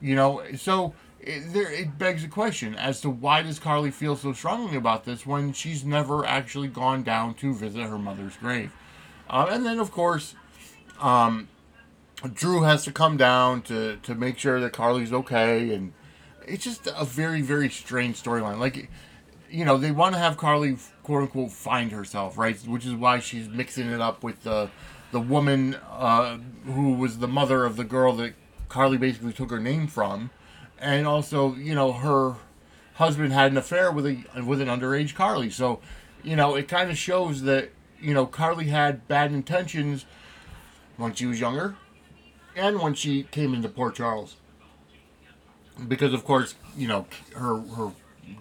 You 0.00 0.16
know, 0.16 0.42
so 0.56 0.94
it, 1.22 1.52
there 1.52 1.70
it 1.70 1.98
begs 1.98 2.24
a 2.24 2.28
question 2.28 2.74
as 2.74 3.00
to 3.02 3.10
why 3.10 3.42
does 3.42 3.58
Carly 3.58 3.90
feel 3.90 4.16
so 4.16 4.32
strongly 4.32 4.76
about 4.76 5.04
this 5.04 5.24
when 5.24 5.52
she's 5.52 5.84
never 5.84 6.26
actually 6.26 6.68
gone 6.68 7.02
down 7.02 7.34
to 7.34 7.54
visit 7.54 7.82
her 7.82 7.98
mother's 7.98 8.36
grave, 8.36 8.72
uh, 9.30 9.46
and 9.50 9.64
then 9.64 9.78
of 9.78 9.92
course, 9.92 10.34
um, 11.00 11.48
Drew 12.34 12.62
has 12.62 12.84
to 12.84 12.92
come 12.92 13.16
down 13.16 13.62
to 13.62 13.96
to 13.98 14.14
make 14.16 14.38
sure 14.38 14.58
that 14.60 14.72
Carly's 14.72 15.12
okay, 15.12 15.72
and 15.72 15.92
it's 16.46 16.64
just 16.64 16.88
a 16.88 17.04
very 17.04 17.40
very 17.40 17.70
strange 17.70 18.20
storyline. 18.20 18.58
Like, 18.58 18.90
you 19.48 19.64
know, 19.64 19.78
they 19.78 19.92
want 19.92 20.14
to 20.14 20.18
have 20.18 20.36
Carly 20.36 20.76
quote 21.02 21.22
unquote 21.22 21.50
find 21.50 21.92
herself, 21.92 22.38
right? 22.38 22.56
Which 22.66 22.86
is 22.86 22.94
why 22.94 23.18
she's 23.20 23.48
mixing 23.48 23.90
it 23.90 24.00
up 24.00 24.22
with 24.22 24.42
the 24.42 24.70
the 25.10 25.20
woman 25.20 25.74
uh, 25.90 26.38
who 26.64 26.94
was 26.94 27.18
the 27.18 27.28
mother 27.28 27.64
of 27.64 27.76
the 27.76 27.84
girl 27.84 28.14
that 28.14 28.34
Carly 28.68 28.96
basically 28.96 29.32
took 29.32 29.50
her 29.50 29.60
name 29.60 29.86
from 29.86 30.30
and 30.82 31.06
also 31.06 31.54
you 31.54 31.74
know 31.74 31.92
her 31.92 32.36
husband 32.94 33.32
had 33.32 33.50
an 33.50 33.56
affair 33.56 33.90
with 33.90 34.06
a 34.06 34.42
with 34.44 34.60
an 34.60 34.68
underage 34.68 35.14
Carly. 35.14 35.48
So, 35.48 35.80
you 36.22 36.36
know, 36.36 36.54
it 36.56 36.68
kind 36.68 36.90
of 36.90 36.98
shows 36.98 37.42
that 37.42 37.70
you 38.00 38.12
know 38.12 38.26
Carly 38.26 38.66
had 38.66 39.08
bad 39.08 39.32
intentions 39.32 40.04
when 40.96 41.14
she 41.14 41.24
was 41.24 41.40
younger, 41.40 41.76
and 42.54 42.80
when 42.80 42.94
she 42.94 43.22
came 43.24 43.54
into 43.54 43.68
Port 43.68 43.94
Charles. 43.94 44.36
Because 45.88 46.12
of 46.12 46.24
course, 46.24 46.54
you 46.76 46.88
know, 46.88 47.06
her 47.34 47.60
her 47.60 47.92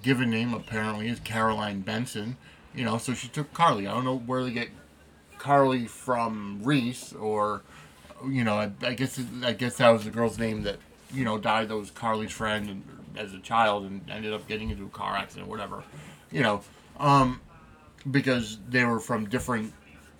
given 0.02 0.30
name 0.30 0.54
apparently 0.54 1.08
is 1.08 1.20
Caroline 1.20 1.82
Benson. 1.82 2.38
You 2.74 2.86
know, 2.86 2.98
so 2.98 3.14
she 3.14 3.28
took 3.28 3.54
Carly. 3.54 3.88
I 3.88 3.94
don't 3.94 4.06
know 4.06 4.18
where 4.18 4.44
they 4.44 4.52
get 4.52 4.70
Carly 5.38 5.88
from 5.88 6.62
Reese 6.64 7.14
or 7.14 7.62
you 8.30 8.44
know, 8.44 8.56
I, 8.56 8.72
I 8.84 8.94
guess 8.94 9.20
I 9.44 9.54
guess 9.54 9.78
that 9.78 9.90
was 9.90 10.06
the 10.06 10.12
girl's 10.12 10.38
name 10.38 10.64
that 10.64 10.78
you 11.14 11.26
know, 11.26 11.38
died 11.38 11.70
that 11.70 11.76
was 11.76 11.92
Carly's 11.92 12.32
friend 12.32 12.70
and, 12.70 12.84
as 13.18 13.34
a 13.34 13.40
child 13.40 13.84
and 13.84 14.10
ended 14.10 14.34
up 14.34 14.48
getting 14.48 14.70
into 14.70 14.86
a 14.86 14.90
car 14.90 15.16
accident, 15.16 15.48
or 15.48 15.52
whatever, 15.52 15.84
you 16.32 16.42
know, 16.42 16.62
um, 16.98 17.42
because 18.10 18.58
they 18.70 18.86
were 18.86 19.00
from 19.00 19.28
different 19.28 19.74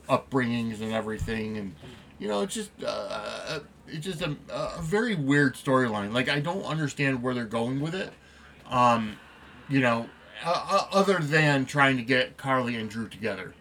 upbringings 0.10 0.82
and 0.82 0.92
everything, 0.92 1.58
and 1.58 1.74
you 2.20 2.28
know, 2.28 2.42
it's 2.42 2.54
just 2.54 2.72
uh, 2.86 3.60
it's 3.88 4.06
just 4.06 4.22
a, 4.22 4.36
a 4.50 4.82
very 4.82 5.16
weird 5.16 5.56
storyline. 5.56 6.12
Like 6.14 6.28
I 6.28 6.40
don't 6.42 6.64
understand 6.64 7.24
where 7.24 7.34
they're 7.34 7.46
going 7.46 7.80
with 7.80 7.96
it, 7.96 8.12
um, 8.70 9.18
you 9.70 9.80
know, 9.80 10.10
uh, 10.44 10.88
other 10.92 11.20
than 11.20 11.66
trying 11.66 11.98
to 11.98 12.04
get 12.04 12.38
Carly 12.38 12.76
and 12.76 12.90
Drew 12.90 13.08
together. 13.08 13.54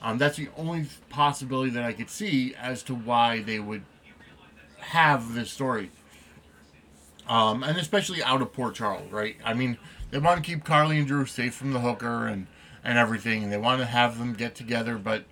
Um, 0.00 0.18
that's 0.18 0.36
the 0.36 0.48
only 0.56 0.86
possibility 1.08 1.70
that 1.70 1.82
I 1.82 1.92
could 1.92 2.10
see 2.10 2.54
as 2.54 2.82
to 2.84 2.94
why 2.94 3.42
they 3.42 3.58
would 3.58 3.82
have 4.78 5.34
this 5.34 5.50
story 5.50 5.90
um, 7.28 7.62
and 7.62 7.76
especially 7.78 8.22
out 8.22 8.42
of 8.42 8.52
Port 8.52 8.74
Charles, 8.74 9.12
right? 9.12 9.36
I 9.44 9.54
mean, 9.54 9.76
they 10.10 10.18
want 10.18 10.42
to 10.42 10.50
keep 10.50 10.64
Carly 10.64 10.98
and 10.98 11.06
Drew 11.06 11.26
safe 11.26 11.54
from 11.54 11.72
the 11.72 11.80
hooker 11.80 12.26
and 12.26 12.46
and 12.84 12.96
everything, 12.96 13.42
and 13.42 13.52
they 13.52 13.58
want 13.58 13.80
to 13.80 13.86
have 13.86 14.18
them 14.18 14.32
get 14.32 14.54
together, 14.54 14.96
but 14.96 15.24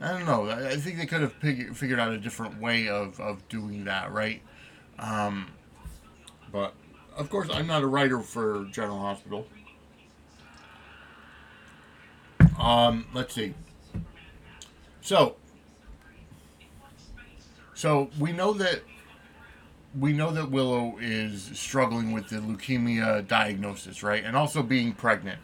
I 0.00 0.08
don't 0.12 0.26
know. 0.26 0.50
I 0.50 0.76
think 0.76 0.98
they 0.98 1.06
could 1.06 1.22
have 1.22 1.32
fig- 1.34 1.74
figured 1.74 1.98
out 1.98 2.12
a 2.12 2.18
different 2.18 2.60
way 2.60 2.88
of, 2.88 3.18
of 3.20 3.48
doing 3.48 3.84
that, 3.84 4.12
right? 4.12 4.42
Um, 4.98 5.46
but 6.52 6.74
of 7.16 7.30
course, 7.30 7.48
I'm 7.50 7.66
not 7.66 7.82
a 7.82 7.86
writer 7.86 8.20
for 8.20 8.66
General 8.72 8.98
Hospital. 8.98 9.46
Um, 12.60 13.06
let's 13.14 13.34
see. 13.34 13.54
So, 15.00 15.36
so 17.74 18.10
we 18.18 18.32
know 18.32 18.52
that 18.52 18.82
we 19.98 20.12
know 20.12 20.30
that 20.30 20.50
Willow 20.50 20.98
is 21.00 21.50
struggling 21.54 22.12
with 22.12 22.28
the 22.28 22.36
leukemia 22.36 23.26
diagnosis, 23.26 24.02
right? 24.02 24.22
And 24.22 24.36
also 24.36 24.62
being 24.62 24.92
pregnant. 24.92 25.40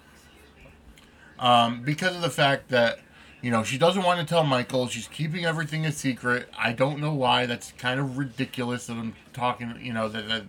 Um, 1.38 1.82
because 1.82 2.14
of 2.14 2.22
the 2.22 2.30
fact 2.30 2.68
that, 2.68 3.00
you 3.42 3.50
know, 3.50 3.64
she 3.64 3.76
doesn't 3.76 4.02
want 4.02 4.20
to 4.20 4.26
tell 4.26 4.44
Michael. 4.44 4.86
She's 4.86 5.08
keeping 5.08 5.44
everything 5.44 5.84
a 5.84 5.92
secret. 5.92 6.48
I 6.56 6.72
don't 6.72 7.00
know 7.00 7.12
why. 7.12 7.46
That's 7.46 7.72
kind 7.72 7.98
of 7.98 8.18
ridiculous 8.18 8.86
that 8.86 8.94
I'm 8.94 9.14
talking, 9.32 9.74
you 9.82 9.92
know, 9.92 10.08
that, 10.08 10.28
that 10.28 10.42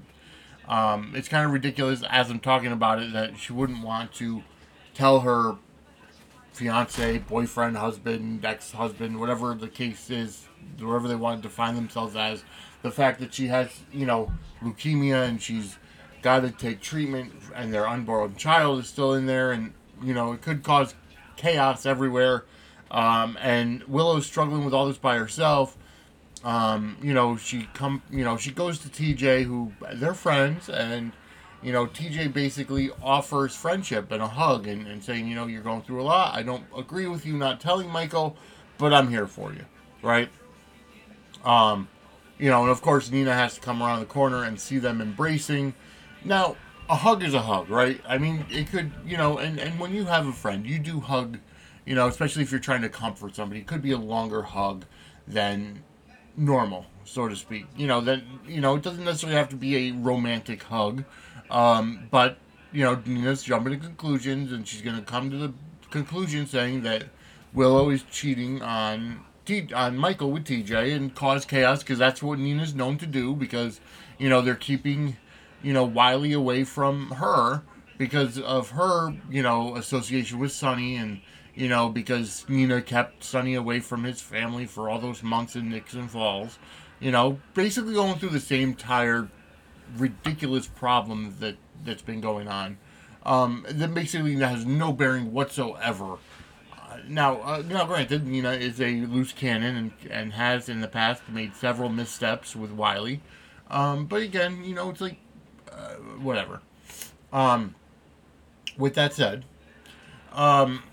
um, 0.68 1.14
it's 1.16 1.28
kind 1.28 1.46
of 1.46 1.52
ridiculous 1.52 2.04
as 2.08 2.30
I'm 2.30 2.40
talking 2.40 2.72
about 2.72 3.02
it 3.02 3.14
that 3.14 3.38
she 3.38 3.52
wouldn't 3.52 3.84
want 3.84 4.14
to 4.16 4.44
tell 4.94 5.22
her 5.22 5.56
fiance, 6.58 7.20
boyfriend, 7.20 7.78
husband, 7.78 8.44
ex 8.44 8.72
husband, 8.72 9.20
whatever 9.20 9.54
the 9.54 9.68
case 9.68 10.10
is, 10.10 10.48
whatever 10.80 11.08
they 11.08 11.16
want 11.16 11.42
to 11.42 11.48
define 11.48 11.76
themselves 11.76 12.16
as 12.16 12.44
the 12.82 12.90
fact 12.90 13.20
that 13.20 13.34
she 13.34 13.48
has, 13.48 13.70
you 13.94 14.06
know, 14.06 14.32
leukemia 14.62 15.28
and 15.28 15.40
she's 15.40 15.78
got 16.24 16.40
to 16.40 16.50
take 16.50 16.82
treatment 16.82 17.32
and 17.56 17.72
their 17.72 17.88
unborn 17.88 18.36
child 18.36 18.80
is 18.80 18.88
still 18.88 19.14
in 19.14 19.28
there 19.28 19.52
and, 19.52 19.72
you 20.02 20.16
know, 20.16 20.34
it 20.34 20.42
could 20.42 20.64
cause 20.64 20.96
chaos 21.36 21.86
everywhere. 21.86 22.46
Um, 22.90 23.38
and 23.40 23.84
Willow's 23.84 24.26
struggling 24.26 24.66
with 24.66 24.74
all 24.74 24.88
this 24.88 24.98
by 24.98 25.18
herself. 25.18 25.78
Um, 26.44 26.98
you 27.04 27.14
know, 27.14 27.38
she 27.38 27.68
come, 27.74 28.02
you 28.10 28.24
know, 28.24 28.36
she 28.36 28.52
goes 28.52 28.80
to 28.80 28.90
TJ, 28.90 29.44
who 29.44 29.74
they're 29.94 30.14
friends, 30.14 30.70
and 30.70 31.12
you 31.64 31.72
know, 31.72 31.88
TJ 31.88 32.34
basically 32.34 32.92
offers 33.02 33.56
friendship 33.56 34.12
and 34.12 34.22
a 34.22 34.28
hug, 34.28 34.68
and, 34.68 34.88
and 34.88 35.04
saying, 35.04 35.28
you 35.28 35.36
know, 35.36 35.48
you're 35.48 35.62
going 35.62 35.82
through 35.82 36.02
a 36.02 36.04
lot. 36.04 36.36
I 36.36 36.44
don't 36.44 36.64
agree 36.76 37.08
with 37.08 37.26
you 37.26 37.34
not 37.34 37.60
telling 37.60 37.90
Michael, 37.90 38.38
but 38.78 38.94
I'm 38.94 39.10
here 39.10 39.28
for 39.28 39.54
you, 39.54 39.66
right? 40.02 40.30
Um, 41.44 41.88
you 42.38 42.50
know, 42.50 42.62
and 42.62 42.70
of 42.70 42.82
course 42.82 43.10
Nina 43.10 43.34
has 43.34 43.56
to 43.56 43.62
come 43.62 43.82
around 43.82 44.00
the 44.00 44.06
corner 44.06 44.44
and 44.44 44.60
see 44.60 44.78
them 44.78 45.02
embracing. 45.02 45.74
Now, 46.24 46.56
a 46.90 46.96
hug 46.96 47.24
is 47.24 47.34
a 47.34 47.42
hug, 47.42 47.70
right? 47.70 48.02
I 48.08 48.18
mean, 48.18 48.46
it 48.50 48.70
could, 48.70 48.92
you 49.06 49.18
know, 49.18 49.38
and, 49.38 49.60
and 49.60 49.80
when 49.80 49.94
you 49.94 50.06
have 50.06 50.28
a 50.28 50.32
friend, 50.32 50.66
you 50.66 50.80
do 50.80 51.00
hug, 51.00 51.40
you 51.86 51.96
know, 51.96 52.08
especially 52.08 52.44
if 52.44 52.52
you're 52.52 52.60
trying 52.60 52.82
to 52.82 52.90
comfort 52.90 53.36
somebody, 53.36 53.62
it 53.62 53.68
could 53.68 53.82
be 53.82 53.92
a 53.92 53.98
longer 53.98 54.42
hug 54.42 54.86
than 55.28 55.84
normal, 56.36 56.86
so 57.04 57.28
to 57.28 57.36
speak. 57.36 57.66
You 57.76 57.88
know, 57.88 58.02
that, 58.02 58.22
you 58.48 58.62
know, 58.62 58.76
it 58.76 58.84
doesn't 58.84 59.04
necessarily 59.04 59.38
have 59.38 59.50
to 59.50 59.56
be 59.56 59.90
a 59.90 59.92
romantic 59.94 60.64
hug, 60.64 61.04
um, 61.50 62.08
but, 62.12 62.38
you 62.72 62.84
know, 62.84 63.02
Nina's 63.06 63.44
jumping 63.44 63.74
to 63.74 63.80
conclusions 63.80 64.52
and 64.52 64.68
she's 64.68 64.82
going 64.82 64.98
to 64.98 65.02
come 65.02 65.30
to 65.32 65.38
the 65.38 65.54
conclusion 65.90 66.46
saying 66.46 66.82
that 66.84 67.06
Willow 67.54 67.90
is 67.90 68.04
cheating 68.04 68.62
on 68.62 69.22
T- 69.46 69.72
on 69.74 69.98
Michael 69.98 70.32
with 70.32 70.44
TJ 70.44 70.94
and 70.94 71.16
cause 71.16 71.46
chaos 71.46 71.80
because 71.80 71.98
that's 71.98 72.22
what 72.22 72.38
Nina's 72.38 72.76
known 72.76 72.98
to 72.98 73.06
do 73.06 73.34
because 73.34 73.80
you 74.18 74.28
know 74.28 74.42
they're 74.42 74.56
keeping 74.56 75.16
you 75.64 75.72
know 75.72 75.86
Wiley 75.86 76.34
away 76.34 76.66
from 76.66 77.12
her 77.12 77.64
because 77.98 78.38
of 78.38 78.72
her 78.72 79.16
you 79.30 79.42
know 79.42 79.78
association 79.78 80.38
with 80.40 80.52
Sonny 80.52 80.98
and 80.98 81.22
you 81.56 81.70
know 81.70 81.88
because 81.88 82.46
Nina 82.50 82.82
kept 82.82 83.24
Sonny 83.24 83.56
away 83.56 83.80
from 83.80 84.04
his 84.04 84.20
family 84.20 84.66
for 84.66 84.90
all 84.90 85.00
those 85.00 85.24
months 85.24 85.56
in 85.56 85.70
Nixon 85.70 86.10
Falls 86.10 86.60
you 87.00 87.12
know 87.12 87.40
basically 87.54 87.94
going 87.94 88.20
through 88.20 88.30
the 88.30 88.42
same 88.42 88.76
tired 88.76 89.30
ridiculous 89.96 90.68
problem 90.68 91.36
that 91.40 91.56
that's 91.86 92.02
been 92.02 92.22
going 92.22 92.48
on 92.48 92.78
um, 93.24 93.66
that 93.70 93.94
basically 93.94 94.36
has 94.36 94.66
no 94.66 94.92
bearing 94.92 95.32
whatsoever 95.32 96.18
now, 97.08 97.42
uh, 97.42 97.64
now, 97.68 97.86
granted, 97.86 98.26
Nina 98.26 98.52
is 98.52 98.82
a 98.82 99.02
loose 99.02 99.32
cannon 99.32 99.76
and, 99.76 100.12
and 100.12 100.34
has 100.34 100.70
in 100.70 100.82
the 100.82 100.88
past 100.88 101.22
made 101.30 101.56
several 101.56 101.90
missteps 101.90 102.56
with 102.56 102.72
Wiley. 102.72 103.22
Um, 103.70 104.06
but 104.06 104.22
again, 104.22 104.64
you 104.64 104.76
know, 104.76 104.90
it's 104.90 105.02
like, 105.02 105.18
uh, 105.72 105.96
whatever. 106.22 106.62
Um, 107.32 107.76
with 108.78 108.94
that 108.96 109.14
said, 109.14 109.46
um, 110.34 110.84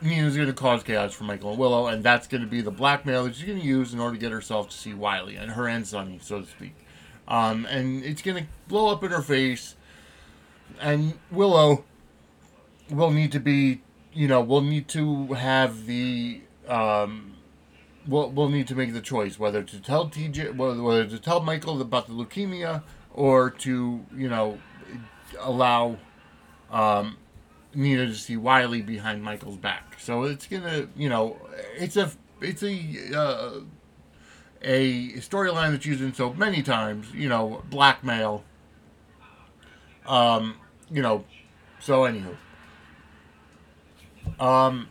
Nina's 0.00 0.36
going 0.36 0.48
to 0.48 0.54
cause 0.54 0.82
chaos 0.82 1.14
for 1.14 1.24
Michael 1.24 1.50
and 1.50 1.58
Willow, 1.58 1.86
and 1.86 2.02
that's 2.02 2.26
going 2.26 2.42
to 2.42 2.48
be 2.48 2.60
the 2.60 2.70
blackmail 2.70 3.24
that 3.24 3.36
she's 3.36 3.46
going 3.46 3.60
to 3.60 3.66
use 3.66 3.94
in 3.94 4.00
order 4.00 4.16
to 4.16 4.20
get 4.20 4.32
herself 4.32 4.70
to 4.70 4.76
see 4.76 4.94
Wiley 4.94 5.36
and 5.36 5.52
her 5.52 5.68
and 5.68 5.86
Sonny, 5.86 6.18
so 6.20 6.40
to 6.40 6.46
speak. 6.46 6.74
Um, 7.26 7.66
and 7.66 8.04
it's 8.04 8.22
going 8.22 8.44
to 8.44 8.50
blow 8.68 8.92
up 8.92 9.02
in 9.02 9.10
her 9.10 9.22
face, 9.22 9.76
and 10.80 11.14
Willow 11.30 11.84
will 12.90 13.10
need 13.10 13.32
to 13.32 13.40
be 13.40 13.80
you 14.14 14.28
know, 14.28 14.40
we'll 14.40 14.62
need 14.62 14.88
to 14.88 15.32
have 15.34 15.86
the 15.86 16.40
um, 16.68 17.36
we'll 18.06 18.30
we'll 18.30 18.48
need 18.48 18.68
to 18.68 18.74
make 18.74 18.92
the 18.92 19.00
choice 19.00 19.38
whether 19.38 19.62
to 19.62 19.80
tell 19.80 20.08
TJ 20.08 20.56
whether, 20.56 20.82
whether 20.82 21.06
to 21.06 21.18
tell 21.18 21.40
Michael 21.40 21.80
about 21.80 22.06
the 22.06 22.12
leukemia 22.12 22.82
or 23.12 23.50
to 23.50 24.06
you 24.16 24.28
know 24.28 24.58
allow 25.40 25.98
um, 26.70 27.18
Nina 27.74 28.06
to 28.06 28.14
see 28.14 28.36
Wiley 28.36 28.82
behind 28.82 29.22
Michael's 29.22 29.56
back. 29.56 29.98
So 29.98 30.22
it's 30.22 30.46
gonna 30.46 30.88
you 30.96 31.08
know 31.08 31.36
it's 31.76 31.96
a 31.96 32.10
it's 32.40 32.62
a 32.62 33.16
uh, 33.16 33.60
a 34.64 35.12
storyline 35.14 35.72
that's 35.72 35.86
used 35.86 36.02
in 36.02 36.14
so 36.14 36.32
many 36.32 36.62
times. 36.62 37.12
You 37.12 37.28
know, 37.28 37.62
blackmail. 37.70 38.44
Um, 40.06 40.56
you 40.90 41.02
know, 41.02 41.24
so 41.80 42.02
anywho. 42.02 42.36
Um, 44.40 44.88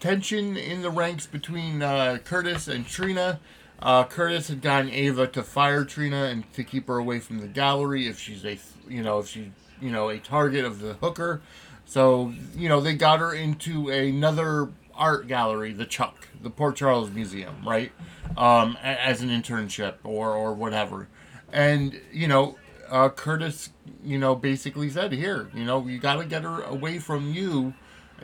tension 0.00 0.56
in 0.56 0.82
the 0.82 0.90
ranks 0.90 1.26
between 1.26 1.82
uh, 1.82 2.18
Curtis 2.24 2.68
and 2.68 2.86
Trina. 2.86 3.40
Uh, 3.80 4.04
Curtis 4.04 4.48
had 4.48 4.60
gotten 4.60 4.90
Ava 4.90 5.26
to 5.28 5.42
fire 5.42 5.84
Trina 5.84 6.24
and 6.24 6.52
to 6.54 6.64
keep 6.64 6.88
her 6.88 6.98
away 6.98 7.20
from 7.20 7.38
the 7.38 7.46
gallery 7.46 8.08
if 8.08 8.18
she's 8.18 8.44
a, 8.44 8.58
you 8.88 9.02
know, 9.02 9.20
if 9.20 9.28
she, 9.28 9.52
you 9.80 9.90
know, 9.90 10.08
a 10.08 10.18
target 10.18 10.64
of 10.64 10.80
the 10.80 10.94
hooker. 10.94 11.40
So, 11.84 12.32
you 12.56 12.68
know, 12.68 12.80
they 12.80 12.94
got 12.94 13.20
her 13.20 13.32
into 13.32 13.88
another 13.88 14.68
art 14.98 15.28
gallery, 15.28 15.72
the 15.72 15.86
Chuck, 15.86 16.28
the 16.42 16.50
Port 16.50 16.76
Charles 16.76 17.10
Museum, 17.10 17.62
right? 17.66 17.92
Um, 18.36 18.76
as 18.82 19.22
an 19.22 19.30
internship 19.30 19.94
or, 20.04 20.34
or 20.34 20.52
whatever. 20.52 21.08
And, 21.50 21.98
you 22.12 22.28
know, 22.28 22.56
uh, 22.90 23.08
Curtis, 23.08 23.70
you 24.04 24.18
know, 24.18 24.34
basically 24.34 24.90
said, 24.90 25.12
here, 25.12 25.50
you 25.54 25.64
know, 25.64 25.86
you 25.86 25.98
got 25.98 26.16
to 26.16 26.26
get 26.26 26.42
her 26.42 26.62
away 26.62 26.98
from 26.98 27.32
you 27.32 27.74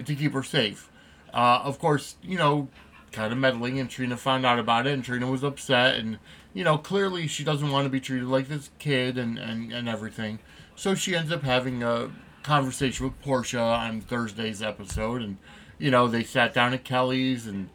to 0.04 0.14
keep 0.14 0.32
her 0.34 0.42
safe. 0.42 0.90
Uh, 1.32 1.60
of 1.64 1.78
course, 1.78 2.16
you 2.22 2.36
know, 2.36 2.68
kind 3.12 3.32
of 3.32 3.38
meddling, 3.38 3.78
and 3.78 3.88
Trina 3.88 4.16
found 4.16 4.44
out 4.44 4.58
about 4.58 4.86
it, 4.86 4.92
and 4.92 5.04
Trina 5.04 5.30
was 5.30 5.42
upset, 5.42 5.94
and, 5.94 6.18
you 6.52 6.64
know, 6.64 6.76
clearly 6.76 7.26
she 7.26 7.44
doesn't 7.44 7.70
want 7.70 7.86
to 7.86 7.90
be 7.90 8.00
treated 8.00 8.26
like 8.26 8.48
this 8.48 8.70
kid 8.78 9.16
and, 9.16 9.38
and, 9.38 9.72
and 9.72 9.88
everything. 9.88 10.40
So 10.74 10.94
she 10.94 11.14
ends 11.14 11.32
up 11.32 11.42
having 11.42 11.82
a 11.82 12.10
conversation 12.42 13.06
with 13.06 13.20
Portia 13.22 13.60
on 13.60 14.00
Thursday's 14.00 14.60
episode, 14.60 15.22
and, 15.22 15.38
you 15.78 15.90
know, 15.90 16.08
they 16.08 16.24
sat 16.24 16.54
down 16.54 16.74
at 16.74 16.84
Kelly's, 16.84 17.46
and, 17.46 17.70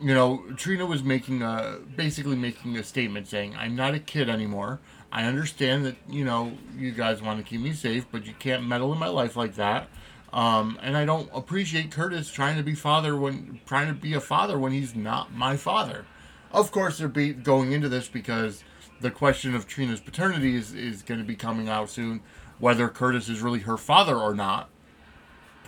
you 0.00 0.14
know, 0.14 0.44
Trina 0.56 0.86
was 0.86 1.02
making 1.02 1.42
a, 1.42 1.78
basically 1.96 2.36
making 2.36 2.76
a 2.76 2.82
statement 2.82 3.28
saying, 3.28 3.56
I'm 3.56 3.76
not 3.76 3.94
a 3.94 3.98
kid 3.98 4.28
anymore. 4.28 4.80
I 5.10 5.24
understand 5.24 5.86
that, 5.86 5.96
you 6.08 6.24
know, 6.24 6.52
you 6.76 6.92
guys 6.92 7.22
want 7.22 7.38
to 7.38 7.44
keep 7.44 7.60
me 7.60 7.72
safe, 7.72 8.06
but 8.12 8.26
you 8.26 8.34
can't 8.38 8.66
meddle 8.66 8.92
in 8.92 8.98
my 8.98 9.08
life 9.08 9.36
like 9.36 9.54
that. 9.54 9.88
Um, 10.32 10.78
and 10.82 10.96
I 10.96 11.06
don't 11.06 11.30
appreciate 11.32 11.90
Curtis 11.90 12.30
trying 12.30 12.58
to 12.58 12.62
be 12.62 12.74
father 12.74 13.16
when 13.16 13.60
trying 13.64 13.88
to 13.88 13.94
be 13.94 14.12
a 14.12 14.20
father 14.20 14.58
when 14.58 14.72
he's 14.72 14.94
not 14.94 15.32
my 15.32 15.56
father. 15.56 16.04
Of 16.52 16.70
course, 16.70 16.98
they're 16.98 17.08
be 17.08 17.32
going 17.32 17.72
into 17.72 17.88
this 17.88 18.08
because 18.08 18.62
the 19.00 19.10
question 19.10 19.54
of 19.54 19.66
Trina's 19.66 20.00
paternity 20.00 20.54
is, 20.54 20.74
is 20.74 21.02
going 21.02 21.20
to 21.20 21.26
be 21.26 21.36
coming 21.36 21.68
out 21.68 21.88
soon, 21.88 22.20
whether 22.58 22.88
Curtis 22.88 23.28
is 23.28 23.40
really 23.40 23.60
her 23.60 23.76
father 23.76 24.16
or 24.16 24.34
not, 24.34 24.68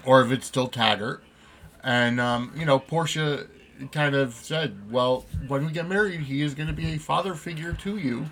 or 0.04 0.20
if 0.22 0.30
it's 0.30 0.46
still 0.46 0.68
Taggart. 0.68 1.22
And 1.82 2.20
um, 2.20 2.52
you 2.56 2.64
know, 2.64 2.78
Portia 2.78 3.46
kind 3.92 4.14
of 4.14 4.34
said, 4.34 4.90
"Well, 4.90 5.26
when 5.46 5.66
we 5.66 5.72
get 5.72 5.88
married, 5.88 6.20
he 6.20 6.42
is 6.42 6.54
going 6.54 6.68
to 6.68 6.74
be 6.74 6.94
a 6.94 6.98
father 6.98 7.34
figure 7.34 7.72
to 7.72 7.96
you." 7.96 8.26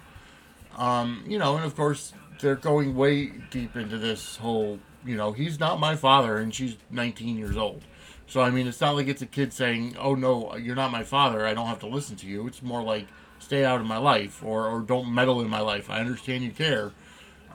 Um, 0.76 1.24
you 1.26 1.38
know, 1.38 1.56
and 1.56 1.64
of 1.64 1.74
course, 1.74 2.12
they're 2.40 2.54
going 2.54 2.94
way 2.94 3.32
deep 3.50 3.76
into 3.76 3.98
this 3.98 4.36
whole, 4.36 4.78
you 5.04 5.16
know, 5.16 5.32
he's 5.32 5.58
not 5.58 5.80
my 5.80 5.96
father 5.96 6.38
and 6.38 6.54
she's 6.54 6.76
19 6.90 7.36
years 7.36 7.56
old. 7.56 7.82
So, 8.28 8.40
I 8.42 8.50
mean, 8.50 8.68
it's 8.68 8.80
not 8.80 8.94
like 8.94 9.08
it's 9.08 9.22
a 9.22 9.26
kid 9.26 9.52
saying, 9.52 9.96
oh 9.98 10.14
no, 10.14 10.54
you're 10.56 10.76
not 10.76 10.92
my 10.92 11.02
father, 11.02 11.46
I 11.46 11.54
don't 11.54 11.66
have 11.66 11.80
to 11.80 11.86
listen 11.86 12.16
to 12.16 12.26
you. 12.26 12.46
It's 12.46 12.62
more 12.62 12.82
like, 12.82 13.06
stay 13.40 13.64
out 13.64 13.80
of 13.80 13.86
my 13.86 13.98
life 13.98 14.42
or, 14.44 14.66
or 14.66 14.80
don't 14.80 15.12
meddle 15.12 15.40
in 15.40 15.48
my 15.48 15.60
life. 15.60 15.90
I 15.90 16.00
understand 16.00 16.44
you 16.44 16.50
care. 16.50 16.92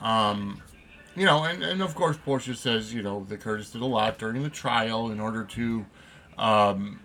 Um, 0.01 0.61
you 1.15 1.25
know, 1.25 1.43
and, 1.43 1.63
and 1.63 1.81
of 1.81 1.95
course, 1.95 2.17
Portia 2.17 2.55
says, 2.55 2.93
you 2.93 3.01
know, 3.01 3.25
that 3.29 3.39
Curtis 3.39 3.71
did 3.71 3.81
a 3.81 3.85
lot 3.85 4.17
during 4.17 4.41
the 4.43 4.49
trial 4.49 5.11
in 5.11 5.19
order 5.19 5.43
to, 5.43 5.85
um, 6.37 6.99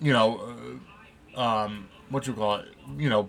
you 0.00 0.12
know, 0.12 0.54
uh, 1.36 1.40
um, 1.40 1.88
what 2.08 2.26
you 2.26 2.32
call 2.32 2.56
it, 2.56 2.68
you 2.96 3.08
know, 3.08 3.28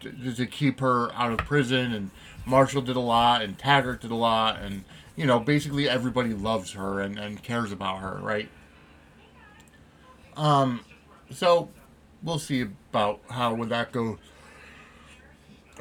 to, 0.00 0.34
to 0.34 0.46
keep 0.46 0.80
her 0.80 1.12
out 1.14 1.32
of 1.32 1.38
prison. 1.38 1.92
And 1.92 2.10
Marshall 2.44 2.82
did 2.82 2.96
a 2.96 3.00
lot, 3.00 3.42
and 3.42 3.58
Taggart 3.58 4.00
did 4.00 4.10
a 4.10 4.16
lot, 4.16 4.60
and 4.60 4.84
you 5.16 5.26
know, 5.26 5.38
basically 5.38 5.88
everybody 5.88 6.32
loves 6.32 6.72
her 6.72 7.00
and, 7.00 7.18
and 7.18 7.42
cares 7.42 7.70
about 7.72 7.98
her, 7.98 8.18
right? 8.22 8.48
Um, 10.36 10.80
so 11.30 11.68
we'll 12.22 12.38
see 12.38 12.62
about 12.62 13.20
how 13.30 13.54
would 13.54 13.68
that 13.68 13.92
go. 13.92 14.18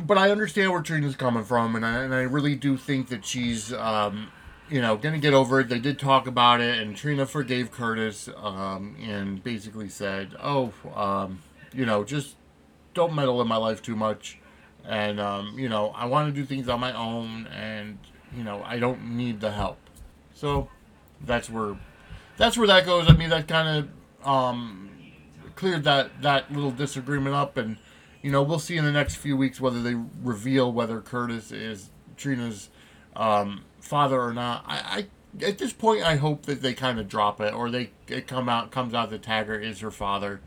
But 0.05 0.17
I 0.17 0.31
understand 0.31 0.71
where 0.71 0.81
Trina's 0.81 1.15
coming 1.15 1.43
from, 1.43 1.75
and 1.75 1.85
I, 1.85 2.03
and 2.03 2.13
I 2.13 2.21
really 2.21 2.55
do 2.55 2.77
think 2.77 3.09
that 3.09 3.25
she's, 3.25 3.71
um, 3.73 4.31
you 4.69 4.81
know, 4.81 4.97
gonna 4.97 5.19
get 5.19 5.33
over 5.33 5.59
it. 5.59 5.69
They 5.69 5.79
did 5.79 5.99
talk 5.99 6.27
about 6.27 6.61
it, 6.61 6.79
and 6.79 6.95
Trina 6.95 7.25
forgave 7.25 7.71
Curtis, 7.71 8.29
um, 8.37 8.95
and 9.01 9.43
basically 9.43 9.89
said, 9.89 10.35
"Oh, 10.41 10.73
um, 10.95 11.39
you 11.73 11.85
know, 11.85 12.03
just 12.03 12.35
don't 12.93 13.13
meddle 13.13 13.41
in 13.41 13.47
my 13.47 13.57
life 13.57 13.81
too 13.81 13.95
much, 13.95 14.39
and 14.85 15.19
um, 15.19 15.57
you 15.57 15.69
know 15.69 15.89
I 15.89 16.05
want 16.05 16.33
to 16.33 16.39
do 16.39 16.45
things 16.45 16.67
on 16.67 16.79
my 16.79 16.93
own, 16.93 17.47
and 17.47 17.97
you 18.35 18.43
know 18.43 18.63
I 18.65 18.79
don't 18.79 19.15
need 19.15 19.39
the 19.41 19.51
help. 19.51 19.77
So 20.33 20.69
that's 21.25 21.49
where 21.49 21.77
that's 22.37 22.57
where 22.57 22.67
that 22.67 22.85
goes. 22.85 23.09
I 23.09 23.13
mean 23.13 23.29
that 23.29 23.47
kind 23.47 23.89
of 24.23 24.27
um, 24.27 24.89
cleared 25.55 25.83
that 25.83 26.21
that 26.21 26.51
little 26.51 26.71
disagreement 26.71 27.35
up, 27.35 27.57
and 27.57 27.77
you 28.21 28.31
know 28.31 28.41
we'll 28.43 28.59
see 28.59 28.77
in 28.77 28.85
the 28.85 28.91
next 28.91 29.15
few 29.15 29.35
weeks 29.35 29.59
whether 29.59 29.81
they 29.81 29.95
reveal 30.23 30.71
whether 30.71 31.01
Curtis 31.01 31.51
is 31.51 31.89
Trina's 32.17 32.69
um, 33.15 33.63
father 33.79 34.21
or 34.21 34.33
not. 34.33 34.63
I, 34.67 35.07
I 35.39 35.45
at 35.45 35.57
this 35.57 35.73
point 35.73 36.03
I 36.03 36.17
hope 36.17 36.45
that 36.45 36.61
they 36.61 36.73
kind 36.73 36.99
of 36.99 37.07
drop 37.07 37.39
it 37.41 37.53
or 37.53 37.69
they 37.69 37.91
it 38.07 38.27
come 38.27 38.49
out 38.49 38.71
comes 38.71 38.93
out 38.93 39.09
that 39.09 39.21
Tagger 39.21 39.61
is 39.61 39.79
her 39.79 39.91
father, 39.91 40.41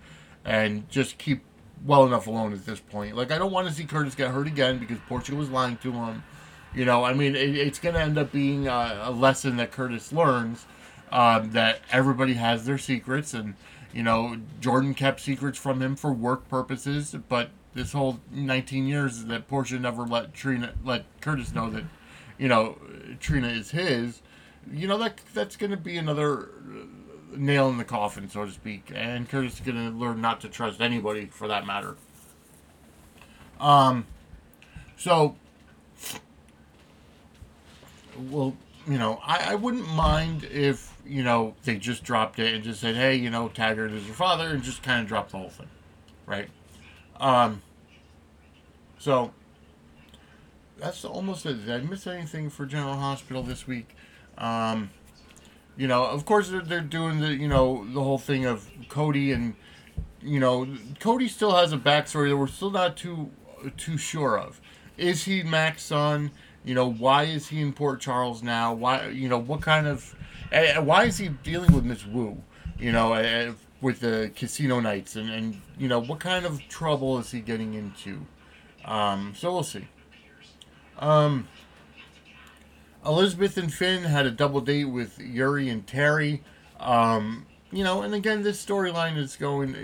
and 0.44 0.88
just 0.88 1.18
keep 1.18 1.42
well 1.84 2.06
enough 2.06 2.26
alone 2.26 2.52
at 2.52 2.64
this 2.64 2.80
point. 2.80 3.16
Like, 3.16 3.30
I 3.30 3.38
don't 3.38 3.52
want 3.52 3.68
to 3.68 3.74
see 3.74 3.84
Curtis 3.84 4.14
get 4.14 4.30
hurt 4.30 4.46
again 4.46 4.78
because 4.78 4.98
Portugal 5.08 5.38
was 5.38 5.50
lying 5.50 5.76
to 5.78 5.92
him. 5.92 6.22
You 6.74 6.84
know, 6.84 7.04
I 7.04 7.12
mean, 7.12 7.36
it, 7.36 7.56
it's 7.56 7.78
going 7.78 7.94
to 7.94 8.00
end 8.00 8.18
up 8.18 8.32
being 8.32 8.66
a, 8.66 9.02
a, 9.04 9.10
lesson 9.10 9.58
that 9.58 9.70
Curtis 9.70 10.12
learns 10.12 10.66
um, 11.12 11.52
that 11.52 11.80
everybody 11.92 12.34
has 12.34 12.64
their 12.64 12.78
secrets, 12.78 13.32
and 13.32 13.54
you 13.92 14.02
know, 14.02 14.38
Jordan 14.60 14.94
kept 14.94 15.20
secrets 15.20 15.58
from 15.58 15.80
him 15.80 15.94
for 15.94 16.12
work 16.12 16.48
purposes, 16.48 17.14
but 17.28 17.50
this 17.74 17.92
whole 17.92 18.20
19 18.30 18.86
years 18.86 19.24
that 19.24 19.48
Portia 19.48 19.78
never 19.78 20.06
let 20.06 20.32
Trina 20.32 20.74
let 20.84 21.04
Curtis 21.20 21.54
know 21.54 21.70
that, 21.70 21.84
you 22.38 22.48
know, 22.48 22.78
Trina 23.20 23.48
is 23.48 23.70
his. 23.72 24.22
You 24.72 24.88
know 24.88 24.96
that 24.98 25.20
that's 25.34 25.56
going 25.56 25.72
to 25.72 25.76
be 25.76 25.98
another 25.98 26.48
nail 27.36 27.68
in 27.68 27.76
the 27.76 27.84
coffin, 27.84 28.28
so 28.28 28.46
to 28.46 28.52
speak. 28.52 28.90
And 28.94 29.28
Curtis 29.28 29.54
is 29.54 29.60
going 29.60 29.76
to 29.76 29.96
learn 29.96 30.20
not 30.20 30.40
to 30.42 30.48
trust 30.48 30.80
anybody 30.80 31.26
for 31.26 31.48
that 31.48 31.66
matter. 31.66 31.96
Um, 33.60 34.06
so, 34.96 35.36
well, 38.30 38.56
you 38.86 38.98
know, 38.98 39.20
I, 39.24 39.52
I 39.52 39.54
wouldn't 39.54 39.88
mind 39.88 40.44
if, 40.44 40.96
you 41.06 41.22
know, 41.22 41.54
they 41.64 41.76
just 41.76 42.04
dropped 42.04 42.38
it 42.38 42.54
and 42.54 42.64
just 42.64 42.80
said, 42.80 42.94
hey, 42.94 43.16
you 43.16 43.30
know, 43.30 43.48
Taggart 43.48 43.92
is 43.92 44.06
your 44.06 44.14
father, 44.14 44.48
and 44.48 44.62
just 44.62 44.82
kind 44.82 45.02
of 45.02 45.08
dropped 45.08 45.30
the 45.30 45.38
whole 45.38 45.50
thing, 45.50 45.68
right? 46.26 46.48
Um, 47.24 47.62
so, 48.98 49.32
that's 50.78 51.06
almost 51.06 51.46
it. 51.46 51.64
Did 51.64 51.70
I 51.70 51.78
miss 51.78 52.06
anything 52.06 52.50
for 52.50 52.66
General 52.66 52.96
Hospital 52.96 53.42
this 53.42 53.66
week? 53.66 53.96
Um, 54.36 54.90
you 55.78 55.88
know, 55.88 56.04
of 56.04 56.26
course 56.26 56.50
they're, 56.50 56.60
they're 56.60 56.82
doing 56.82 57.20
the 57.20 57.34
you 57.34 57.48
know 57.48 57.86
the 57.92 58.02
whole 58.02 58.18
thing 58.18 58.44
of 58.44 58.68
Cody 58.90 59.32
and 59.32 59.54
you 60.20 60.38
know 60.38 60.68
Cody 61.00 61.26
still 61.28 61.56
has 61.56 61.72
a 61.72 61.78
backstory 61.78 62.28
that 62.28 62.36
we're 62.36 62.46
still 62.46 62.70
not 62.70 62.96
too 62.96 63.30
too 63.78 63.96
sure 63.96 64.38
of. 64.38 64.60
Is 64.98 65.24
he 65.24 65.42
Mac's 65.42 65.82
son? 65.82 66.30
You 66.62 66.74
know, 66.74 66.90
why 66.90 67.24
is 67.24 67.48
he 67.48 67.62
in 67.62 67.72
Port 67.72 68.00
Charles 68.00 68.42
now? 68.42 68.74
Why 68.74 69.08
you 69.08 69.30
know 69.30 69.38
what 69.38 69.62
kind 69.62 69.86
of 69.86 70.14
why 70.82 71.04
is 71.04 71.16
he 71.16 71.28
dealing 71.28 71.72
with 71.72 71.84
Miss 71.84 72.04
Wu? 72.04 72.42
You 72.78 72.92
know, 72.92 73.14
with 73.80 74.00
the 74.00 74.30
casino 74.34 74.80
nights 74.80 75.16
and 75.16 75.28
and 75.30 75.60
you 75.78 75.88
know 75.88 76.00
what 76.00 76.20
kind 76.20 76.46
of 76.46 76.60
trouble 76.68 77.18
is 77.18 77.30
he 77.30 77.40
getting 77.40 77.74
into? 77.74 78.26
Um, 78.84 79.34
so 79.36 79.52
we'll 79.52 79.62
see. 79.62 79.88
Um, 80.98 81.48
Elizabeth 83.04 83.56
and 83.56 83.72
Finn 83.72 84.04
had 84.04 84.26
a 84.26 84.30
double 84.30 84.60
date 84.60 84.84
with 84.84 85.18
Yuri 85.18 85.68
and 85.68 85.86
Terry. 85.86 86.42
Um, 86.80 87.46
you 87.70 87.84
know, 87.84 88.02
and 88.02 88.14
again, 88.14 88.42
this 88.42 88.64
storyline 88.64 89.16
is 89.16 89.36
going. 89.36 89.76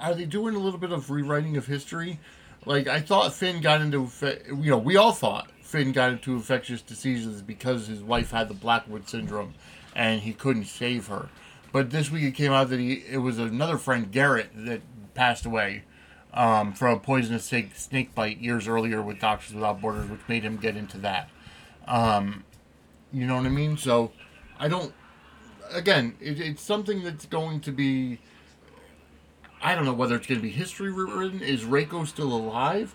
Are 0.00 0.14
they 0.14 0.24
doing 0.24 0.54
a 0.54 0.58
little 0.58 0.78
bit 0.78 0.92
of 0.92 1.10
rewriting 1.10 1.56
of 1.56 1.66
history? 1.66 2.18
Like 2.64 2.86
I 2.88 3.00
thought 3.00 3.32
Finn 3.32 3.60
got 3.60 3.80
into, 3.80 4.10
you 4.48 4.70
know, 4.70 4.78
we 4.78 4.96
all 4.96 5.12
thought 5.12 5.50
Finn 5.62 5.92
got 5.92 6.12
into 6.12 6.32
infectious 6.32 6.82
diseases 6.82 7.42
because 7.42 7.86
his 7.86 8.02
wife 8.02 8.30
had 8.30 8.48
the 8.48 8.54
Blackwood 8.54 9.08
syndrome, 9.08 9.54
and 9.94 10.20
he 10.22 10.32
couldn't 10.32 10.64
save 10.64 11.06
her. 11.08 11.28
But 11.72 11.90
this 11.90 12.10
week 12.10 12.24
it 12.24 12.34
came 12.34 12.52
out 12.52 12.70
that 12.70 12.80
he 12.80 13.04
it 13.10 13.18
was 13.18 13.38
another 13.38 13.78
friend 13.78 14.10
Garrett 14.10 14.50
that 14.54 14.80
passed 15.14 15.44
away 15.44 15.84
um, 16.32 16.72
from 16.72 16.96
a 16.96 17.00
poisonous 17.00 17.44
snake, 17.44 17.74
snake 17.74 18.14
bite 18.14 18.38
years 18.38 18.68
earlier 18.68 19.02
with 19.02 19.18
Doctors 19.20 19.54
Without 19.54 19.80
Borders, 19.80 20.08
which 20.08 20.20
made 20.28 20.44
him 20.44 20.56
get 20.56 20.76
into 20.76 20.98
that. 20.98 21.28
Um, 21.86 22.44
you 23.12 23.26
know 23.26 23.36
what 23.36 23.46
I 23.46 23.50
mean? 23.50 23.76
So 23.76 24.12
I 24.58 24.68
don't. 24.68 24.92
Again, 25.70 26.14
it, 26.20 26.40
it's 26.40 26.62
something 26.62 27.02
that's 27.02 27.26
going 27.26 27.60
to 27.60 27.72
be. 27.72 28.20
I 29.60 29.74
don't 29.74 29.84
know 29.84 29.92
whether 29.92 30.14
it's 30.14 30.26
going 30.26 30.38
to 30.38 30.42
be 30.42 30.50
history 30.50 30.92
rewritten. 30.92 31.42
Is 31.42 31.64
Reiko 31.64 32.06
still 32.06 32.32
alive? 32.32 32.94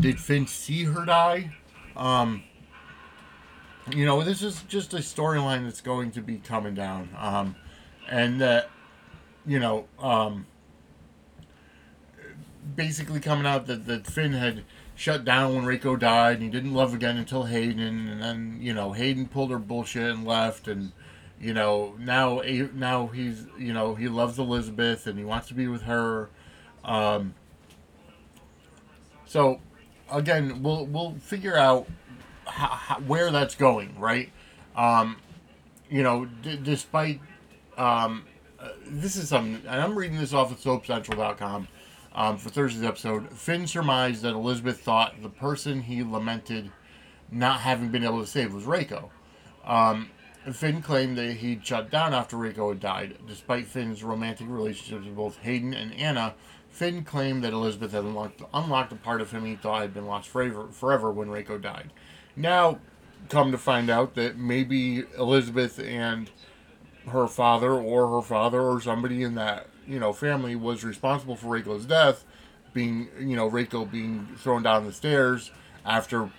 Did 0.00 0.20
Finn 0.20 0.46
see 0.46 0.84
her 0.84 1.04
die? 1.04 1.52
Um, 1.96 2.42
you 3.94 4.04
know, 4.04 4.22
this 4.22 4.42
is 4.42 4.62
just 4.64 4.94
a 4.94 4.98
storyline 4.98 5.64
that's 5.64 5.80
going 5.80 6.10
to 6.12 6.20
be 6.20 6.36
coming 6.36 6.74
down. 6.74 7.08
Um, 7.18 7.56
and 8.08 8.40
that, 8.40 8.70
you 9.46 9.58
know, 9.58 9.86
um, 9.98 10.46
basically 12.74 13.20
coming 13.20 13.46
out 13.46 13.66
that, 13.66 13.86
that 13.86 14.06
Finn 14.06 14.32
had 14.32 14.64
shut 14.94 15.24
down 15.24 15.54
when 15.54 15.64
Reiko 15.64 15.98
died 15.98 16.34
and 16.34 16.42
he 16.42 16.48
didn't 16.48 16.74
love 16.74 16.92
again 16.92 17.16
until 17.16 17.44
Hayden 17.44 18.08
and 18.08 18.20
then 18.20 18.58
you 18.60 18.74
know 18.74 18.92
Hayden 18.92 19.28
pulled 19.28 19.50
her 19.50 19.58
bullshit 19.58 20.10
and 20.10 20.26
left 20.26 20.66
and 20.66 20.90
you 21.40 21.54
know 21.54 21.94
now 22.00 22.42
now 22.74 23.06
he's 23.06 23.46
you 23.56 23.72
know 23.72 23.94
he 23.94 24.08
loves 24.08 24.40
Elizabeth 24.40 25.06
and 25.06 25.16
he 25.16 25.24
wants 25.24 25.46
to 25.48 25.54
be 25.54 25.68
with 25.68 25.82
her 25.82 26.28
um, 26.84 27.34
so 29.24 29.60
again 30.10 30.64
we'll 30.64 30.84
we'll 30.86 31.14
figure 31.20 31.56
out 31.56 31.86
how, 32.66 33.00
where 33.00 33.30
that's 33.30 33.54
going 33.54 33.98
right 33.98 34.30
um, 34.76 35.16
you 35.90 36.02
know 36.02 36.24
d- 36.42 36.58
despite 36.62 37.20
um, 37.76 38.24
uh, 38.58 38.70
this 38.86 39.16
is 39.16 39.28
something 39.28 39.54
and 39.66 39.80
I'm 39.80 39.96
reading 39.96 40.18
this 40.18 40.32
off 40.32 40.50
of 40.50 40.58
soapcentral.com 40.58 41.68
um, 42.18 42.36
for 42.36 42.48
Thursday's 42.48 42.82
episode, 42.82 43.30
Finn 43.30 43.68
surmised 43.68 44.22
that 44.22 44.32
Elizabeth 44.32 44.80
thought 44.80 45.22
the 45.22 45.28
person 45.28 45.82
he 45.82 46.02
lamented 46.02 46.72
not 47.30 47.60
having 47.60 47.90
been 47.90 48.02
able 48.02 48.20
to 48.20 48.26
save 48.26 48.52
was 48.52 48.64
Reiko. 48.64 49.10
Um, 49.64 50.10
Finn 50.52 50.82
claimed 50.82 51.16
that 51.18 51.34
he'd 51.34 51.64
shut 51.64 51.90
down 51.90 52.14
after 52.14 52.36
Reiko 52.36 52.70
had 52.70 52.80
died. 52.80 53.18
Despite 53.28 53.66
Finn's 53.66 54.02
romantic 54.02 54.48
relationships 54.48 55.04
with 55.04 55.14
both 55.14 55.38
Hayden 55.38 55.74
and 55.74 55.94
Anna, 55.94 56.34
Finn 56.70 57.04
claimed 57.04 57.44
that 57.44 57.52
Elizabeth 57.52 57.92
had 57.92 58.04
unlocked, 58.04 58.42
unlocked 58.52 58.92
a 58.92 58.96
part 58.96 59.20
of 59.20 59.30
him 59.30 59.44
he 59.44 59.54
thought 59.54 59.82
had 59.82 59.94
been 59.94 60.06
lost 60.06 60.28
forever, 60.28 60.68
forever 60.72 61.12
when 61.12 61.28
Reiko 61.28 61.60
died. 61.60 61.92
Now, 62.38 62.78
come 63.28 63.50
to 63.50 63.58
find 63.58 63.90
out 63.90 64.14
that 64.14 64.38
maybe 64.38 65.02
Elizabeth 65.18 65.80
and 65.80 66.30
her 67.08 67.26
father 67.26 67.72
or 67.72 68.08
her 68.16 68.22
father 68.22 68.60
or 68.60 68.80
somebody 68.80 69.24
in 69.24 69.34
that 69.34 69.66
you 69.86 69.98
know 69.98 70.12
family 70.12 70.54
was 70.54 70.84
responsible 70.84 71.34
for 71.34 71.58
Reiko's 71.58 71.84
death, 71.84 72.24
being 72.72 73.08
you 73.18 73.34
know 73.34 73.50
Reiko 73.50 73.90
being 73.90 74.28
thrown 74.38 74.62
down 74.62 74.86
the 74.86 74.92
stairs 74.92 75.50
after 75.84 76.30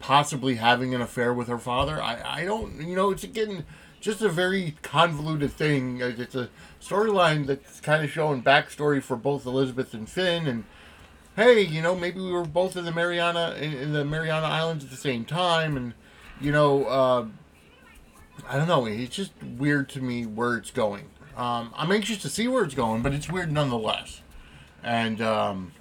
possibly 0.00 0.56
having 0.56 0.94
an 0.94 1.00
affair 1.00 1.32
with 1.32 1.46
her 1.46 1.58
father. 1.58 2.02
I 2.02 2.40
I 2.40 2.44
don't 2.44 2.80
you 2.80 2.96
know 2.96 3.10
it's 3.10 3.24
again 3.24 3.64
just 4.00 4.20
a 4.20 4.28
very 4.28 4.76
convoluted 4.82 5.52
thing. 5.52 6.00
It's 6.00 6.34
a 6.34 6.50
storyline 6.80 7.46
that's 7.46 7.80
kind 7.80 8.02
of 8.02 8.10
showing 8.10 8.42
backstory 8.42 9.00
for 9.00 9.16
both 9.16 9.46
Elizabeth 9.46 9.94
and 9.94 10.08
Finn 10.08 10.48
and. 10.48 10.64
Hey, 11.38 11.60
you 11.60 11.82
know, 11.82 11.94
maybe 11.94 12.18
we 12.18 12.32
were 12.32 12.44
both 12.44 12.76
in 12.76 12.84
the 12.84 12.90
Mariana 12.90 13.54
in, 13.60 13.92
the 13.92 14.04
Mariana 14.04 14.48
Islands 14.48 14.82
at 14.82 14.90
the 14.90 14.96
same 14.96 15.24
time, 15.24 15.76
and 15.76 15.94
you 16.40 16.50
know, 16.50 16.84
uh, 16.86 17.28
I 18.48 18.56
don't 18.56 18.66
know. 18.66 18.86
It's 18.86 19.14
just 19.14 19.30
weird 19.56 19.88
to 19.90 20.00
me 20.00 20.26
where 20.26 20.56
it's 20.56 20.72
going. 20.72 21.04
Um, 21.36 21.72
I'm 21.76 21.92
anxious 21.92 22.20
to 22.22 22.28
see 22.28 22.48
where 22.48 22.64
it's 22.64 22.74
going, 22.74 23.02
but 23.02 23.14
it's 23.14 23.30
weird 23.30 23.52
nonetheless. 23.52 24.20
And 24.82 25.20
um, 25.20 25.74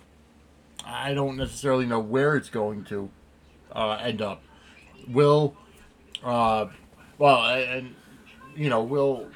I 0.86 1.16
don't 1.16 1.38
necessarily 1.38 1.88
know 1.88 2.02
where 2.02 2.36
it's 2.36 2.50
going 2.50 2.84
to 2.86 3.10
uh, 3.72 3.98
end 4.00 4.22
up. 4.22 4.44
Will, 5.08 5.56
uh, 6.24 6.68
well, 7.18 7.44
and 7.44 7.96
you 8.56 8.70
know, 8.70 8.84
will 8.84 9.28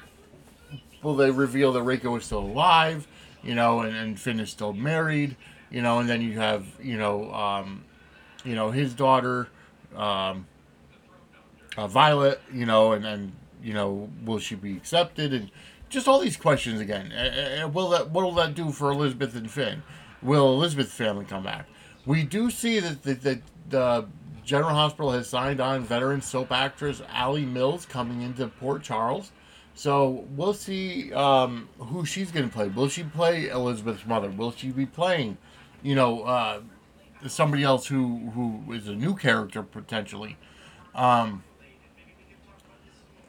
will 1.02 1.16
they 1.16 1.32
reveal 1.32 1.72
that 1.72 1.82
Reiko 1.82 2.16
is 2.16 2.26
still 2.26 2.38
alive? 2.38 3.08
You 3.42 3.56
know, 3.56 3.80
and, 3.80 3.96
and 3.96 4.20
Finn 4.20 4.38
is 4.38 4.50
still 4.50 4.72
married. 4.72 5.34
You 5.72 5.82
know, 5.82 5.98
and 5.98 6.08
then 6.08 6.22
you 6.22 6.38
have 6.38 6.66
you 6.80 6.98
know, 6.98 7.32
um, 7.32 7.84
you 8.44 8.54
know, 8.54 8.70
his 8.70 8.94
daughter, 8.94 9.48
um, 9.96 10.46
uh, 11.76 11.88
Violet. 11.88 12.40
You 12.52 12.66
know, 12.66 12.92
and 12.92 13.04
and 13.04 13.32
you 13.62 13.74
know, 13.74 14.08
will 14.24 14.38
she 14.38 14.54
be 14.54 14.76
accepted? 14.76 15.32
And 15.32 15.50
just 15.88 16.06
all 16.06 16.20
these 16.20 16.36
questions 16.36 16.80
again. 16.80 17.12
Uh, 17.12 17.68
will 17.68 17.90
that 17.90 18.10
what 18.10 18.24
will 18.24 18.34
that 18.34 18.54
do 18.54 18.70
for 18.70 18.90
Elizabeth 18.90 19.34
and 19.34 19.50
Finn? 19.50 19.82
Will 20.22 20.52
Elizabeth's 20.54 20.94
family 20.94 21.24
come 21.24 21.42
back? 21.42 21.66
We 22.06 22.22
do 22.24 22.50
see 22.50 22.80
that 22.80 23.02
the, 23.02 23.14
the, 23.14 23.40
the 23.68 24.08
General 24.44 24.70
Hospital 24.70 25.12
has 25.12 25.28
signed 25.28 25.60
on 25.60 25.84
veteran 25.84 26.20
soap 26.20 26.50
actress 26.50 27.02
Alley 27.10 27.44
Mills 27.44 27.86
coming 27.86 28.22
into 28.22 28.46
Port 28.48 28.82
Charles. 28.82 29.32
So 29.74 30.24
we'll 30.36 30.54
see 30.54 31.12
um, 31.12 31.68
who 31.78 32.04
she's 32.04 32.30
going 32.30 32.48
to 32.48 32.54
play. 32.54 32.68
Will 32.68 32.88
she 32.88 33.04
play 33.04 33.48
Elizabeth's 33.48 34.04
mother? 34.06 34.30
Will 34.30 34.52
she 34.52 34.70
be 34.70 34.84
playing, 34.86 35.38
you 35.82 35.94
know, 35.94 36.22
uh, 36.22 36.60
somebody 37.26 37.62
else 37.62 37.86
who 37.86 38.30
who 38.34 38.72
is 38.72 38.88
a 38.88 38.94
new 38.94 39.14
character 39.14 39.62
potentially? 39.62 40.36
Um, 40.94 41.44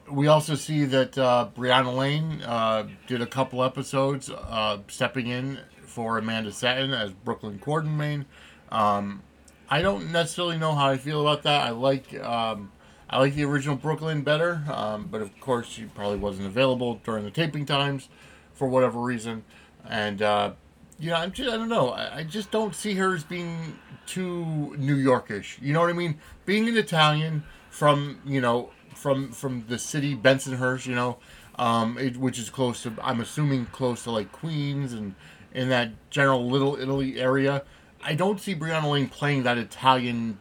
we 0.09 0.27
also 0.27 0.55
see 0.55 0.85
that 0.85 1.17
uh, 1.17 1.49
Briana 1.55 1.95
Lane 1.95 2.41
uh, 2.41 2.87
did 3.07 3.21
a 3.21 3.25
couple 3.25 3.63
episodes 3.63 4.29
uh, 4.29 4.79
stepping 4.87 5.27
in 5.27 5.59
for 5.85 6.17
Amanda 6.17 6.49
Setton 6.49 6.97
as 6.97 7.11
Brooklyn 7.11 7.59
Quartermaine. 7.59 8.25
Um, 8.69 9.23
I 9.69 9.81
don't 9.81 10.11
necessarily 10.11 10.57
know 10.57 10.73
how 10.75 10.89
I 10.89 10.97
feel 10.97 11.21
about 11.21 11.43
that. 11.43 11.61
I 11.61 11.69
like 11.69 12.13
um, 12.21 12.71
I 13.09 13.19
like 13.19 13.35
the 13.35 13.43
original 13.45 13.75
Brooklyn 13.75 14.21
better, 14.21 14.63
um, 14.71 15.07
but 15.09 15.21
of 15.21 15.39
course 15.39 15.67
she 15.67 15.85
probably 15.85 16.17
wasn't 16.17 16.47
available 16.47 16.99
during 17.03 17.23
the 17.23 17.31
taping 17.31 17.65
times 17.65 18.09
for 18.53 18.67
whatever 18.67 18.99
reason. 18.99 19.43
And 19.87 20.21
uh, 20.21 20.53
know, 20.99 21.15
I'm 21.15 21.31
just, 21.31 21.49
I 21.49 21.57
don't 21.57 21.69
know. 21.69 21.89
I, 21.89 22.17
I 22.17 22.23
just 22.23 22.51
don't 22.51 22.75
see 22.75 22.93
her 22.95 23.15
as 23.15 23.23
being 23.23 23.79
too 24.05 24.75
New 24.77 24.95
Yorkish. 24.95 25.61
You 25.61 25.73
know 25.73 25.81
what 25.81 25.89
I 25.89 25.93
mean? 25.93 26.19
Being 26.45 26.67
an 26.67 26.77
Italian 26.77 27.43
from 27.69 28.19
you 28.25 28.41
know 28.41 28.69
from 28.95 29.31
from 29.31 29.65
the 29.67 29.79
city 29.79 30.15
Bensonhurst, 30.15 30.85
you 30.85 30.95
know, 30.95 31.17
um, 31.55 31.97
it, 31.97 32.17
which 32.17 32.39
is 32.39 32.49
close 32.49 32.83
to 32.83 32.93
I'm 33.01 33.19
assuming 33.19 33.65
close 33.67 34.03
to 34.03 34.11
like 34.11 34.31
Queens 34.31 34.93
and 34.93 35.15
in 35.53 35.69
that 35.69 35.91
general 36.09 36.47
Little 36.49 36.75
Italy 36.75 37.19
area. 37.19 37.63
I 38.03 38.15
don't 38.15 38.39
see 38.39 38.53
Briana 38.53 38.91
Lane 38.91 39.07
playing 39.07 39.43
that 39.43 39.57
Italian 39.57 40.39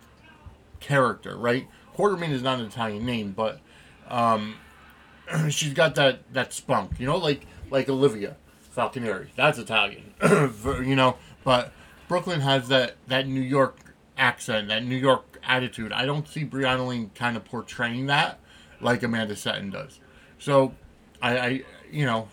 character, 0.81 1.37
right? 1.37 1.69
Quartermaine 1.97 2.33
is 2.33 2.43
not 2.43 2.59
an 2.59 2.67
Italian 2.67 3.07
name, 3.07 3.33
but 3.33 3.61
um, 4.09 4.57
she's 5.49 5.75
got 5.75 5.95
that 5.95 6.33
that 6.33 6.53
spunk, 6.53 6.99
you 6.99 7.07
know, 7.07 7.17
like 7.17 7.47
like 7.71 7.89
Olivia 7.89 8.37
Falconeri. 8.77 9.29
That's 9.37 9.59
Italian, 9.59 10.12
you 10.85 10.97
know. 10.97 11.17
But 11.45 11.73
Brooklyn 12.09 12.41
has 12.41 12.69
that 12.69 12.97
that 13.09 13.27
New 13.27 13.41
York 13.41 13.95
accent, 14.17 14.69
that 14.69 14.85
New 14.85 14.97
York 14.97 15.41
attitude. 15.45 15.93
I 15.93 16.07
don't 16.07 16.29
see 16.29 16.45
Briana 16.45 16.87
Lane 16.87 17.11
kind 17.15 17.37
of 17.37 17.45
portraying 17.45 18.07
that 18.07 18.39
like 18.83 19.03
Amanda 19.03 19.35
Setton 19.35 19.73
does. 19.73 20.01
So, 20.39 20.75
I, 21.23 21.39
I 21.39 21.63
you 21.91 22.05
know, 22.05 22.29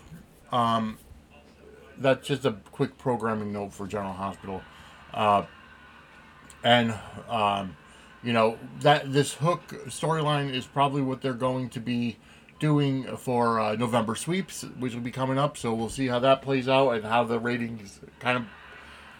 um, 0.52 0.98
that's 1.96 2.26
just 2.26 2.44
a 2.44 2.52
quick 2.72 2.98
programming 2.98 3.52
note 3.52 3.72
for 3.72 3.86
General 3.86 4.12
Hospital, 4.12 4.62
uh, 5.14 5.44
and 6.64 6.94
um, 7.28 7.76
you 8.22 8.32
know 8.32 8.58
that 8.80 9.12
this 9.12 9.34
hook 9.34 9.68
storyline 9.86 10.52
is 10.52 10.66
probably 10.66 11.02
what 11.02 11.22
they're 11.22 11.32
going 11.32 11.68
to 11.70 11.80
be 11.80 12.16
doing 12.60 13.16
for 13.16 13.58
uh, 13.58 13.74
November 13.74 14.14
sweeps, 14.14 14.62
which 14.78 14.94
will 14.94 15.00
be 15.00 15.10
coming 15.10 15.38
up. 15.38 15.56
So 15.56 15.74
we'll 15.74 15.88
see 15.88 16.06
how 16.06 16.20
that 16.20 16.42
plays 16.42 16.68
out 16.68 16.90
and 16.90 17.04
how 17.04 17.24
the 17.24 17.40
ratings 17.40 17.98
kind 18.20 18.38
of 18.38 18.44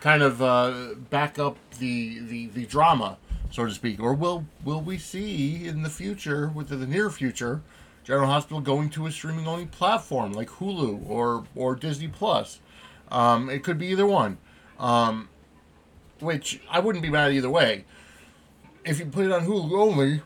kind 0.00 0.22
of 0.22 0.40
uh, 0.40 0.94
back 1.10 1.38
up 1.38 1.56
the, 1.78 2.20
the 2.20 2.46
the 2.46 2.66
drama 2.66 3.18
so 3.50 3.66
to 3.66 3.72
speak, 3.72 4.00
or 4.00 4.14
will 4.14 4.46
will 4.64 4.80
we 4.80 4.96
see 4.96 5.66
in 5.66 5.82
the 5.82 5.90
future, 5.90 6.48
within 6.54 6.80
the 6.80 6.86
near 6.86 7.10
future, 7.10 7.62
General 8.04 8.28
Hospital 8.28 8.60
going 8.60 8.90
to 8.90 9.06
a 9.06 9.12
streaming 9.12 9.46
only 9.46 9.66
platform 9.66 10.32
like 10.32 10.48
Hulu 10.48 11.08
or 11.08 11.44
or 11.54 11.74
Disney 11.74 12.08
Plus? 12.08 12.60
Um, 13.10 13.50
it 13.50 13.64
could 13.64 13.76
be 13.76 13.88
either 13.88 14.06
one, 14.06 14.38
um, 14.78 15.28
which 16.20 16.60
I 16.70 16.78
wouldn't 16.78 17.02
be 17.02 17.10
mad 17.10 17.32
either 17.32 17.50
way. 17.50 17.84
If 18.84 19.00
you 19.00 19.06
put 19.06 19.26
it 19.26 19.32
on 19.32 19.46
Hulu 19.46 19.72
only, 19.72 20.22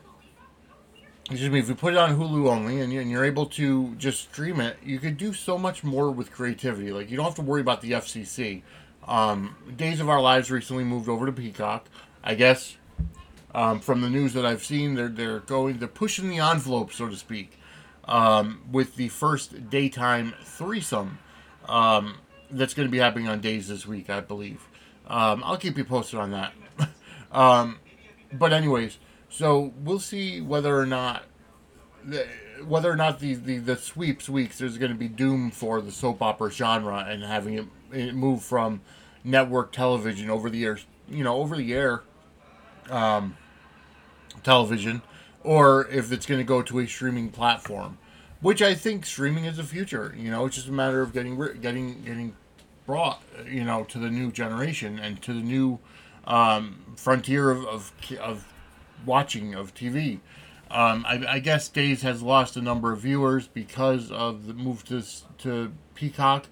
excuse 1.29 1.49
me, 1.49 1.59
if 1.59 1.67
you 1.67 1.75
put 1.75 1.93
it 1.93 1.97
on 1.97 2.17
Hulu 2.17 2.49
only 2.49 2.81
and 2.81 2.93
you're 2.93 3.25
able 3.25 3.47
to 3.47 3.95
just 3.95 4.21
stream 4.31 4.59
it, 4.59 4.77
you 4.83 4.99
could 4.99 5.17
do 5.17 5.33
so 5.33 5.57
much 5.57 5.83
more 5.83 6.11
with 6.11 6.31
creativity. 6.31 6.91
Like 6.91 7.09
you 7.09 7.17
don't 7.17 7.25
have 7.25 7.35
to 7.35 7.41
worry 7.41 7.61
about 7.61 7.81
the 7.81 7.93
FCC. 7.93 8.61
Um, 9.07 9.55
Days 9.75 9.99
of 9.99 10.09
Our 10.09 10.21
Lives 10.21 10.51
recently 10.51 10.83
moved 10.83 11.09
over 11.09 11.25
to 11.25 11.31
Peacock. 11.31 11.87
I 12.23 12.35
guess 12.35 12.77
um, 13.53 13.79
from 13.79 14.01
the 14.01 14.09
news 14.09 14.33
that 14.33 14.45
I've 14.45 14.63
seen, 14.63 14.95
they're 14.95 15.07
they're 15.07 15.39
going 15.39 15.79
they're 15.79 15.87
pushing 15.87 16.29
the 16.29 16.39
envelope, 16.39 16.91
so 16.91 17.07
to 17.07 17.15
speak, 17.15 17.59
um, 18.05 18.61
with 18.71 18.95
the 18.95 19.09
first 19.09 19.69
daytime 19.69 20.33
threesome 20.43 21.19
um, 21.67 22.15
that's 22.51 22.73
going 22.73 22.87
to 22.87 22.91
be 22.91 22.99
happening 22.99 23.27
on 23.27 23.41
days 23.41 23.67
this 23.67 23.85
week, 23.85 24.09
I 24.09 24.19
believe. 24.21 24.67
Um, 25.07 25.43
I'll 25.43 25.57
keep 25.57 25.77
you 25.77 25.85
posted 25.85 26.19
on 26.19 26.31
that. 26.31 26.53
Um, 27.31 27.79
but 28.31 28.53
anyways, 28.53 28.97
so 29.35 29.73
we'll 29.83 29.99
see 29.99 30.39
whether 30.39 30.77
or 30.77 30.85
not 30.85 31.23
whether 32.65 32.89
or 32.89 32.95
not 32.95 33.19
the, 33.19 33.33
the, 33.33 33.57
the 33.57 33.75
sweeps 33.75 34.29
weeks 34.29 34.61
is 34.61 34.77
going 34.77 34.91
to 34.91 34.97
be 34.97 35.09
doomed 35.09 35.53
for 35.53 35.81
the 35.81 35.91
soap 35.91 36.21
opera 36.21 36.49
genre 36.49 37.05
and 37.09 37.21
having 37.21 37.55
it, 37.55 37.65
it 37.91 38.15
move 38.15 38.41
from 38.41 38.79
network 39.25 39.73
television 39.73 40.29
over 40.29 40.49
the 40.49 40.63
air, 40.63 40.77
you 41.09 41.21
know, 41.21 41.35
over 41.35 41.57
the 41.57 41.73
air 41.73 42.03
um, 42.89 43.35
television 44.43 45.01
or 45.43 45.85
if 45.89 46.13
it's 46.13 46.25
going 46.25 46.39
to 46.39 46.45
go 46.45 46.61
to 46.61 46.79
a 46.79 46.87
streaming 46.87 47.29
platform, 47.29 47.97
which 48.39 48.61
I 48.61 48.73
think 48.73 49.05
streaming 49.05 49.43
is 49.43 49.57
the 49.57 49.63
future. 49.63 50.15
You 50.17 50.31
know, 50.31 50.45
it's 50.45 50.55
just 50.55 50.69
a 50.69 50.71
matter 50.71 51.01
of 51.01 51.11
getting 51.11 51.35
getting 51.59 52.03
getting 52.03 52.35
brought, 52.85 53.21
you 53.45 53.65
know, 53.65 53.83
to 53.83 53.99
the 53.99 54.09
new 54.09 54.31
generation 54.31 54.97
and 54.97 55.21
to 55.23 55.33
the 55.33 55.41
new 55.41 55.79
um, 56.25 56.85
frontier 56.95 57.51
of, 57.51 57.65
of, 57.65 57.91
of 58.19 58.47
watching 59.05 59.53
of 59.53 59.73
TV. 59.73 60.19
Um, 60.71 61.05
I, 61.07 61.23
I, 61.29 61.39
guess 61.39 61.69
Days 61.69 62.01
has 62.01 62.23
lost 62.23 62.57
a 62.57 62.61
number 62.61 62.91
of 62.91 62.99
viewers 62.99 63.47
because 63.47 64.11
of 64.11 64.47
the 64.47 64.53
move 64.53 64.83
to 64.85 65.03
to 65.39 65.71
Peacock, 65.93 66.47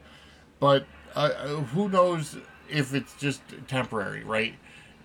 but 0.60 0.86
uh, 1.16 1.30
who 1.30 1.90
knows 1.90 2.38
if 2.70 2.94
it's 2.94 3.16
just 3.16 3.42
temporary, 3.68 4.24
right? 4.24 4.54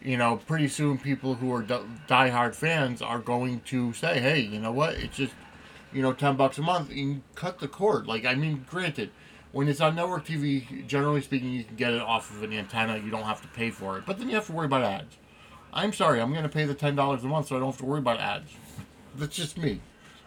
You 0.02 0.18
know, 0.18 0.36
pretty 0.46 0.68
soon 0.68 0.98
people 0.98 1.34
who 1.34 1.52
are 1.52 1.62
diehard 1.62 2.54
fans 2.54 3.00
are 3.00 3.18
going 3.18 3.60
to 3.62 3.92
say, 3.94 4.20
"Hey, 4.20 4.40
you 4.40 4.60
know 4.60 4.72
what? 4.72 4.94
It's 4.94 5.16
just 5.16 5.34
you 5.92 6.02
know 6.02 6.12
ten 6.12 6.36
bucks 6.36 6.58
a 6.58 6.62
month. 6.62 6.92
You 6.92 7.22
cut 7.34 7.60
the 7.60 7.68
cord." 7.68 8.06
Like, 8.06 8.26
I 8.26 8.34
mean, 8.34 8.66
granted, 8.68 9.10
when 9.52 9.68
it's 9.68 9.80
on 9.80 9.96
network 9.96 10.26
TV, 10.26 10.86
generally 10.86 11.22
speaking, 11.22 11.52
you 11.52 11.64
can 11.64 11.76
get 11.76 11.94
it 11.94 12.02
off 12.02 12.30
of 12.30 12.42
an 12.42 12.52
antenna. 12.52 12.98
You 12.98 13.10
don't 13.10 13.24
have 13.24 13.40
to 13.42 13.48
pay 13.48 13.70
for 13.70 13.98
it, 13.98 14.04
but 14.06 14.18
then 14.18 14.28
you 14.28 14.34
have 14.34 14.46
to 14.46 14.52
worry 14.52 14.66
about 14.66 14.82
ads. 14.84 15.16
I'm 15.72 15.92
sorry, 15.92 16.20
I'm 16.20 16.30
going 16.32 16.44
to 16.44 16.48
pay 16.48 16.64
the 16.64 16.74
ten 16.74 16.96
dollars 16.96 17.24
a 17.24 17.26
month 17.26 17.48
so 17.48 17.56
I 17.56 17.58
don't 17.58 17.68
have 17.68 17.78
to 17.78 17.84
worry 17.84 17.98
about 17.98 18.20
ads. 18.20 18.50
That's 19.14 19.36
just 19.36 19.58
me, 19.58 19.80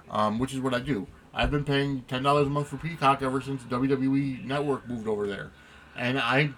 um, 0.09 0.39
which 0.39 0.53
is 0.53 0.59
what 0.59 0.73
I 0.73 0.79
do. 0.79 1.07
I've 1.33 1.51
been 1.51 1.63
paying 1.63 2.03
ten 2.07 2.23
dollars 2.23 2.47
a 2.47 2.49
month 2.49 2.67
for 2.67 2.77
Peacock 2.77 3.21
ever 3.21 3.41
since 3.41 3.63
WWE 3.63 4.43
Network 4.45 4.87
moved 4.87 5.07
over 5.07 5.27
there, 5.27 5.51
and 5.95 6.19
I 6.19 6.51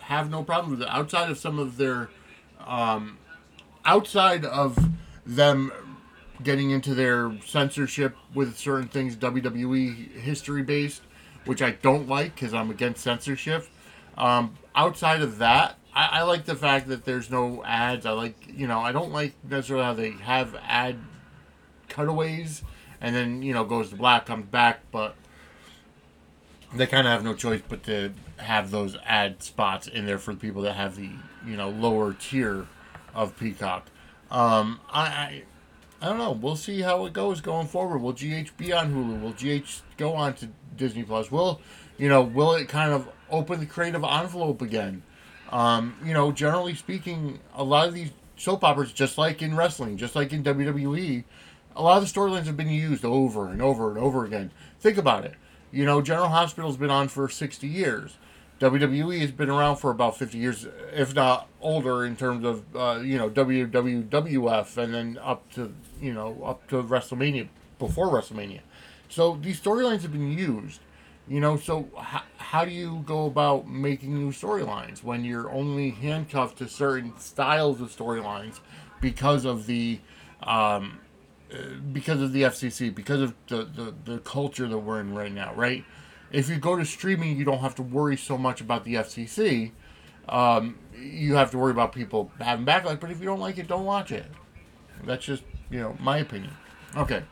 have 0.00 0.30
no 0.30 0.42
problem 0.42 0.72
with 0.72 0.82
it. 0.82 0.88
Outside 0.88 1.30
of 1.30 1.38
some 1.38 1.58
of 1.58 1.76
their, 1.76 2.10
um, 2.66 3.18
outside 3.84 4.44
of 4.44 4.78
them 5.24 5.72
getting 6.42 6.70
into 6.70 6.94
their 6.94 7.32
censorship 7.44 8.16
with 8.34 8.56
certain 8.58 8.88
things 8.88 9.16
WWE 9.16 10.12
history 10.12 10.62
based, 10.62 11.02
which 11.44 11.62
I 11.62 11.72
don't 11.72 12.08
like 12.08 12.34
because 12.34 12.54
I'm 12.54 12.70
against 12.70 13.02
censorship. 13.02 13.66
Um, 14.16 14.56
outside 14.74 15.22
of 15.22 15.38
that, 15.38 15.76
I, 15.94 16.06
I, 16.06 16.22
like 16.22 16.44
the 16.44 16.54
fact 16.54 16.88
that 16.88 17.04
there's 17.04 17.30
no 17.30 17.64
ads. 17.64 18.06
I 18.06 18.12
like, 18.12 18.36
you 18.48 18.66
know, 18.66 18.80
I 18.80 18.92
don't 18.92 19.12
like 19.12 19.34
necessarily 19.48 19.84
how 19.84 19.94
they 19.94 20.10
have 20.12 20.56
ad 20.62 20.96
cutaways 21.88 22.62
and 23.00 23.14
then, 23.14 23.42
you 23.42 23.52
know, 23.52 23.64
goes 23.64 23.90
to 23.90 23.96
black, 23.96 24.26
comes 24.26 24.46
back, 24.46 24.80
but 24.92 25.16
they 26.74 26.86
kind 26.86 27.06
of 27.06 27.12
have 27.12 27.24
no 27.24 27.34
choice 27.34 27.62
but 27.68 27.82
to 27.84 28.12
have 28.36 28.70
those 28.70 28.96
ad 29.04 29.42
spots 29.42 29.86
in 29.88 30.06
there 30.06 30.18
for 30.18 30.32
the 30.32 30.40
people 30.40 30.62
that 30.62 30.76
have 30.76 30.96
the, 30.96 31.10
you 31.46 31.56
know, 31.56 31.70
lower 31.70 32.12
tier 32.14 32.66
of 33.14 33.36
Peacock. 33.36 33.86
Um, 34.30 34.80
I, 34.92 35.02
I 35.02 35.42
I 36.02 36.06
don't 36.08 36.18
know. 36.18 36.32
We'll 36.32 36.56
see 36.56 36.80
how 36.80 37.04
it 37.04 37.12
goes 37.12 37.40
going 37.40 37.66
forward. 37.66 37.98
Will 37.98 38.12
GH 38.12 38.56
be 38.56 38.72
on 38.72 38.92
Hulu? 38.92 39.20
Will 39.20 39.32
GH 39.32 39.82
go 39.98 40.14
on 40.14 40.34
to 40.34 40.48
Disney 40.76 41.02
Plus? 41.02 41.30
Will 41.30 41.60
you 41.98 42.08
know? 42.08 42.22
Will 42.22 42.54
it 42.54 42.68
kind 42.68 42.92
of 42.92 43.08
open 43.30 43.60
the 43.60 43.66
creative 43.66 44.02
envelope 44.02 44.62
again? 44.62 45.02
Um, 45.50 45.96
you 46.04 46.14
know, 46.14 46.32
generally 46.32 46.74
speaking, 46.74 47.40
a 47.54 47.64
lot 47.64 47.88
of 47.88 47.94
these 47.94 48.10
soap 48.36 48.64
operas, 48.64 48.92
just 48.92 49.18
like 49.18 49.42
in 49.42 49.56
wrestling, 49.56 49.96
just 49.96 50.14
like 50.14 50.32
in 50.32 50.42
WWE, 50.42 51.24
a 51.76 51.82
lot 51.82 52.02
of 52.02 52.12
the 52.12 52.20
storylines 52.20 52.46
have 52.46 52.56
been 52.56 52.68
used 52.68 53.04
over 53.04 53.48
and 53.48 53.60
over 53.60 53.90
and 53.90 53.98
over 53.98 54.24
again. 54.24 54.50
Think 54.80 54.96
about 54.96 55.24
it. 55.24 55.34
You 55.72 55.84
know, 55.84 56.02
General 56.02 56.28
Hospital's 56.28 56.76
been 56.76 56.90
on 56.90 57.08
for 57.08 57.28
60 57.28 57.66
years. 57.66 58.16
WWE 58.60 59.20
has 59.20 59.30
been 59.30 59.48
around 59.48 59.76
for 59.76 59.90
about 59.90 60.18
50 60.18 60.36
years, 60.36 60.66
if 60.92 61.14
not 61.14 61.48
older, 61.62 62.04
in 62.04 62.14
terms 62.16 62.44
of, 62.44 62.76
uh, 62.76 63.00
you 63.00 63.16
know, 63.16 63.30
WWF 63.30 64.76
and 64.76 64.92
then 64.92 65.18
up 65.22 65.50
to, 65.52 65.72
you 66.00 66.12
know, 66.12 66.42
up 66.44 66.66
to 66.68 66.82
WrestleMania, 66.82 67.48
before 67.78 68.08
WrestleMania. 68.08 68.60
So 69.08 69.38
these 69.40 69.60
storylines 69.60 70.02
have 70.02 70.12
been 70.12 70.36
used. 70.36 70.80
You 71.30 71.38
know, 71.38 71.56
so 71.56 71.88
h- 71.96 72.22
how 72.38 72.64
do 72.64 72.72
you 72.72 73.04
go 73.06 73.26
about 73.26 73.68
making 73.68 74.18
new 74.18 74.32
storylines 74.32 75.04
when 75.04 75.24
you're 75.24 75.48
only 75.48 75.90
handcuffed 75.90 76.58
to 76.58 76.68
certain 76.68 77.16
styles 77.18 77.80
of 77.80 77.96
storylines 77.96 78.58
because 79.00 79.44
of 79.44 79.66
the 79.66 80.00
um, 80.42 80.98
uh, 81.52 81.56
because 81.92 82.20
of 82.20 82.32
the 82.32 82.42
FCC, 82.42 82.92
because 82.92 83.20
of 83.20 83.34
the, 83.46 83.58
the, 83.64 83.94
the 84.04 84.18
culture 84.18 84.66
that 84.66 84.78
we're 84.78 84.98
in 84.98 85.14
right 85.14 85.32
now, 85.32 85.54
right? 85.54 85.84
If 86.32 86.48
you 86.48 86.56
go 86.56 86.74
to 86.76 86.84
streaming, 86.84 87.36
you 87.36 87.44
don't 87.44 87.60
have 87.60 87.76
to 87.76 87.82
worry 87.84 88.16
so 88.16 88.36
much 88.36 88.60
about 88.60 88.84
the 88.84 88.94
FCC. 88.94 89.70
Um, 90.28 90.78
you 91.00 91.36
have 91.36 91.52
to 91.52 91.58
worry 91.58 91.70
about 91.70 91.92
people 91.92 92.32
having 92.40 92.66
backlash, 92.66 92.98
but 92.98 93.12
if 93.12 93.20
you 93.20 93.26
don't 93.26 93.40
like 93.40 93.56
it, 93.56 93.68
don't 93.68 93.84
watch 93.84 94.10
it. 94.10 94.26
That's 95.04 95.24
just, 95.24 95.44
you 95.70 95.78
know, 95.78 95.96
my 96.00 96.18
opinion. 96.18 96.52
Okay. 96.96 97.22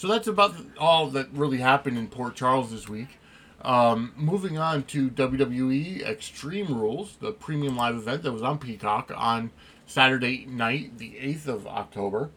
So 0.00 0.08
that's 0.08 0.28
about 0.28 0.54
all 0.78 1.08
that 1.10 1.30
really 1.30 1.58
happened 1.58 1.98
in 1.98 2.08
Port 2.08 2.34
Charles 2.34 2.70
this 2.70 2.88
week. 2.88 3.18
Um, 3.60 4.14
moving 4.16 4.56
on 4.56 4.84
to 4.84 5.10
WWE 5.10 6.00
Extreme 6.00 6.68
Rules, 6.68 7.16
the 7.20 7.32
premium 7.32 7.76
live 7.76 7.96
event 7.96 8.22
that 8.22 8.32
was 8.32 8.40
on 8.40 8.56
Peacock 8.56 9.12
on 9.14 9.50
Saturday 9.86 10.46
night, 10.46 10.96
the 10.96 11.18
8th 11.20 11.48
of 11.48 11.66
October, 11.66 12.30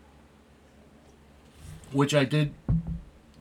which 1.93 2.14
I 2.14 2.26
did 2.26 2.53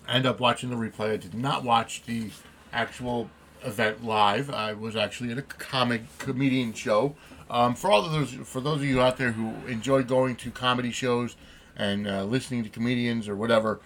end 0.09 0.25
up 0.25 0.39
watching 0.39 0.71
the 0.71 0.77
replay. 0.77 1.15
I 1.15 1.17
did 1.17 1.35
not 1.35 1.65
watch 1.65 2.05
the 2.05 2.31
actual 2.73 3.29
event 3.65 4.05
live. 4.05 4.51
I 4.51 4.73
was 4.73 4.95
actually 4.95 5.33
at 5.33 5.39
a 5.39 5.43
comic 5.43 6.03
comedian 6.19 6.75
show. 6.75 7.17
Um, 7.51 7.75
for 7.75 7.91
all 7.91 8.07
of 8.07 8.13
those, 8.13 8.35
for 8.35 8.61
those 8.61 8.77
of 8.77 8.85
you 8.85 9.03
out 9.03 9.17
there 9.17 9.33
who 9.33 9.53
enjoy 9.67 10.05
going 10.05 10.37
to 10.37 10.53
comedy 10.53 10.93
shows 10.93 11.35
and 11.77 12.07
uh, 12.07 12.23
listening 12.23 12.63
to 12.63 12.71
comedians 12.71 13.27
or 13.27 13.35
whatever, 13.35 13.81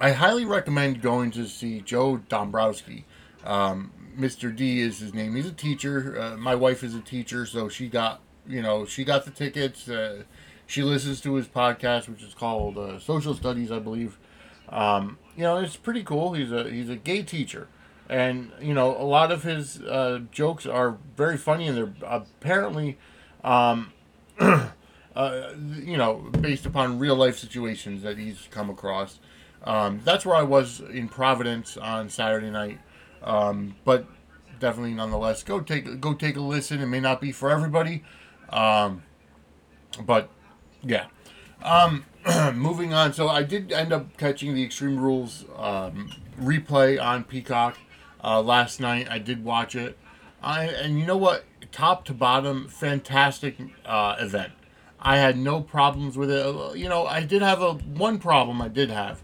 I 0.00 0.12
highly 0.12 0.46
recommend 0.46 1.02
going 1.02 1.30
to 1.32 1.46
see 1.46 1.82
Joe 1.82 2.16
Dombrowski. 2.16 3.04
Um, 3.44 3.92
Mr. 4.18 4.54
D 4.54 4.80
is 4.80 4.98
his 4.98 5.12
name. 5.12 5.36
He's 5.36 5.46
a 5.46 5.52
teacher. 5.52 6.18
Uh, 6.18 6.36
my 6.38 6.54
wife 6.54 6.82
is 6.82 6.94
a 6.94 7.00
teacher, 7.02 7.44
so 7.44 7.68
she 7.68 7.88
got 7.88 8.22
you 8.46 8.62
know 8.62 8.86
she 8.86 9.04
got 9.04 9.26
the 9.26 9.30
tickets. 9.30 9.88
Uh, 9.88 10.22
she 10.66 10.82
listens 10.82 11.20
to 11.20 11.34
his 11.34 11.48
podcast, 11.48 12.08
which 12.08 12.22
is 12.22 12.32
called 12.32 12.78
uh, 12.78 12.98
Social 12.98 13.34
Studies, 13.34 13.70
I 13.70 13.78
believe. 13.78 14.18
Um, 14.70 15.18
you 15.36 15.42
know, 15.42 15.58
it's 15.58 15.76
pretty 15.76 16.02
cool. 16.02 16.32
He's 16.32 16.50
a 16.50 16.70
he's 16.70 16.88
a 16.88 16.96
gay 16.96 17.22
teacher, 17.22 17.68
and 18.08 18.52
you 18.58 18.72
know 18.72 18.96
a 18.96 19.04
lot 19.04 19.30
of 19.30 19.42
his 19.42 19.82
uh, 19.82 20.20
jokes 20.32 20.64
are 20.64 20.96
very 21.14 21.36
funny, 21.36 21.68
and 21.68 21.76
they're 21.76 21.92
apparently, 22.06 22.98
um, 23.44 23.92
uh, 24.40 24.70
you 25.14 25.98
know, 25.98 26.30
based 26.40 26.64
upon 26.64 26.98
real 26.98 27.16
life 27.16 27.38
situations 27.38 28.02
that 28.02 28.16
he's 28.16 28.48
come 28.50 28.70
across. 28.70 29.18
Um, 29.64 30.00
that's 30.04 30.24
where 30.24 30.36
I 30.36 30.42
was 30.42 30.80
in 30.80 31.08
Providence 31.08 31.76
on 31.76 32.08
Saturday 32.08 32.50
night. 32.50 32.78
Um, 33.22 33.76
but 33.84 34.06
definitely, 34.58 34.94
nonetheless, 34.94 35.42
go 35.42 35.60
take 35.60 36.00
go 36.00 36.14
take 36.14 36.36
a 36.36 36.40
listen. 36.40 36.80
It 36.80 36.86
may 36.86 37.00
not 37.00 37.20
be 37.20 37.32
for 37.32 37.50
everybody, 37.50 38.04
um, 38.50 39.02
but 40.04 40.30
yeah. 40.82 41.06
Um, 41.62 42.06
moving 42.54 42.94
on. 42.94 43.12
So 43.12 43.28
I 43.28 43.42
did 43.42 43.72
end 43.72 43.92
up 43.92 44.16
catching 44.16 44.54
the 44.54 44.64
Extreme 44.64 44.98
Rules 44.98 45.44
um, 45.56 46.10
replay 46.40 47.02
on 47.02 47.24
Peacock 47.24 47.76
uh, 48.22 48.40
last 48.40 48.80
night. 48.80 49.08
I 49.10 49.18
did 49.18 49.44
watch 49.44 49.74
it. 49.74 49.98
I 50.42 50.64
and 50.64 50.98
you 50.98 51.06
know 51.06 51.16
what? 51.16 51.44
Top 51.72 52.04
to 52.06 52.14
bottom, 52.14 52.66
fantastic 52.68 53.56
uh, 53.84 54.16
event. 54.18 54.52
I 54.98 55.16
had 55.16 55.38
no 55.38 55.60
problems 55.60 56.16
with 56.16 56.30
it. 56.30 56.76
You 56.76 56.88
know, 56.88 57.06
I 57.06 57.22
did 57.22 57.42
have 57.42 57.62
a 57.62 57.74
one 57.74 58.18
problem. 58.18 58.60
I 58.60 58.68
did 58.68 58.90
have 58.90 59.22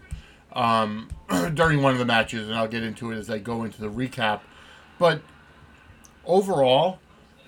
um, 0.53 1.09
during 1.53 1.81
one 1.81 1.93
of 1.93 1.99
the 1.99 2.05
matches, 2.05 2.47
and 2.47 2.57
I'll 2.57 2.67
get 2.67 2.83
into 2.83 3.11
it 3.11 3.17
as 3.17 3.29
I 3.29 3.39
go 3.39 3.63
into 3.63 3.81
the 3.81 3.89
recap. 3.89 4.41
But 4.99 5.21
overall, 6.25 6.99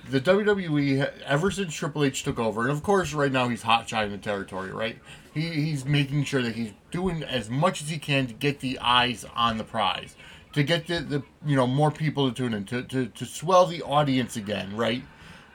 the 0.09 0.19
WWE, 0.21 1.11
ever 1.25 1.51
since 1.51 1.73
Triple 1.73 2.03
H 2.03 2.23
took 2.23 2.39
over, 2.39 2.61
and 2.61 2.71
of 2.71 2.83
course, 2.83 3.13
right 3.13 3.31
now 3.31 3.47
he's 3.47 3.61
hot 3.61 3.87
shotting 3.87 4.11
the 4.11 4.17
territory, 4.17 4.71
right? 4.71 4.97
He, 5.33 5.41
he's 5.41 5.85
making 5.85 6.23
sure 6.23 6.41
that 6.41 6.55
he's 6.55 6.73
doing 6.91 7.23
as 7.23 7.49
much 7.49 7.81
as 7.81 7.89
he 7.89 7.97
can 7.97 8.27
to 8.27 8.33
get 8.33 8.59
the 8.59 8.79
eyes 8.79 9.25
on 9.35 9.57
the 9.57 9.63
prize, 9.63 10.15
to 10.53 10.63
get 10.63 10.87
the, 10.87 10.99
the 11.01 11.23
you 11.45 11.55
know 11.55 11.67
more 11.67 11.91
people 11.91 12.29
to 12.29 12.35
tune 12.35 12.53
in, 12.53 12.65
to, 12.65 12.83
to, 12.83 13.07
to 13.07 13.25
swell 13.25 13.65
the 13.65 13.81
audience 13.83 14.35
again, 14.35 14.75
right? 14.75 15.03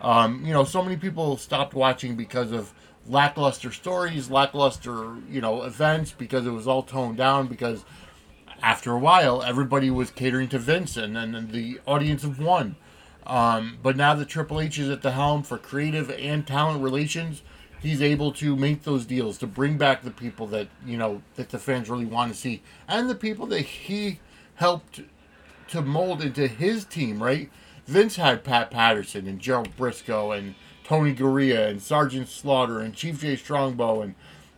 Um, 0.00 0.44
you 0.44 0.52
know, 0.52 0.64
so 0.64 0.82
many 0.82 0.96
people 0.96 1.36
stopped 1.36 1.74
watching 1.74 2.14
because 2.14 2.52
of 2.52 2.72
lackluster 3.06 3.72
stories, 3.72 4.30
lackluster, 4.30 5.16
you 5.28 5.40
know, 5.40 5.62
events 5.62 6.12
because 6.12 6.46
it 6.46 6.50
was 6.50 6.66
all 6.66 6.82
toned 6.82 7.16
down 7.16 7.46
because 7.46 7.84
after 8.62 8.92
a 8.92 8.98
while 8.98 9.42
everybody 9.42 9.90
was 9.90 10.10
catering 10.10 10.48
to 10.48 10.58
Vince 10.58 10.96
and 10.96 11.14
then 11.14 11.48
the 11.50 11.80
audience 11.86 12.24
of 12.24 12.38
one. 12.38 12.76
Um, 13.26 13.78
but 13.82 13.96
now 13.96 14.14
that 14.14 14.28
Triple 14.28 14.60
H 14.60 14.78
is 14.78 14.90
at 14.90 15.02
the 15.02 15.12
helm 15.12 15.42
for 15.42 15.58
creative 15.58 16.10
and 16.10 16.46
talent 16.46 16.82
relations, 16.82 17.42
he's 17.80 18.02
able 18.02 18.32
to 18.32 18.56
make 18.56 18.82
those 18.82 19.06
deals 19.06 19.38
to 19.38 19.46
bring 19.46 19.78
back 19.78 20.02
the 20.02 20.10
people 20.10 20.46
that 20.48 20.68
you 20.84 20.96
know 20.96 21.22
that 21.36 21.50
the 21.50 21.58
fans 21.58 21.88
really 21.88 22.04
want 22.04 22.32
to 22.32 22.38
see 22.38 22.62
and 22.88 23.08
the 23.08 23.14
people 23.14 23.46
that 23.46 23.62
he 23.62 24.20
helped 24.56 25.02
to 25.68 25.82
mold 25.82 26.22
into 26.22 26.46
his 26.46 26.84
team. 26.84 27.22
Right? 27.22 27.50
Vince 27.86 28.16
had 28.16 28.44
Pat 28.44 28.70
Patterson 28.70 29.26
and 29.26 29.40
Gerald 29.40 29.76
Brisco 29.76 30.36
and 30.36 30.54
Tony 30.84 31.14
Garea 31.14 31.68
and 31.68 31.82
Sergeant 31.82 32.28
Slaughter 32.28 32.80
and 32.80 32.94
Chief 32.94 33.20
Jay 33.20 33.36
Strongbow 33.36 34.02
and 34.02 34.14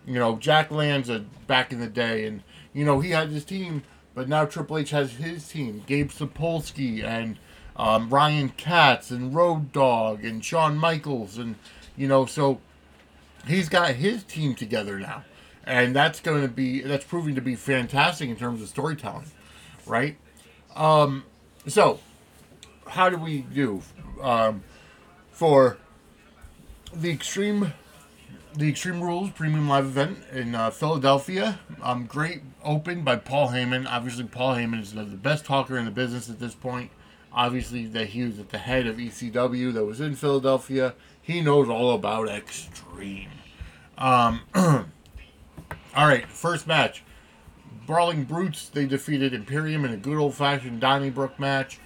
you 0.07 0.14
know 0.14 0.37
Jack 0.37 0.70
Lanza 0.70 1.24
back 1.47 1.72
in 1.72 1.81
the 1.81 1.89
day, 1.89 2.27
and 2.27 2.43
you 2.72 2.85
know 2.85 3.01
he 3.01 3.11
had 3.11 3.31
his 3.31 3.45
team 3.45 3.83
but 4.16 4.31
now 4.31 4.47
Triple 4.47 4.79
H 4.79 4.91
has 4.91 5.12
his 5.12 5.47
team: 5.47 5.85
Gabe 5.87 6.11
Sapolsky 6.11 7.05
and 7.05 7.37
um, 7.77 8.09
Ryan 8.09 8.49
Katz 8.49 9.11
and 9.11 9.35
Road 9.35 9.72
Dog 9.72 10.24
and 10.24 10.43
Shawn 10.43 10.79
Michaels, 10.79 11.37
and 11.37 11.55
you 11.99 12.09
know, 12.09 12.24
so 12.24 12.59
he's 13.47 13.68
got 13.68 13.91
his 13.91 14.24
team 14.24 14.55
together 14.55 14.99
now, 14.99 15.22
and 15.64 15.95
that's 15.95 16.20
going 16.20 16.41
to 16.41 16.49
be 16.49 16.81
that's 16.81 17.05
proving 17.05 17.35
to 17.35 17.43
be 17.43 17.55
fantastic 17.55 18.31
in 18.31 18.37
terms 18.37 18.62
of 18.62 18.68
storytelling, 18.68 19.27
right? 19.85 20.16
Um, 20.74 21.24
so 21.66 22.01
how 22.87 23.11
do 23.11 23.18
we 23.18 23.43
do 23.43 23.83
um, 24.22 24.64
for 25.31 25.77
the 26.95 27.11
extreme 27.11 27.72
the 28.57 28.70
Extreme 28.70 29.03
Rules 29.03 29.30
Premium 29.30 29.68
Live 29.68 29.84
event 29.84 30.18
in 30.32 30.55
uh, 30.55 30.70
Philadelphia. 30.70 31.59
Um, 31.82 32.07
great 32.07 32.41
open 32.64 33.03
by 33.03 33.16
Paul 33.16 33.49
Heyman. 33.49 33.87
Obviously, 33.87 34.24
Paul 34.24 34.55
Heyman 34.55 34.80
is 34.80 34.95
the 34.95 35.05
best 35.05 35.45
talker 35.45 35.76
in 35.76 35.84
the 35.84 35.91
business 35.91 36.30
at 36.30 36.39
this 36.39 36.55
point. 36.55 36.91
Obviously, 37.32 37.84
that 37.89 38.09
he 38.09 38.24
was 38.24 38.39
at 38.39 38.49
the 38.49 38.59
head 38.59 38.87
of 38.87 38.97
ECW 38.97 39.74
that 39.74 39.84
was 39.84 40.01
in 40.01 40.14
Philadelphia. 40.14 40.95
He 41.20 41.43
knows 41.43 41.68
all 41.68 41.93
about 41.95 42.28
Extreme. 42.28 43.28
Um, 43.99 44.41
all 44.55 44.87
right, 45.95 46.26
first 46.26 46.66
match. 46.66 47.03
Brawling 47.87 48.24
Brutes, 48.24 48.70
they 48.70 48.87
defeated 48.87 49.34
Imperium 49.34 49.84
in 49.84 49.93
a 49.93 49.97
good 49.97 50.16
old 50.16 50.34
fashioned 50.34 50.80
Donnybrook 50.80 51.39
match. 51.39 51.78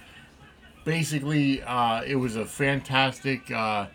Basically, 0.85 1.63
uh, 1.63 2.03
it 2.03 2.17
was 2.17 2.37
a 2.37 2.47
fantastic, 2.47 3.51
uh, 3.51 3.87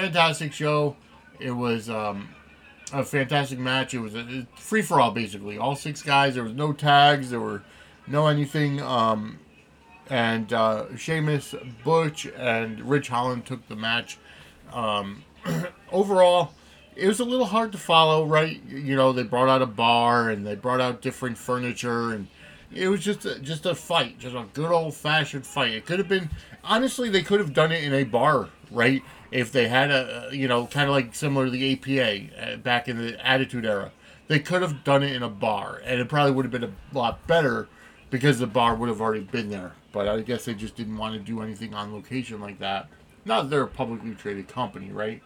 fantastic 0.00 0.52
show 0.52 0.96
it 1.40 1.50
was 1.50 1.88
um, 1.88 2.28
a 2.92 3.04
fantastic 3.04 3.58
match. 3.58 3.94
It 3.94 4.00
was 4.00 4.14
a 4.14 4.46
free 4.56 4.82
for 4.82 5.00
all, 5.00 5.10
basically. 5.10 5.58
All 5.58 5.76
six 5.76 6.02
guys. 6.02 6.34
There 6.34 6.44
was 6.44 6.54
no 6.54 6.72
tags. 6.72 7.30
There 7.30 7.40
were 7.40 7.62
no 8.06 8.26
anything. 8.26 8.80
Um, 8.80 9.38
and 10.08 10.52
uh, 10.52 10.96
Sheamus, 10.96 11.54
Butch, 11.84 12.26
and 12.26 12.80
Ridge 12.80 13.08
Holland 13.08 13.46
took 13.46 13.66
the 13.68 13.76
match. 13.76 14.18
Um, 14.72 15.24
overall, 15.92 16.52
it 16.94 17.06
was 17.08 17.20
a 17.20 17.24
little 17.24 17.46
hard 17.46 17.72
to 17.72 17.78
follow, 17.78 18.24
right? 18.24 18.60
You 18.68 18.96
know, 18.96 19.12
they 19.12 19.24
brought 19.24 19.48
out 19.48 19.62
a 19.62 19.66
bar 19.66 20.30
and 20.30 20.46
they 20.46 20.54
brought 20.54 20.80
out 20.80 21.02
different 21.02 21.36
furniture, 21.36 22.12
and 22.12 22.28
it 22.72 22.88
was 22.88 23.00
just 23.00 23.24
a, 23.24 23.38
just 23.40 23.66
a 23.66 23.74
fight, 23.74 24.18
just 24.18 24.34
a 24.34 24.46
good 24.54 24.70
old 24.70 24.94
fashioned 24.94 25.46
fight. 25.46 25.72
It 25.72 25.86
could 25.86 25.98
have 25.98 26.08
been, 26.08 26.30
honestly, 26.64 27.10
they 27.10 27.22
could 27.22 27.40
have 27.40 27.52
done 27.52 27.72
it 27.72 27.82
in 27.82 27.92
a 27.92 28.04
bar, 28.04 28.48
right? 28.70 29.02
If 29.30 29.52
they 29.52 29.68
had 29.68 29.90
a 29.90 30.28
you 30.32 30.48
know 30.48 30.66
kind 30.66 30.88
of 30.88 30.94
like 30.94 31.14
similar 31.14 31.46
to 31.46 31.50
the 31.50 31.72
APA 31.72 32.52
uh, 32.52 32.56
back 32.56 32.88
in 32.88 32.98
the 32.98 33.26
Attitude 33.26 33.66
Era, 33.66 33.92
they 34.28 34.38
could 34.38 34.62
have 34.62 34.84
done 34.84 35.02
it 35.02 35.14
in 35.14 35.22
a 35.22 35.28
bar, 35.28 35.80
and 35.84 36.00
it 36.00 36.08
probably 36.08 36.32
would 36.32 36.44
have 36.44 36.52
been 36.52 36.64
a 36.64 36.72
lot 36.92 37.26
better 37.26 37.68
because 38.10 38.38
the 38.38 38.46
bar 38.46 38.74
would 38.74 38.88
have 38.88 39.00
already 39.00 39.24
been 39.24 39.50
there. 39.50 39.72
But 39.92 40.08
I 40.08 40.20
guess 40.20 40.44
they 40.44 40.54
just 40.54 40.76
didn't 40.76 40.96
want 40.96 41.14
to 41.14 41.20
do 41.20 41.40
anything 41.40 41.74
on 41.74 41.92
location 41.92 42.40
like 42.40 42.58
that. 42.58 42.88
Not 43.24 43.42
that 43.42 43.50
they're 43.50 43.62
a 43.62 43.68
publicly 43.68 44.14
traded 44.14 44.48
company, 44.48 44.92
right? 44.92 45.22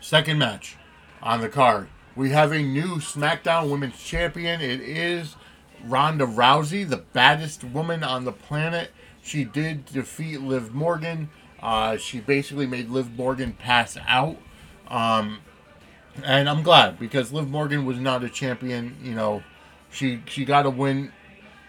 Second 0.00 0.38
match 0.38 0.76
on 1.22 1.40
the 1.40 1.48
card. 1.48 1.88
We 2.14 2.30
have 2.30 2.52
a 2.52 2.62
new 2.62 2.96
SmackDown 2.96 3.70
Women's 3.70 4.02
Champion. 4.02 4.60
It 4.60 4.80
is 4.80 5.36
Ronda 5.84 6.26
Rousey, 6.26 6.88
the 6.88 6.98
baddest 6.98 7.64
woman 7.64 8.04
on 8.04 8.24
the 8.24 8.32
planet. 8.32 8.90
She 9.22 9.44
did 9.44 9.86
defeat 9.86 10.40
Liv 10.40 10.74
Morgan. 10.74 11.30
Uh, 11.62 11.96
she 11.96 12.18
basically 12.20 12.66
made 12.66 12.90
Liv 12.90 13.16
Morgan 13.16 13.52
pass 13.52 13.96
out. 14.08 14.36
Um, 14.88 15.38
and 16.24 16.48
I'm 16.48 16.62
glad 16.62 16.98
because 16.98 17.32
Liv 17.32 17.48
Morgan 17.48 17.86
was 17.86 17.98
not 17.98 18.24
a 18.24 18.28
champion. 18.28 18.96
You 19.02 19.14
know, 19.14 19.44
she 19.90 20.22
she 20.26 20.44
got 20.44 20.66
a 20.66 20.70
win 20.70 21.12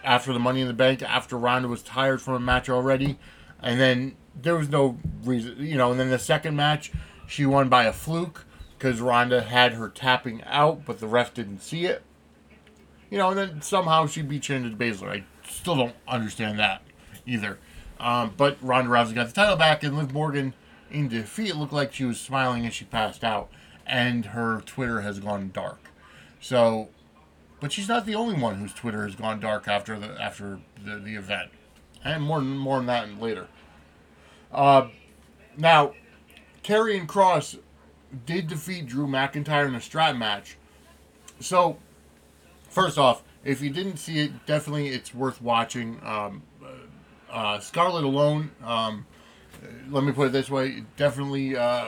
after 0.04 0.34
the 0.34 0.39
Money 0.39 0.62
in 0.62 0.68
the 0.68 0.74
Bank 0.74 1.04
after 1.04 1.38
Ronda 1.38 1.68
was 1.68 1.84
tired 1.84 2.22
from 2.22 2.34
a 2.34 2.39
match 2.39 2.70
already, 2.70 3.20
and 3.62 3.80
then 3.80 4.16
there 4.36 4.56
was 4.56 4.70
no 4.70 4.97
reason. 5.24 5.56
You 5.60 5.78
know, 5.78 5.91
and 5.91 5.99
then 5.99 6.10
the 6.10 6.20
second 6.20 6.56
match 6.56 6.91
she 7.28 7.45
won 7.45 7.70
by 7.70 7.84
a 7.84 7.93
fluke 7.93 8.45
because 8.78 8.99
Ronda 8.99 9.43
had 9.43 9.74
her 9.74 9.89
tapping 9.89 10.43
out, 10.45 10.86
but 10.86 10.97
the 10.97 11.08
ref 11.08 11.36
didn't 11.36 11.60
see 11.60 11.86
it. 11.86 12.01
You 13.12 13.20
know, 13.20 13.30
and 13.30 13.38
then 13.38 13.62
somehow 13.62 14.08
she 14.08 14.24
beat 14.24 14.41
Shayna 14.41 14.76
Baszler. 14.76 15.10
I 15.10 15.24
still 15.47 15.76
don't 15.76 15.95
understand 16.08 16.58
that 16.58 16.82
either. 17.26 17.59
Um, 17.99 18.34
but 18.36 18.57
Ronda 18.61 18.89
Rousey 18.89 19.15
got 19.15 19.28
the 19.28 19.34
title 19.34 19.55
back, 19.55 19.84
and 19.84 19.97
Liv 19.97 20.13
Morgan 20.13 20.53
in 20.91 21.07
defeat 21.07 21.55
looked 21.55 21.74
like 21.74 21.93
she 21.93 22.05
was 22.05 22.19
smiling 22.19 22.65
as 22.65 22.74
she 22.74 22.86
passed 22.86 23.24
out, 23.24 23.49
and 23.86 24.28
her 24.28 24.61
Twitter 24.61 25.01
has 25.01 25.19
gone 25.19 25.51
dark. 25.53 25.89
So, 26.39 26.89
but 27.59 27.71
she's 27.71 27.88
not 27.88 28.05
the 28.05 28.15
only 28.15 28.36
one 28.36 28.55
whose 28.55 28.74
Twitter 28.74 29.05
has 29.05 29.15
gone 29.15 29.39
dark 29.39 29.67
after 29.67 29.97
the 29.97 30.21
after 30.21 30.59
the, 30.84 30.97
the 30.97 31.15
event, 31.15 31.51
and 32.03 32.24
more 32.24 32.41
more 32.41 32.78
on 32.78 32.86
that 32.88 33.19
later. 33.19 33.47
Uh, 34.51 34.89
now, 35.57 35.93
and 36.67 37.09
Kross 37.09 37.57
did 38.26 38.47
defeat 38.47 38.86
Drew 38.86 39.07
McIntyre 39.07 39.67
in 39.67 39.76
a 39.76 39.82
strap 39.82 40.15
match. 40.15 40.57
So, 41.39 41.78
first 42.69 42.97
off, 42.97 43.24
if 43.43 43.61
you 43.61 43.69
didn't 43.69 43.97
see 43.97 44.19
it, 44.19 44.45
definitely 44.45 44.89
it's 44.89 45.13
worth 45.13 45.41
watching. 45.41 45.99
Um, 46.03 46.43
uh, 47.34 47.59
Scarlett 47.59 48.05
alone, 48.05 48.51
um, 48.63 49.05
let 49.89 50.03
me 50.03 50.11
put 50.11 50.27
it 50.27 50.31
this 50.31 50.49
way, 50.49 50.84
definitely 50.97 51.57
uh, 51.57 51.88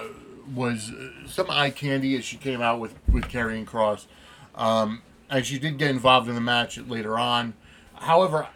was 0.53 0.91
some 1.27 1.49
eye 1.49 1.69
candy 1.69 2.17
as 2.17 2.25
she 2.25 2.37
came 2.37 2.61
out 2.61 2.79
with 2.79 2.95
with 3.07 3.25
Karrion 3.25 3.65
Kross, 3.65 4.07
um, 4.55 5.01
and 5.29 5.45
she 5.45 5.59
did 5.59 5.77
get 5.77 5.91
involved 5.91 6.27
in 6.27 6.35
the 6.35 6.41
match 6.41 6.77
later 6.77 7.17
on. 7.17 7.53
However, 7.93 8.47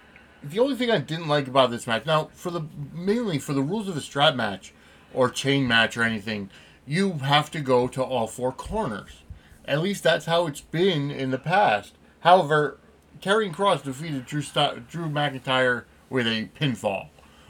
the 0.43 0.59
only 0.59 0.75
thing 0.75 0.89
I 0.89 0.97
didn't 0.97 1.27
like 1.27 1.47
about 1.47 1.71
this 1.71 1.87
match, 1.87 2.05
now 2.05 2.29
for 2.33 2.49
the 2.49 2.61
mainly 2.93 3.39
for 3.39 3.53
the 3.53 3.61
rules 3.61 3.87
of 3.87 3.95
a 3.95 4.01
strap 4.01 4.35
match 4.35 4.73
or 5.13 5.29
chain 5.29 5.67
match 5.67 5.95
or 5.95 6.03
anything, 6.03 6.49
you 6.85 7.13
have 7.19 7.51
to 7.51 7.59
go 7.59 7.87
to 7.87 8.03
all 8.03 8.27
four 8.27 8.51
corners. 8.51 9.23
At 9.65 9.81
least 9.81 10.03
that's 10.03 10.25
how 10.25 10.47
it's 10.47 10.61
been 10.61 11.11
in 11.11 11.29
the 11.29 11.37
past. 11.37 11.93
However, 12.21 12.79
Karrion 13.21 13.53
Kross 13.53 13.83
defeated 13.83 14.25
Drew, 14.25 14.41
Drew 14.41 15.09
McIntyre 15.09 15.83
with 16.09 16.27
a 16.27 16.49
pinfall. 16.59 17.07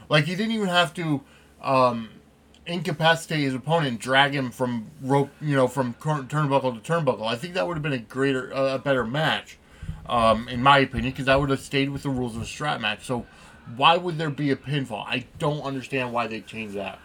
Like 0.08 0.24
he 0.24 0.34
didn't 0.34 0.52
even 0.52 0.68
have 0.68 0.92
to 0.94 1.22
um, 1.62 2.10
incapacitate 2.66 3.40
his 3.40 3.54
opponent, 3.54 4.00
drag 4.00 4.34
him 4.34 4.50
from 4.50 4.90
rope, 5.00 5.30
you 5.40 5.54
know, 5.54 5.68
from 5.68 5.94
turnbuckle 5.94 6.82
to 6.82 6.92
turnbuckle. 6.92 7.26
I 7.26 7.36
think 7.36 7.54
that 7.54 7.66
would 7.66 7.74
have 7.74 7.82
been 7.82 7.92
a 7.92 7.98
greater, 7.98 8.54
uh, 8.54 8.74
a 8.74 8.78
better 8.78 9.04
match, 9.04 9.58
um, 10.06 10.48
in 10.48 10.62
my 10.62 10.78
opinion, 10.78 11.12
because 11.12 11.28
I 11.28 11.36
would 11.36 11.50
have 11.50 11.60
stayed 11.60 11.90
with 11.90 12.02
the 12.02 12.10
rules 12.10 12.36
of 12.36 12.42
a 12.42 12.46
strap 12.46 12.80
match. 12.80 13.04
So 13.04 13.26
why 13.76 13.96
would 13.96 14.18
there 14.18 14.30
be 14.30 14.50
a 14.50 14.56
pinfall? 14.56 15.04
I 15.06 15.26
don't 15.38 15.62
understand 15.62 16.12
why 16.12 16.26
they 16.26 16.40
changed 16.40 16.74
that. 16.74 16.98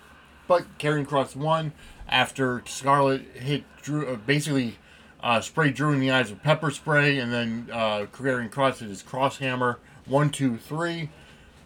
But 0.48 0.78
Karrion 0.78 1.08
Kross 1.08 1.36
won 1.36 1.74
after 2.08 2.62
Scarlett 2.66 3.24
hit 3.36 3.64
Drew, 3.82 4.08
uh, 4.08 4.16
basically 4.16 4.78
uh, 5.22 5.42
sprayed 5.42 5.74
Drew 5.74 5.92
in 5.92 6.00
the 6.00 6.12
eyes 6.12 6.30
with 6.30 6.44
pepper 6.44 6.70
spray, 6.70 7.18
and 7.18 7.34
then 7.34 7.70
uh, 7.72 8.06
Karrion 8.12 8.50
Kross 8.50 8.80
hit 8.80 8.90
his 8.90 9.02
cross 9.02 9.38
hammer. 9.38 9.80
One, 10.06 10.30
two, 10.30 10.58
three 10.58 11.10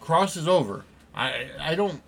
crosses 0.10 0.48
over. 0.48 0.86
I 1.14 1.50
I 1.60 1.76
don't, 1.76 2.02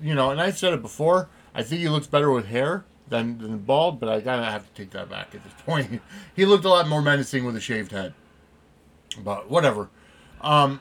you 0.00 0.14
know, 0.14 0.30
and 0.30 0.40
I've 0.40 0.56
said 0.56 0.72
it 0.72 0.82
before. 0.82 1.28
I 1.52 1.64
think 1.64 1.80
he 1.80 1.88
looks 1.88 2.06
better 2.06 2.30
with 2.30 2.46
hair 2.46 2.84
than 3.08 3.38
than 3.38 3.58
bald, 3.58 3.98
but 3.98 4.08
I 4.08 4.20
gotta 4.20 4.44
have 4.44 4.68
to 4.68 4.72
take 4.80 4.92
that 4.92 5.10
back 5.10 5.34
at 5.34 5.42
this 5.42 5.52
point. 5.66 6.00
he 6.36 6.46
looked 6.46 6.64
a 6.64 6.68
lot 6.68 6.86
more 6.86 7.02
menacing 7.02 7.44
with 7.44 7.56
a 7.56 7.60
shaved 7.60 7.90
head. 7.90 8.14
But 9.24 9.50
whatever. 9.50 9.88
Um, 10.42 10.80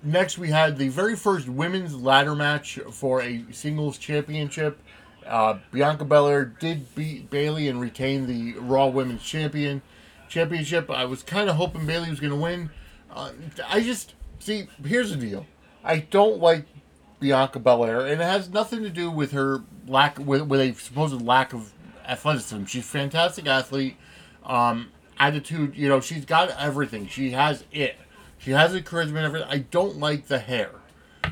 next, 0.00 0.38
we 0.38 0.50
had 0.50 0.78
the 0.78 0.90
very 0.90 1.16
first 1.16 1.48
women's 1.48 1.96
ladder 1.96 2.36
match 2.36 2.78
for 2.92 3.20
a 3.20 3.44
singles 3.50 3.98
championship. 3.98 4.78
Uh, 5.26 5.58
Bianca 5.72 6.04
Belair 6.04 6.44
did 6.44 6.94
beat 6.94 7.30
Bayley 7.30 7.66
and 7.68 7.80
retain 7.80 8.28
the 8.28 8.60
Raw 8.60 8.86
Women's 8.86 9.22
Champion 9.24 9.82
championship. 10.28 10.88
I 10.88 11.04
was 11.04 11.24
kind 11.24 11.50
of 11.50 11.56
hoping 11.56 11.84
Bayley 11.84 12.10
was 12.10 12.20
going 12.20 12.32
to 12.32 12.38
win. 12.38 12.70
Uh, 13.10 13.30
I 13.68 13.80
just 13.80 14.14
See, 14.44 14.66
here's 14.84 15.08
the 15.08 15.16
deal. 15.16 15.46
I 15.82 16.00
don't 16.00 16.38
like 16.38 16.66
Bianca 17.18 17.58
Belair, 17.58 18.00
and 18.00 18.20
it 18.20 18.24
has 18.24 18.50
nothing 18.50 18.82
to 18.82 18.90
do 18.90 19.10
with 19.10 19.32
her 19.32 19.62
lack 19.86 20.18
with 20.18 20.42
with 20.42 20.60
a 20.60 20.74
supposed 20.74 21.22
lack 21.22 21.54
of 21.54 21.72
athleticism. 22.06 22.66
She's 22.66 22.82
a 22.82 22.86
fantastic 22.86 23.46
athlete, 23.46 23.96
um, 24.44 24.90
attitude. 25.18 25.74
You 25.74 25.88
know, 25.88 26.02
she's 26.02 26.26
got 26.26 26.50
everything. 26.60 27.06
She 27.06 27.30
has 27.30 27.64
it. 27.72 27.96
She 28.36 28.50
has 28.50 28.74
the 28.74 28.82
charisma 28.82 29.16
and 29.16 29.18
everything. 29.24 29.48
I 29.48 29.60
don't 29.60 29.96
like 29.96 30.26
the 30.26 30.40
hair. 30.40 30.72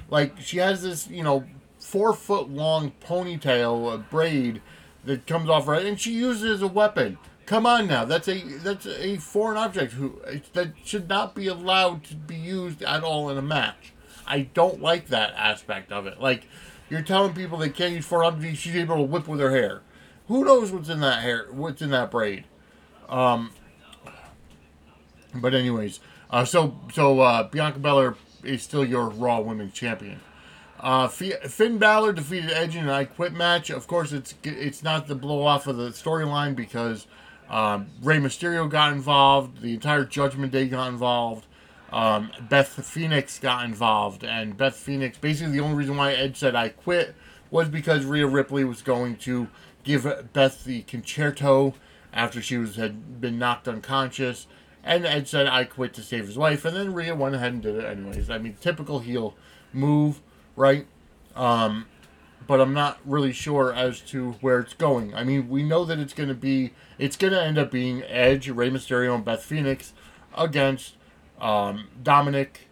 Like 0.08 0.40
she 0.40 0.56
has 0.56 0.82
this, 0.82 1.06
you 1.06 1.22
know, 1.22 1.44
four 1.78 2.14
foot 2.14 2.48
long 2.48 2.92
ponytail, 3.06 3.92
a 3.92 3.98
braid 3.98 4.62
that 5.04 5.26
comes 5.26 5.50
off 5.50 5.68
right, 5.68 5.84
and 5.84 6.00
she 6.00 6.12
uses 6.12 6.44
it 6.44 6.50
as 6.54 6.62
a 6.62 6.66
weapon. 6.66 7.18
Come 7.52 7.66
on 7.66 7.86
now, 7.86 8.06
that's 8.06 8.28
a 8.28 8.40
that's 8.64 8.86
a 8.86 9.18
foreign 9.18 9.58
object 9.58 9.92
who 9.92 10.18
that 10.54 10.72
should 10.84 11.06
not 11.06 11.34
be 11.34 11.48
allowed 11.48 12.02
to 12.04 12.14
be 12.14 12.34
used 12.34 12.82
at 12.82 13.04
all 13.04 13.28
in 13.28 13.36
a 13.36 13.42
match. 13.42 13.92
I 14.26 14.48
don't 14.54 14.80
like 14.80 15.08
that 15.08 15.34
aspect 15.36 15.92
of 15.92 16.06
it. 16.06 16.18
Like 16.18 16.46
you're 16.88 17.02
telling 17.02 17.34
people 17.34 17.58
they 17.58 17.68
can't 17.68 17.92
use 17.92 18.06
foreign 18.06 18.32
objects. 18.32 18.60
She's 18.60 18.74
able 18.74 18.96
to 18.96 19.02
whip 19.02 19.28
with 19.28 19.38
her 19.40 19.50
hair. 19.50 19.82
Who 20.28 20.46
knows 20.46 20.72
what's 20.72 20.88
in 20.88 21.00
that 21.00 21.22
hair? 21.22 21.46
What's 21.50 21.82
in 21.82 21.90
that 21.90 22.10
braid? 22.10 22.44
Um, 23.10 23.50
But 25.34 25.52
anyways, 25.52 26.00
uh, 26.30 26.46
so 26.46 26.80
so 26.90 27.20
uh, 27.20 27.42
Bianca 27.42 27.80
Belair 27.80 28.16
is 28.42 28.62
still 28.62 28.82
your 28.86 29.10
Raw 29.10 29.40
Women's 29.40 29.74
Champion. 29.74 30.20
Uh, 30.80 31.06
Finn 31.06 31.76
Balor 31.76 32.14
defeated 32.14 32.50
Edge 32.50 32.76
in 32.76 32.84
an 32.84 32.88
I 32.88 33.04
Quit 33.04 33.34
match. 33.34 33.68
Of 33.68 33.86
course, 33.86 34.10
it's 34.10 34.36
it's 34.42 34.82
not 34.82 35.06
the 35.06 35.14
blow 35.14 35.42
off 35.42 35.66
of 35.66 35.76
the 35.76 35.90
storyline 35.90 36.56
because 36.56 37.06
um, 37.48 37.88
Rey 38.02 38.18
Mysterio 38.18 38.68
got 38.68 38.92
involved. 38.92 39.62
The 39.62 39.74
entire 39.74 40.04
Judgment 40.04 40.52
Day 40.52 40.68
got 40.68 40.88
involved. 40.88 41.46
Um, 41.92 42.30
Beth 42.48 42.68
Phoenix 42.86 43.38
got 43.38 43.66
involved, 43.66 44.24
and 44.24 44.56
Beth 44.56 44.76
Phoenix 44.76 45.18
basically 45.18 45.52
the 45.52 45.60
only 45.60 45.76
reason 45.76 45.96
why 45.96 46.12
Edge 46.12 46.38
said 46.38 46.54
I 46.54 46.70
quit 46.70 47.14
was 47.50 47.68
because 47.68 48.06
Rhea 48.06 48.26
Ripley 48.26 48.64
was 48.64 48.80
going 48.80 49.16
to 49.16 49.48
give 49.84 50.06
Beth 50.32 50.64
the 50.64 50.82
con-chair-to 50.82 51.74
after 52.14 52.40
she 52.40 52.56
was 52.56 52.76
had 52.76 53.20
been 53.20 53.38
knocked 53.38 53.68
unconscious, 53.68 54.46
and 54.82 55.04
Edge 55.04 55.28
said 55.28 55.46
I 55.46 55.64
quit 55.64 55.92
to 55.94 56.02
save 56.02 56.26
his 56.26 56.38
wife, 56.38 56.64
and 56.64 56.74
then 56.74 56.94
Rhea 56.94 57.14
went 57.14 57.34
ahead 57.34 57.52
and 57.52 57.62
did 57.62 57.76
it 57.76 57.84
anyways. 57.84 58.30
I 58.30 58.38
mean, 58.38 58.56
typical 58.58 59.00
heel 59.00 59.34
move, 59.74 60.22
right? 60.56 60.86
Um, 61.36 61.86
but 62.46 62.60
I'm 62.60 62.74
not 62.74 62.98
really 63.04 63.32
sure 63.32 63.72
as 63.72 64.00
to 64.00 64.32
where 64.40 64.60
it's 64.60 64.74
going. 64.74 65.14
I 65.14 65.24
mean, 65.24 65.48
we 65.48 65.62
know 65.62 65.84
that 65.84 65.98
it's 65.98 66.12
going 66.12 66.28
to 66.28 66.34
be, 66.34 66.72
it's 66.98 67.16
going 67.16 67.32
to 67.32 67.42
end 67.42 67.58
up 67.58 67.70
being 67.70 68.02
Edge, 68.04 68.48
Rey 68.48 68.70
Mysterio, 68.70 69.14
and 69.14 69.24
Beth 69.24 69.42
Phoenix 69.42 69.92
against 70.36 70.94
um, 71.40 71.88
Dominic, 72.02 72.68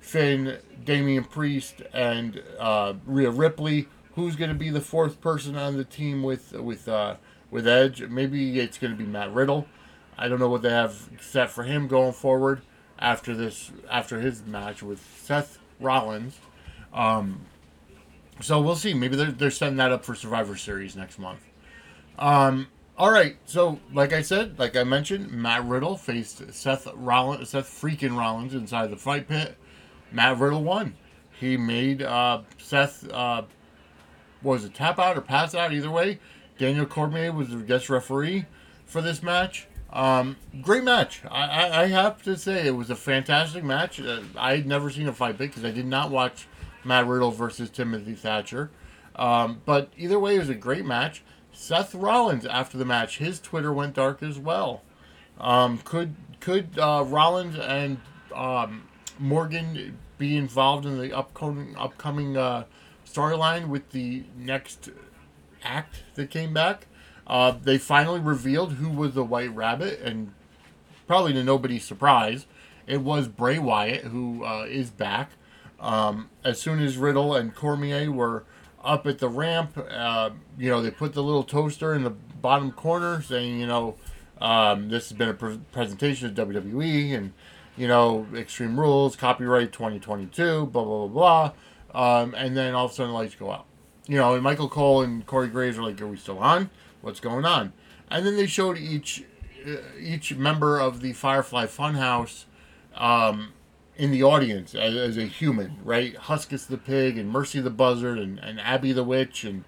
Finn, 0.00 0.58
Damian 0.84 1.24
Priest, 1.24 1.82
and 1.92 2.42
uh, 2.58 2.94
Rhea 3.06 3.30
Ripley. 3.30 3.88
Who's 4.14 4.36
going 4.36 4.50
to 4.50 4.56
be 4.56 4.70
the 4.70 4.80
fourth 4.80 5.20
person 5.20 5.56
on 5.56 5.76
the 5.76 5.84
team 5.84 6.22
with 6.22 6.52
with 6.52 6.88
uh, 6.88 7.16
with 7.50 7.66
Edge? 7.66 8.02
Maybe 8.02 8.60
it's 8.60 8.78
going 8.78 8.92
to 8.92 8.96
be 8.96 9.04
Matt 9.04 9.32
Riddle. 9.32 9.66
I 10.16 10.28
don't 10.28 10.38
know 10.38 10.48
what 10.48 10.62
they 10.62 10.70
have 10.70 11.10
set 11.20 11.50
for 11.50 11.64
him 11.64 11.88
going 11.88 12.12
forward 12.12 12.62
after 12.98 13.34
this 13.34 13.72
after 13.90 14.20
his 14.20 14.44
match 14.46 14.82
with 14.82 15.04
Seth 15.20 15.58
Rollins. 15.80 16.38
Um, 16.92 17.40
so 18.40 18.60
we'll 18.60 18.76
see. 18.76 18.94
Maybe 18.94 19.16
they're, 19.16 19.32
they're 19.32 19.50
setting 19.50 19.76
that 19.76 19.92
up 19.92 20.04
for 20.04 20.14
Survivor 20.14 20.56
Series 20.56 20.96
next 20.96 21.18
month. 21.18 21.40
Um, 22.18 22.68
all 22.96 23.10
right. 23.10 23.36
So, 23.44 23.80
like 23.92 24.12
I 24.12 24.22
said, 24.22 24.58
like 24.58 24.76
I 24.76 24.84
mentioned, 24.84 25.30
Matt 25.30 25.64
Riddle 25.64 25.96
faced 25.96 26.52
Seth 26.52 26.86
Rollins, 26.94 27.50
Seth 27.50 27.68
freaking 27.68 28.16
Rollins 28.16 28.54
inside 28.54 28.90
the 28.90 28.96
fight 28.96 29.28
pit. 29.28 29.56
Matt 30.12 30.38
Riddle 30.38 30.62
won. 30.62 30.94
He 31.38 31.56
made 31.56 32.02
uh, 32.02 32.42
Seth 32.58 33.10
uh, 33.10 33.42
was 34.42 34.64
it 34.64 34.74
tap 34.74 34.98
out 34.98 35.16
or 35.16 35.20
pass 35.20 35.54
out 35.54 35.72
either 35.72 35.90
way. 35.90 36.20
Daniel 36.58 36.86
Cormier 36.86 37.32
was 37.32 37.48
the 37.48 37.56
guest 37.56 37.90
referee 37.90 38.46
for 38.86 39.00
this 39.00 39.22
match. 39.22 39.66
Um, 39.92 40.36
great 40.62 40.84
match. 40.84 41.22
I, 41.28 41.46
I, 41.46 41.82
I, 41.82 41.86
have 41.86 42.20
to 42.24 42.36
say 42.36 42.66
it 42.66 42.72
was 42.72 42.90
a 42.90 42.96
fantastic 42.96 43.62
match. 43.62 44.00
Uh, 44.00 44.22
I 44.36 44.56
had 44.56 44.66
never 44.66 44.90
seen 44.90 45.06
a 45.06 45.12
fight 45.12 45.38
pit 45.38 45.50
because 45.50 45.64
I 45.64 45.70
did 45.70 45.86
not 45.86 46.10
watch 46.10 46.48
Matt 46.84 47.06
Riddle 47.06 47.30
versus 47.30 47.70
Timothy 47.70 48.14
Thatcher. 48.14 48.70
Um, 49.16 49.62
but 49.64 49.90
either 49.96 50.18
way, 50.18 50.36
it 50.36 50.40
was 50.40 50.48
a 50.48 50.54
great 50.54 50.84
match. 50.84 51.22
Seth 51.52 51.94
Rollins, 51.94 52.44
after 52.46 52.76
the 52.76 52.84
match, 52.84 53.18
his 53.18 53.40
Twitter 53.40 53.72
went 53.72 53.94
dark 53.94 54.22
as 54.22 54.38
well. 54.38 54.82
Um, 55.38 55.78
could 55.78 56.14
could 56.40 56.78
uh, 56.78 57.04
Rollins 57.06 57.56
and 57.58 57.98
um, 58.34 58.88
Morgan 59.18 59.98
be 60.18 60.36
involved 60.36 60.84
in 60.84 60.98
the 60.98 61.12
upcoming 61.12 61.74
upcoming 61.78 62.36
uh, 62.36 62.64
storyline 63.06 63.68
with 63.68 63.90
the 63.90 64.24
next 64.36 64.90
act 65.62 66.02
that 66.14 66.30
came 66.30 66.52
back? 66.52 66.86
Uh, 67.26 67.52
they 67.52 67.78
finally 67.78 68.20
revealed 68.20 68.74
who 68.74 68.90
was 68.90 69.14
the 69.14 69.24
White 69.24 69.54
Rabbit, 69.54 70.00
and 70.00 70.32
probably 71.06 71.32
to 71.32 71.42
nobody's 71.42 71.84
surprise, 71.84 72.46
it 72.86 73.00
was 73.00 73.28
Bray 73.28 73.58
Wyatt 73.58 74.04
who 74.04 74.44
uh, 74.44 74.66
is 74.68 74.90
back. 74.90 75.30
Um, 75.84 76.30
as 76.42 76.58
soon 76.58 76.80
as 76.80 76.96
Riddle 76.96 77.34
and 77.34 77.54
Cormier 77.54 78.10
were 78.10 78.44
up 78.82 79.06
at 79.06 79.18
the 79.18 79.28
ramp, 79.28 79.76
uh, 79.90 80.30
you 80.58 80.70
know, 80.70 80.80
they 80.80 80.90
put 80.90 81.12
the 81.12 81.22
little 81.22 81.44
toaster 81.44 81.92
in 81.92 82.04
the 82.04 82.10
bottom 82.10 82.72
corner 82.72 83.20
saying, 83.20 83.60
you 83.60 83.66
know, 83.66 83.96
um, 84.40 84.88
this 84.88 85.10
has 85.10 85.18
been 85.18 85.28
a 85.28 85.34
pre- 85.34 85.60
presentation 85.72 86.26
of 86.28 86.48
WWE 86.48 87.14
and, 87.14 87.34
you 87.76 87.86
know, 87.86 88.26
Extreme 88.34 88.80
Rules, 88.80 89.14
copyright 89.14 89.72
2022, 89.72 90.66
blah, 90.66 90.84
blah, 90.84 91.06
blah, 91.06 91.52
blah. 91.92 92.22
Um, 92.22 92.34
and 92.34 92.56
then 92.56 92.74
all 92.74 92.86
of 92.86 92.92
a 92.92 92.94
sudden 92.94 93.12
the 93.12 93.18
lights 93.18 93.34
go 93.34 93.52
out. 93.52 93.66
You 94.06 94.16
know, 94.16 94.34
and 94.34 94.42
Michael 94.42 94.68
Cole 94.68 95.02
and 95.02 95.24
Corey 95.26 95.48
Graves 95.48 95.78
are 95.78 95.82
like, 95.82 96.00
are 96.00 96.06
we 96.06 96.16
still 96.16 96.38
on? 96.38 96.70
What's 97.02 97.20
going 97.20 97.44
on? 97.44 97.74
And 98.10 98.26
then 98.26 98.36
they 98.36 98.46
showed 98.46 98.78
each 98.78 99.24
uh, 99.66 99.76
each 99.98 100.34
member 100.34 100.78
of 100.78 101.00
the 101.00 101.14
Firefly 101.14 101.66
Funhouse 101.66 102.44
um, 102.94 103.53
in 103.96 104.10
the 104.10 104.22
audience 104.22 104.74
as, 104.74 104.94
as, 104.96 105.16
a 105.16 105.26
human, 105.26 105.78
right? 105.84 106.14
Huskus 106.14 106.66
the 106.66 106.78
pig 106.78 107.16
and 107.16 107.30
Mercy 107.30 107.60
the 107.60 107.70
buzzard 107.70 108.18
and, 108.18 108.38
and 108.38 108.60
Abby 108.60 108.92
the 108.92 109.04
witch 109.04 109.44
and 109.44 109.64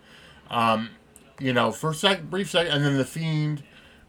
um, 0.50 0.90
you 1.38 1.52
know 1.52 1.70
for 1.72 1.90
a 1.90 1.94
sec, 1.94 2.24
brief 2.24 2.50
second, 2.50 2.72
and 2.72 2.84
then 2.84 2.96
the 2.96 3.04
fiend, 3.04 3.62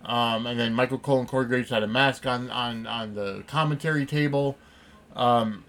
um, 0.06 0.46
and 0.46 0.60
then 0.60 0.74
Michael 0.74 1.00
Cole 1.00 1.20
and 1.20 1.28
Corey 1.28 1.46
Graves 1.46 1.70
had 1.70 1.84
a 1.84 1.88
mask 1.88 2.26
on 2.26 2.50
on 2.50 2.88
on 2.88 3.14
the 3.14 3.44
commentary 3.48 4.06
table. 4.06 4.58
Um, 5.16 5.66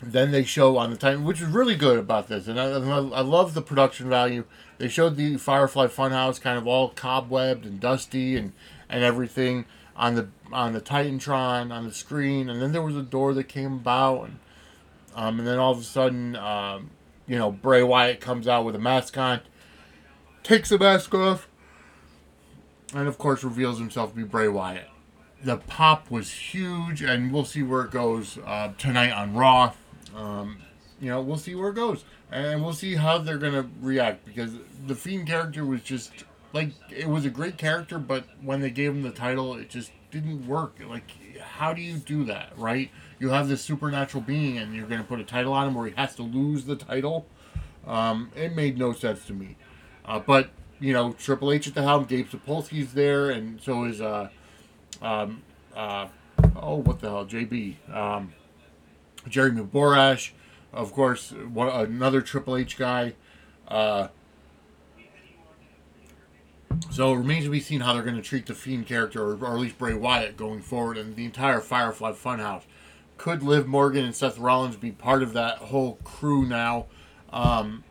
then 0.00 0.30
they 0.30 0.44
show 0.44 0.76
on 0.76 0.90
the 0.90 0.96
time, 0.96 1.24
which 1.24 1.40
is 1.40 1.48
really 1.48 1.74
good 1.74 1.98
about 1.98 2.28
this, 2.28 2.46
and 2.46 2.60
I, 2.60 2.66
I 2.66 3.20
love 3.20 3.54
the 3.54 3.62
production 3.62 4.08
value. 4.08 4.44
They 4.78 4.88
showed 4.88 5.16
the 5.16 5.36
Firefly 5.36 5.88
Funhouse 5.88 6.40
kind 6.40 6.56
of 6.56 6.68
all 6.68 6.92
cobwebbed 6.92 7.64
and 7.64 7.80
dusty 7.80 8.36
and 8.36 8.52
and 8.88 9.02
everything 9.02 9.66
on 9.98 10.14
the 10.14 10.28
on 10.52 10.72
the 10.72 10.80
Titantron 10.80 11.72
on 11.72 11.84
the 11.84 11.92
screen, 11.92 12.48
and 12.48 12.62
then 12.62 12.72
there 12.72 12.82
was 12.82 12.96
a 12.96 13.02
door 13.02 13.34
that 13.34 13.44
came 13.44 13.74
about, 13.74 14.28
and 14.28 14.38
um, 15.14 15.38
and 15.40 15.46
then 15.46 15.58
all 15.58 15.72
of 15.72 15.80
a 15.80 15.84
sudden, 15.84 16.36
um, 16.36 16.90
you 17.26 17.36
know, 17.36 17.50
Bray 17.50 17.82
Wyatt 17.82 18.20
comes 18.20 18.46
out 18.46 18.64
with 18.64 18.76
a 18.76 18.78
mask 18.78 19.18
on, 19.18 19.40
takes 20.44 20.68
the 20.68 20.78
mask 20.78 21.12
off, 21.14 21.48
and 22.94 23.08
of 23.08 23.18
course 23.18 23.42
reveals 23.42 23.78
himself 23.78 24.10
to 24.10 24.16
be 24.16 24.22
Bray 24.22 24.48
Wyatt. 24.48 24.88
The 25.42 25.56
pop 25.56 26.10
was 26.10 26.32
huge, 26.32 27.02
and 27.02 27.32
we'll 27.32 27.44
see 27.44 27.62
where 27.62 27.82
it 27.82 27.90
goes 27.90 28.38
uh, 28.46 28.72
tonight 28.78 29.10
on 29.10 29.34
Raw. 29.34 29.74
Um, 30.16 30.58
you 31.00 31.10
know, 31.10 31.20
we'll 31.20 31.38
see 31.38 31.54
where 31.54 31.70
it 31.70 31.74
goes, 31.74 32.04
and 32.30 32.62
we'll 32.62 32.72
see 32.72 32.94
how 32.94 33.18
they're 33.18 33.38
gonna 33.38 33.68
react 33.80 34.24
because 34.24 34.52
the 34.86 34.94
Fiend 34.94 35.26
character 35.26 35.64
was 35.64 35.82
just 35.82 36.12
like 36.52 36.70
it 36.90 37.08
was 37.08 37.24
a 37.24 37.30
great 37.30 37.58
character, 37.58 37.98
but 37.98 38.24
when 38.42 38.60
they 38.60 38.70
gave 38.70 38.90
him 38.90 39.02
the 39.02 39.10
title, 39.10 39.54
it 39.54 39.68
just 39.68 39.90
didn't 40.10 40.46
work. 40.46 40.76
Like, 40.86 41.10
how 41.40 41.72
do 41.72 41.82
you 41.82 41.98
do 41.98 42.24
that, 42.24 42.52
right? 42.56 42.90
You 43.18 43.30
have 43.30 43.48
this 43.48 43.62
supernatural 43.62 44.22
being, 44.22 44.58
and 44.58 44.74
you're 44.74 44.86
going 44.86 45.00
to 45.00 45.06
put 45.06 45.20
a 45.20 45.24
title 45.24 45.52
on 45.52 45.68
him 45.68 45.74
where 45.74 45.86
he 45.86 45.94
has 45.96 46.14
to 46.16 46.22
lose 46.22 46.64
the 46.64 46.76
title. 46.76 47.26
Um, 47.86 48.30
it 48.34 48.54
made 48.54 48.78
no 48.78 48.92
sense 48.92 49.26
to 49.26 49.32
me. 49.32 49.56
Uh, 50.04 50.18
but 50.18 50.50
you 50.80 50.92
know, 50.92 51.12
Triple 51.12 51.52
H 51.52 51.68
at 51.68 51.74
the 51.74 51.82
helm, 51.82 52.04
Gabe 52.04 52.28
Sapolsky's 52.28 52.94
there, 52.94 53.30
and 53.30 53.60
so 53.60 53.84
is 53.84 54.00
uh, 54.00 54.28
um, 55.02 55.42
uh, 55.74 56.08
oh, 56.56 56.76
what 56.76 57.00
the 57.00 57.08
hell, 57.08 57.26
JB, 57.26 57.94
um, 57.94 58.32
Jeremy 59.28 59.62
Borash, 59.62 60.30
of 60.72 60.92
course, 60.92 61.32
one, 61.32 61.68
another 61.68 62.20
Triple 62.20 62.56
H 62.56 62.76
guy. 62.76 63.14
Uh, 63.66 64.08
so 66.90 67.12
it 67.12 67.18
remains 67.18 67.44
to 67.44 67.50
be 67.50 67.60
seen 67.60 67.80
how 67.80 67.92
they're 67.92 68.02
going 68.02 68.16
to 68.16 68.22
treat 68.22 68.46
the 68.46 68.54
Fiend 68.54 68.86
character, 68.86 69.22
or, 69.22 69.34
or 69.36 69.54
at 69.54 69.58
least 69.58 69.78
Bray 69.78 69.94
Wyatt, 69.94 70.36
going 70.36 70.60
forward, 70.60 70.96
and 70.96 71.16
the 71.16 71.24
entire 71.24 71.60
Firefly 71.60 72.12
Funhouse. 72.12 72.62
Could 73.16 73.42
Liv 73.42 73.66
Morgan 73.66 74.04
and 74.04 74.14
Seth 74.14 74.38
Rollins 74.38 74.76
be 74.76 74.92
part 74.92 75.22
of 75.22 75.32
that 75.32 75.58
whole 75.58 75.98
crew 76.04 76.46
now? 76.46 76.86
Um, 77.32 77.84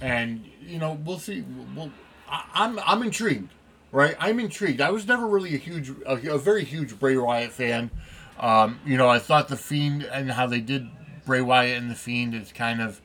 and 0.00 0.44
you 0.60 0.78
know, 0.78 0.98
we'll 1.04 1.18
see. 1.18 1.44
We'll, 1.74 1.90
I, 2.28 2.44
I'm 2.54 2.78
I'm 2.80 3.02
intrigued, 3.02 3.50
right? 3.90 4.16
I'm 4.20 4.38
intrigued. 4.38 4.80
I 4.80 4.90
was 4.90 5.06
never 5.06 5.26
really 5.26 5.54
a 5.54 5.58
huge, 5.58 5.90
a, 6.06 6.34
a 6.34 6.38
very 6.38 6.64
huge 6.64 6.98
Bray 6.98 7.16
Wyatt 7.16 7.52
fan. 7.52 7.90
Um, 8.38 8.78
you 8.86 8.96
know, 8.96 9.08
I 9.08 9.18
thought 9.18 9.48
the 9.48 9.56
Fiend 9.56 10.04
and 10.04 10.30
how 10.30 10.46
they 10.46 10.60
did 10.60 10.88
Bray 11.26 11.40
Wyatt 11.40 11.76
and 11.76 11.90
the 11.90 11.96
Fiend 11.96 12.34
is 12.34 12.52
kind 12.52 12.80
of, 12.80 13.00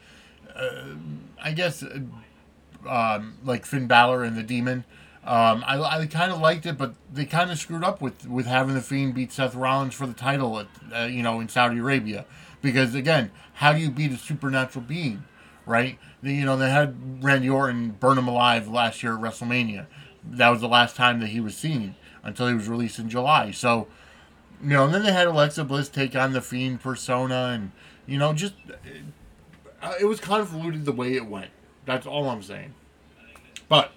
uh, 0.55 0.93
I 1.43 1.53
guess, 1.53 1.81
uh, 1.81 1.99
um, 2.87 3.37
like 3.43 3.65
Finn 3.65 3.87
Balor 3.87 4.23
and 4.23 4.37
the 4.37 4.43
Demon. 4.43 4.85
Um, 5.25 5.63
I, 5.65 5.81
I 5.81 6.05
kind 6.07 6.33
of 6.33 6.41
liked 6.41 6.65
it, 6.65 6.77
but 6.77 6.95
they 7.11 7.25
kind 7.25 7.49
of 7.49 7.57
screwed 7.57 7.83
up 7.83 8.01
with, 8.01 8.27
with 8.27 8.45
having 8.45 8.75
the 8.75 8.81
Fiend 8.81 9.15
beat 9.15 9.31
Seth 9.31 9.55
Rollins 9.55 9.93
for 9.93 10.05
the 10.05 10.13
title, 10.13 10.59
at, 10.59 10.67
uh, 10.93 11.05
you 11.05 11.23
know, 11.23 11.39
in 11.39 11.47
Saudi 11.47 11.77
Arabia. 11.79 12.25
Because 12.61 12.93
again, 12.93 13.31
how 13.53 13.71
do 13.71 13.79
you 13.79 13.89
beat 13.89 14.11
a 14.11 14.17
supernatural 14.17 14.83
being, 14.83 15.23
right? 15.65 15.97
They, 16.21 16.33
you 16.33 16.45
know, 16.45 16.57
they 16.57 16.69
had 16.69 17.23
Randy 17.23 17.49
Orton 17.49 17.91
burn 17.91 18.17
him 18.17 18.27
alive 18.27 18.67
last 18.67 19.01
year 19.01 19.15
at 19.15 19.21
WrestleMania. 19.21 19.85
That 20.25 20.49
was 20.49 20.59
the 20.59 20.67
last 20.67 20.95
time 20.95 21.19
that 21.21 21.27
he 21.27 21.39
was 21.39 21.55
seen 21.55 21.95
until 22.21 22.47
he 22.47 22.53
was 22.53 22.67
released 22.67 22.99
in 22.99 23.09
July. 23.09 23.51
So, 23.51 23.87
you 24.61 24.69
know, 24.69 24.85
and 24.85 24.93
then 24.93 25.03
they 25.03 25.11
had 25.11 25.27
Alexa 25.27 25.63
Bliss 25.65 25.89
take 25.89 26.15
on 26.15 26.33
the 26.33 26.41
Fiend 26.41 26.81
persona, 26.81 27.51
and 27.53 27.71
you 28.07 28.17
know, 28.17 28.33
just 28.33 28.53
uh, 29.81 29.93
it 29.99 30.05
was 30.05 30.19
convoluted 30.19 30.85
the 30.85 30.93
way 30.93 31.15
it 31.15 31.27
went. 31.27 31.51
That's 31.85 32.07
all 32.07 32.29
I'm 32.29 32.41
saying. 32.41 32.73
But 33.67 33.91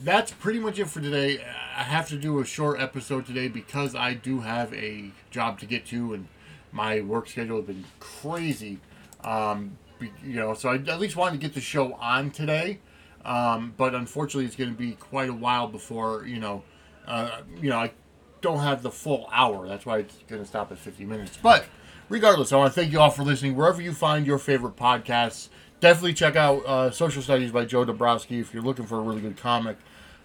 that's 0.00 0.32
pretty 0.32 0.58
much 0.58 0.78
it 0.78 0.88
for 0.88 1.00
today. 1.00 1.44
I 1.76 1.82
have 1.82 2.08
to 2.08 2.16
do 2.16 2.40
a 2.40 2.44
short 2.44 2.80
episode 2.80 3.26
today 3.26 3.48
because 3.48 3.94
I 3.94 4.14
do 4.14 4.40
have 4.40 4.72
a 4.74 5.10
job 5.30 5.60
to 5.60 5.66
get 5.66 5.86
to, 5.86 6.14
and 6.14 6.28
my 6.72 7.00
work 7.00 7.28
schedule 7.28 7.58
has 7.58 7.66
been 7.66 7.84
crazy. 8.00 8.80
Um, 9.22 9.78
you 10.00 10.36
know, 10.36 10.54
so 10.54 10.68
I 10.68 10.74
at 10.74 11.00
least 11.00 11.16
wanted 11.16 11.40
to 11.40 11.46
get 11.46 11.54
the 11.54 11.60
show 11.60 11.94
on 11.94 12.30
today. 12.30 12.80
Um, 13.24 13.72
but 13.76 13.94
unfortunately, 13.94 14.44
it's 14.44 14.56
going 14.56 14.70
to 14.70 14.76
be 14.76 14.92
quite 14.92 15.30
a 15.30 15.34
while 15.34 15.66
before 15.66 16.26
you 16.26 16.38
know, 16.38 16.62
uh, 17.06 17.40
you 17.60 17.70
know, 17.70 17.78
I 17.78 17.92
don't 18.40 18.58
have 18.58 18.82
the 18.82 18.90
full 18.90 19.28
hour. 19.32 19.66
That's 19.66 19.86
why 19.86 19.98
it's 19.98 20.16
going 20.28 20.42
to 20.42 20.46
stop 20.46 20.70
at 20.70 20.78
50 20.78 21.06
minutes. 21.06 21.38
But 21.42 21.64
regardless, 22.08 22.52
I 22.52 22.56
want 22.56 22.74
to 22.74 22.80
thank 22.80 22.92
you 22.92 23.00
all 23.00 23.10
for 23.10 23.22
listening. 23.22 23.56
Wherever 23.56 23.80
you 23.80 23.92
find 23.92 24.26
your 24.26 24.38
favorite 24.38 24.76
podcasts, 24.76 25.48
definitely 25.80 26.14
check 26.14 26.36
out 26.36 26.64
uh, 26.66 26.90
Social 26.90 27.22
Studies 27.22 27.52
by 27.52 27.64
Joe 27.64 27.84
Dombrowski 27.84 28.40
if 28.40 28.52
you're 28.54 28.62
looking 28.62 28.86
for 28.86 28.98
a 28.98 29.02
really 29.02 29.20
good 29.20 29.36
comic. 29.36 29.76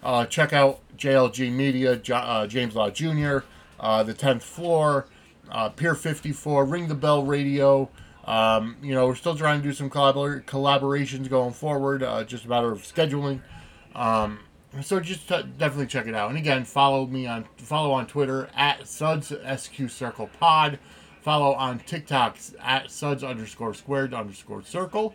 Uh, 0.02 0.24
check 0.26 0.52
out 0.52 0.80
JLG 0.96 1.52
Media, 1.52 2.00
uh, 2.14 2.46
James 2.46 2.74
Law 2.74 2.90
Jr., 2.90 3.38
uh, 3.78 4.02
The 4.02 4.14
10th 4.14 4.42
Floor, 4.42 5.06
uh, 5.50 5.68
Pier 5.70 5.94
54, 5.94 6.64
Ring 6.64 6.88
the 6.88 6.94
Bell 6.94 7.22
Radio. 7.22 7.90
Um, 8.24 8.76
you 8.82 8.94
know, 8.94 9.06
we're 9.06 9.14
still 9.14 9.36
trying 9.36 9.60
to 9.60 9.68
do 9.68 9.74
some 9.74 9.90
collabor- 9.90 10.44
collaborations 10.44 11.28
going 11.28 11.52
forward, 11.52 12.02
uh, 12.02 12.24
just 12.24 12.44
a 12.44 12.48
matter 12.48 12.70
of 12.70 12.82
scheduling. 12.82 13.40
Um, 13.94 14.40
so 14.82 15.00
just 15.00 15.28
t- 15.28 15.42
definitely 15.58 15.86
check 15.86 16.06
it 16.06 16.14
out. 16.14 16.28
And 16.28 16.38
again, 16.38 16.64
follow 16.64 17.06
me 17.06 17.26
on 17.26 17.44
follow 17.56 17.90
on 17.90 18.06
Twitter 18.06 18.48
at 18.54 18.86
Suds 18.86 19.32
SQ 19.56 19.90
Circle 19.90 20.30
Pod. 20.38 20.78
Follow 21.22 21.54
on 21.54 21.80
TikTok 21.80 22.38
at 22.60 22.90
Suds 22.90 23.24
underscore 23.24 23.74
squared 23.74 24.14
underscore 24.14 24.62
circle. 24.62 25.14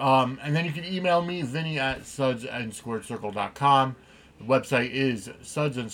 Um, 0.00 0.40
and 0.42 0.56
then 0.56 0.64
you 0.64 0.72
can 0.72 0.84
email 0.84 1.22
me, 1.22 1.42
Vinny 1.42 1.78
at 1.78 2.06
suds 2.06 2.44
and 2.44 2.74
squared 2.74 3.04
circle.com. 3.04 3.96
The 4.38 4.44
website 4.44 4.90
is 4.90 5.30
suds 5.42 5.76
and 5.76 5.92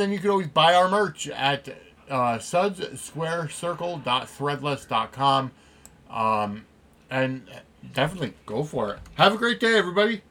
then 0.00 0.10
you 0.10 0.18
can 0.18 0.30
always 0.30 0.48
buy 0.48 0.74
our 0.74 0.88
merch 0.88 1.28
at 1.28 1.68
uh. 2.08 2.38
Um, 6.10 6.64
and 7.10 7.46
definitely 7.92 8.32
go 8.46 8.64
for 8.64 8.94
it. 8.94 8.98
Have 9.14 9.34
a 9.34 9.36
great 9.36 9.60
day, 9.60 9.74
everybody. 9.76 10.22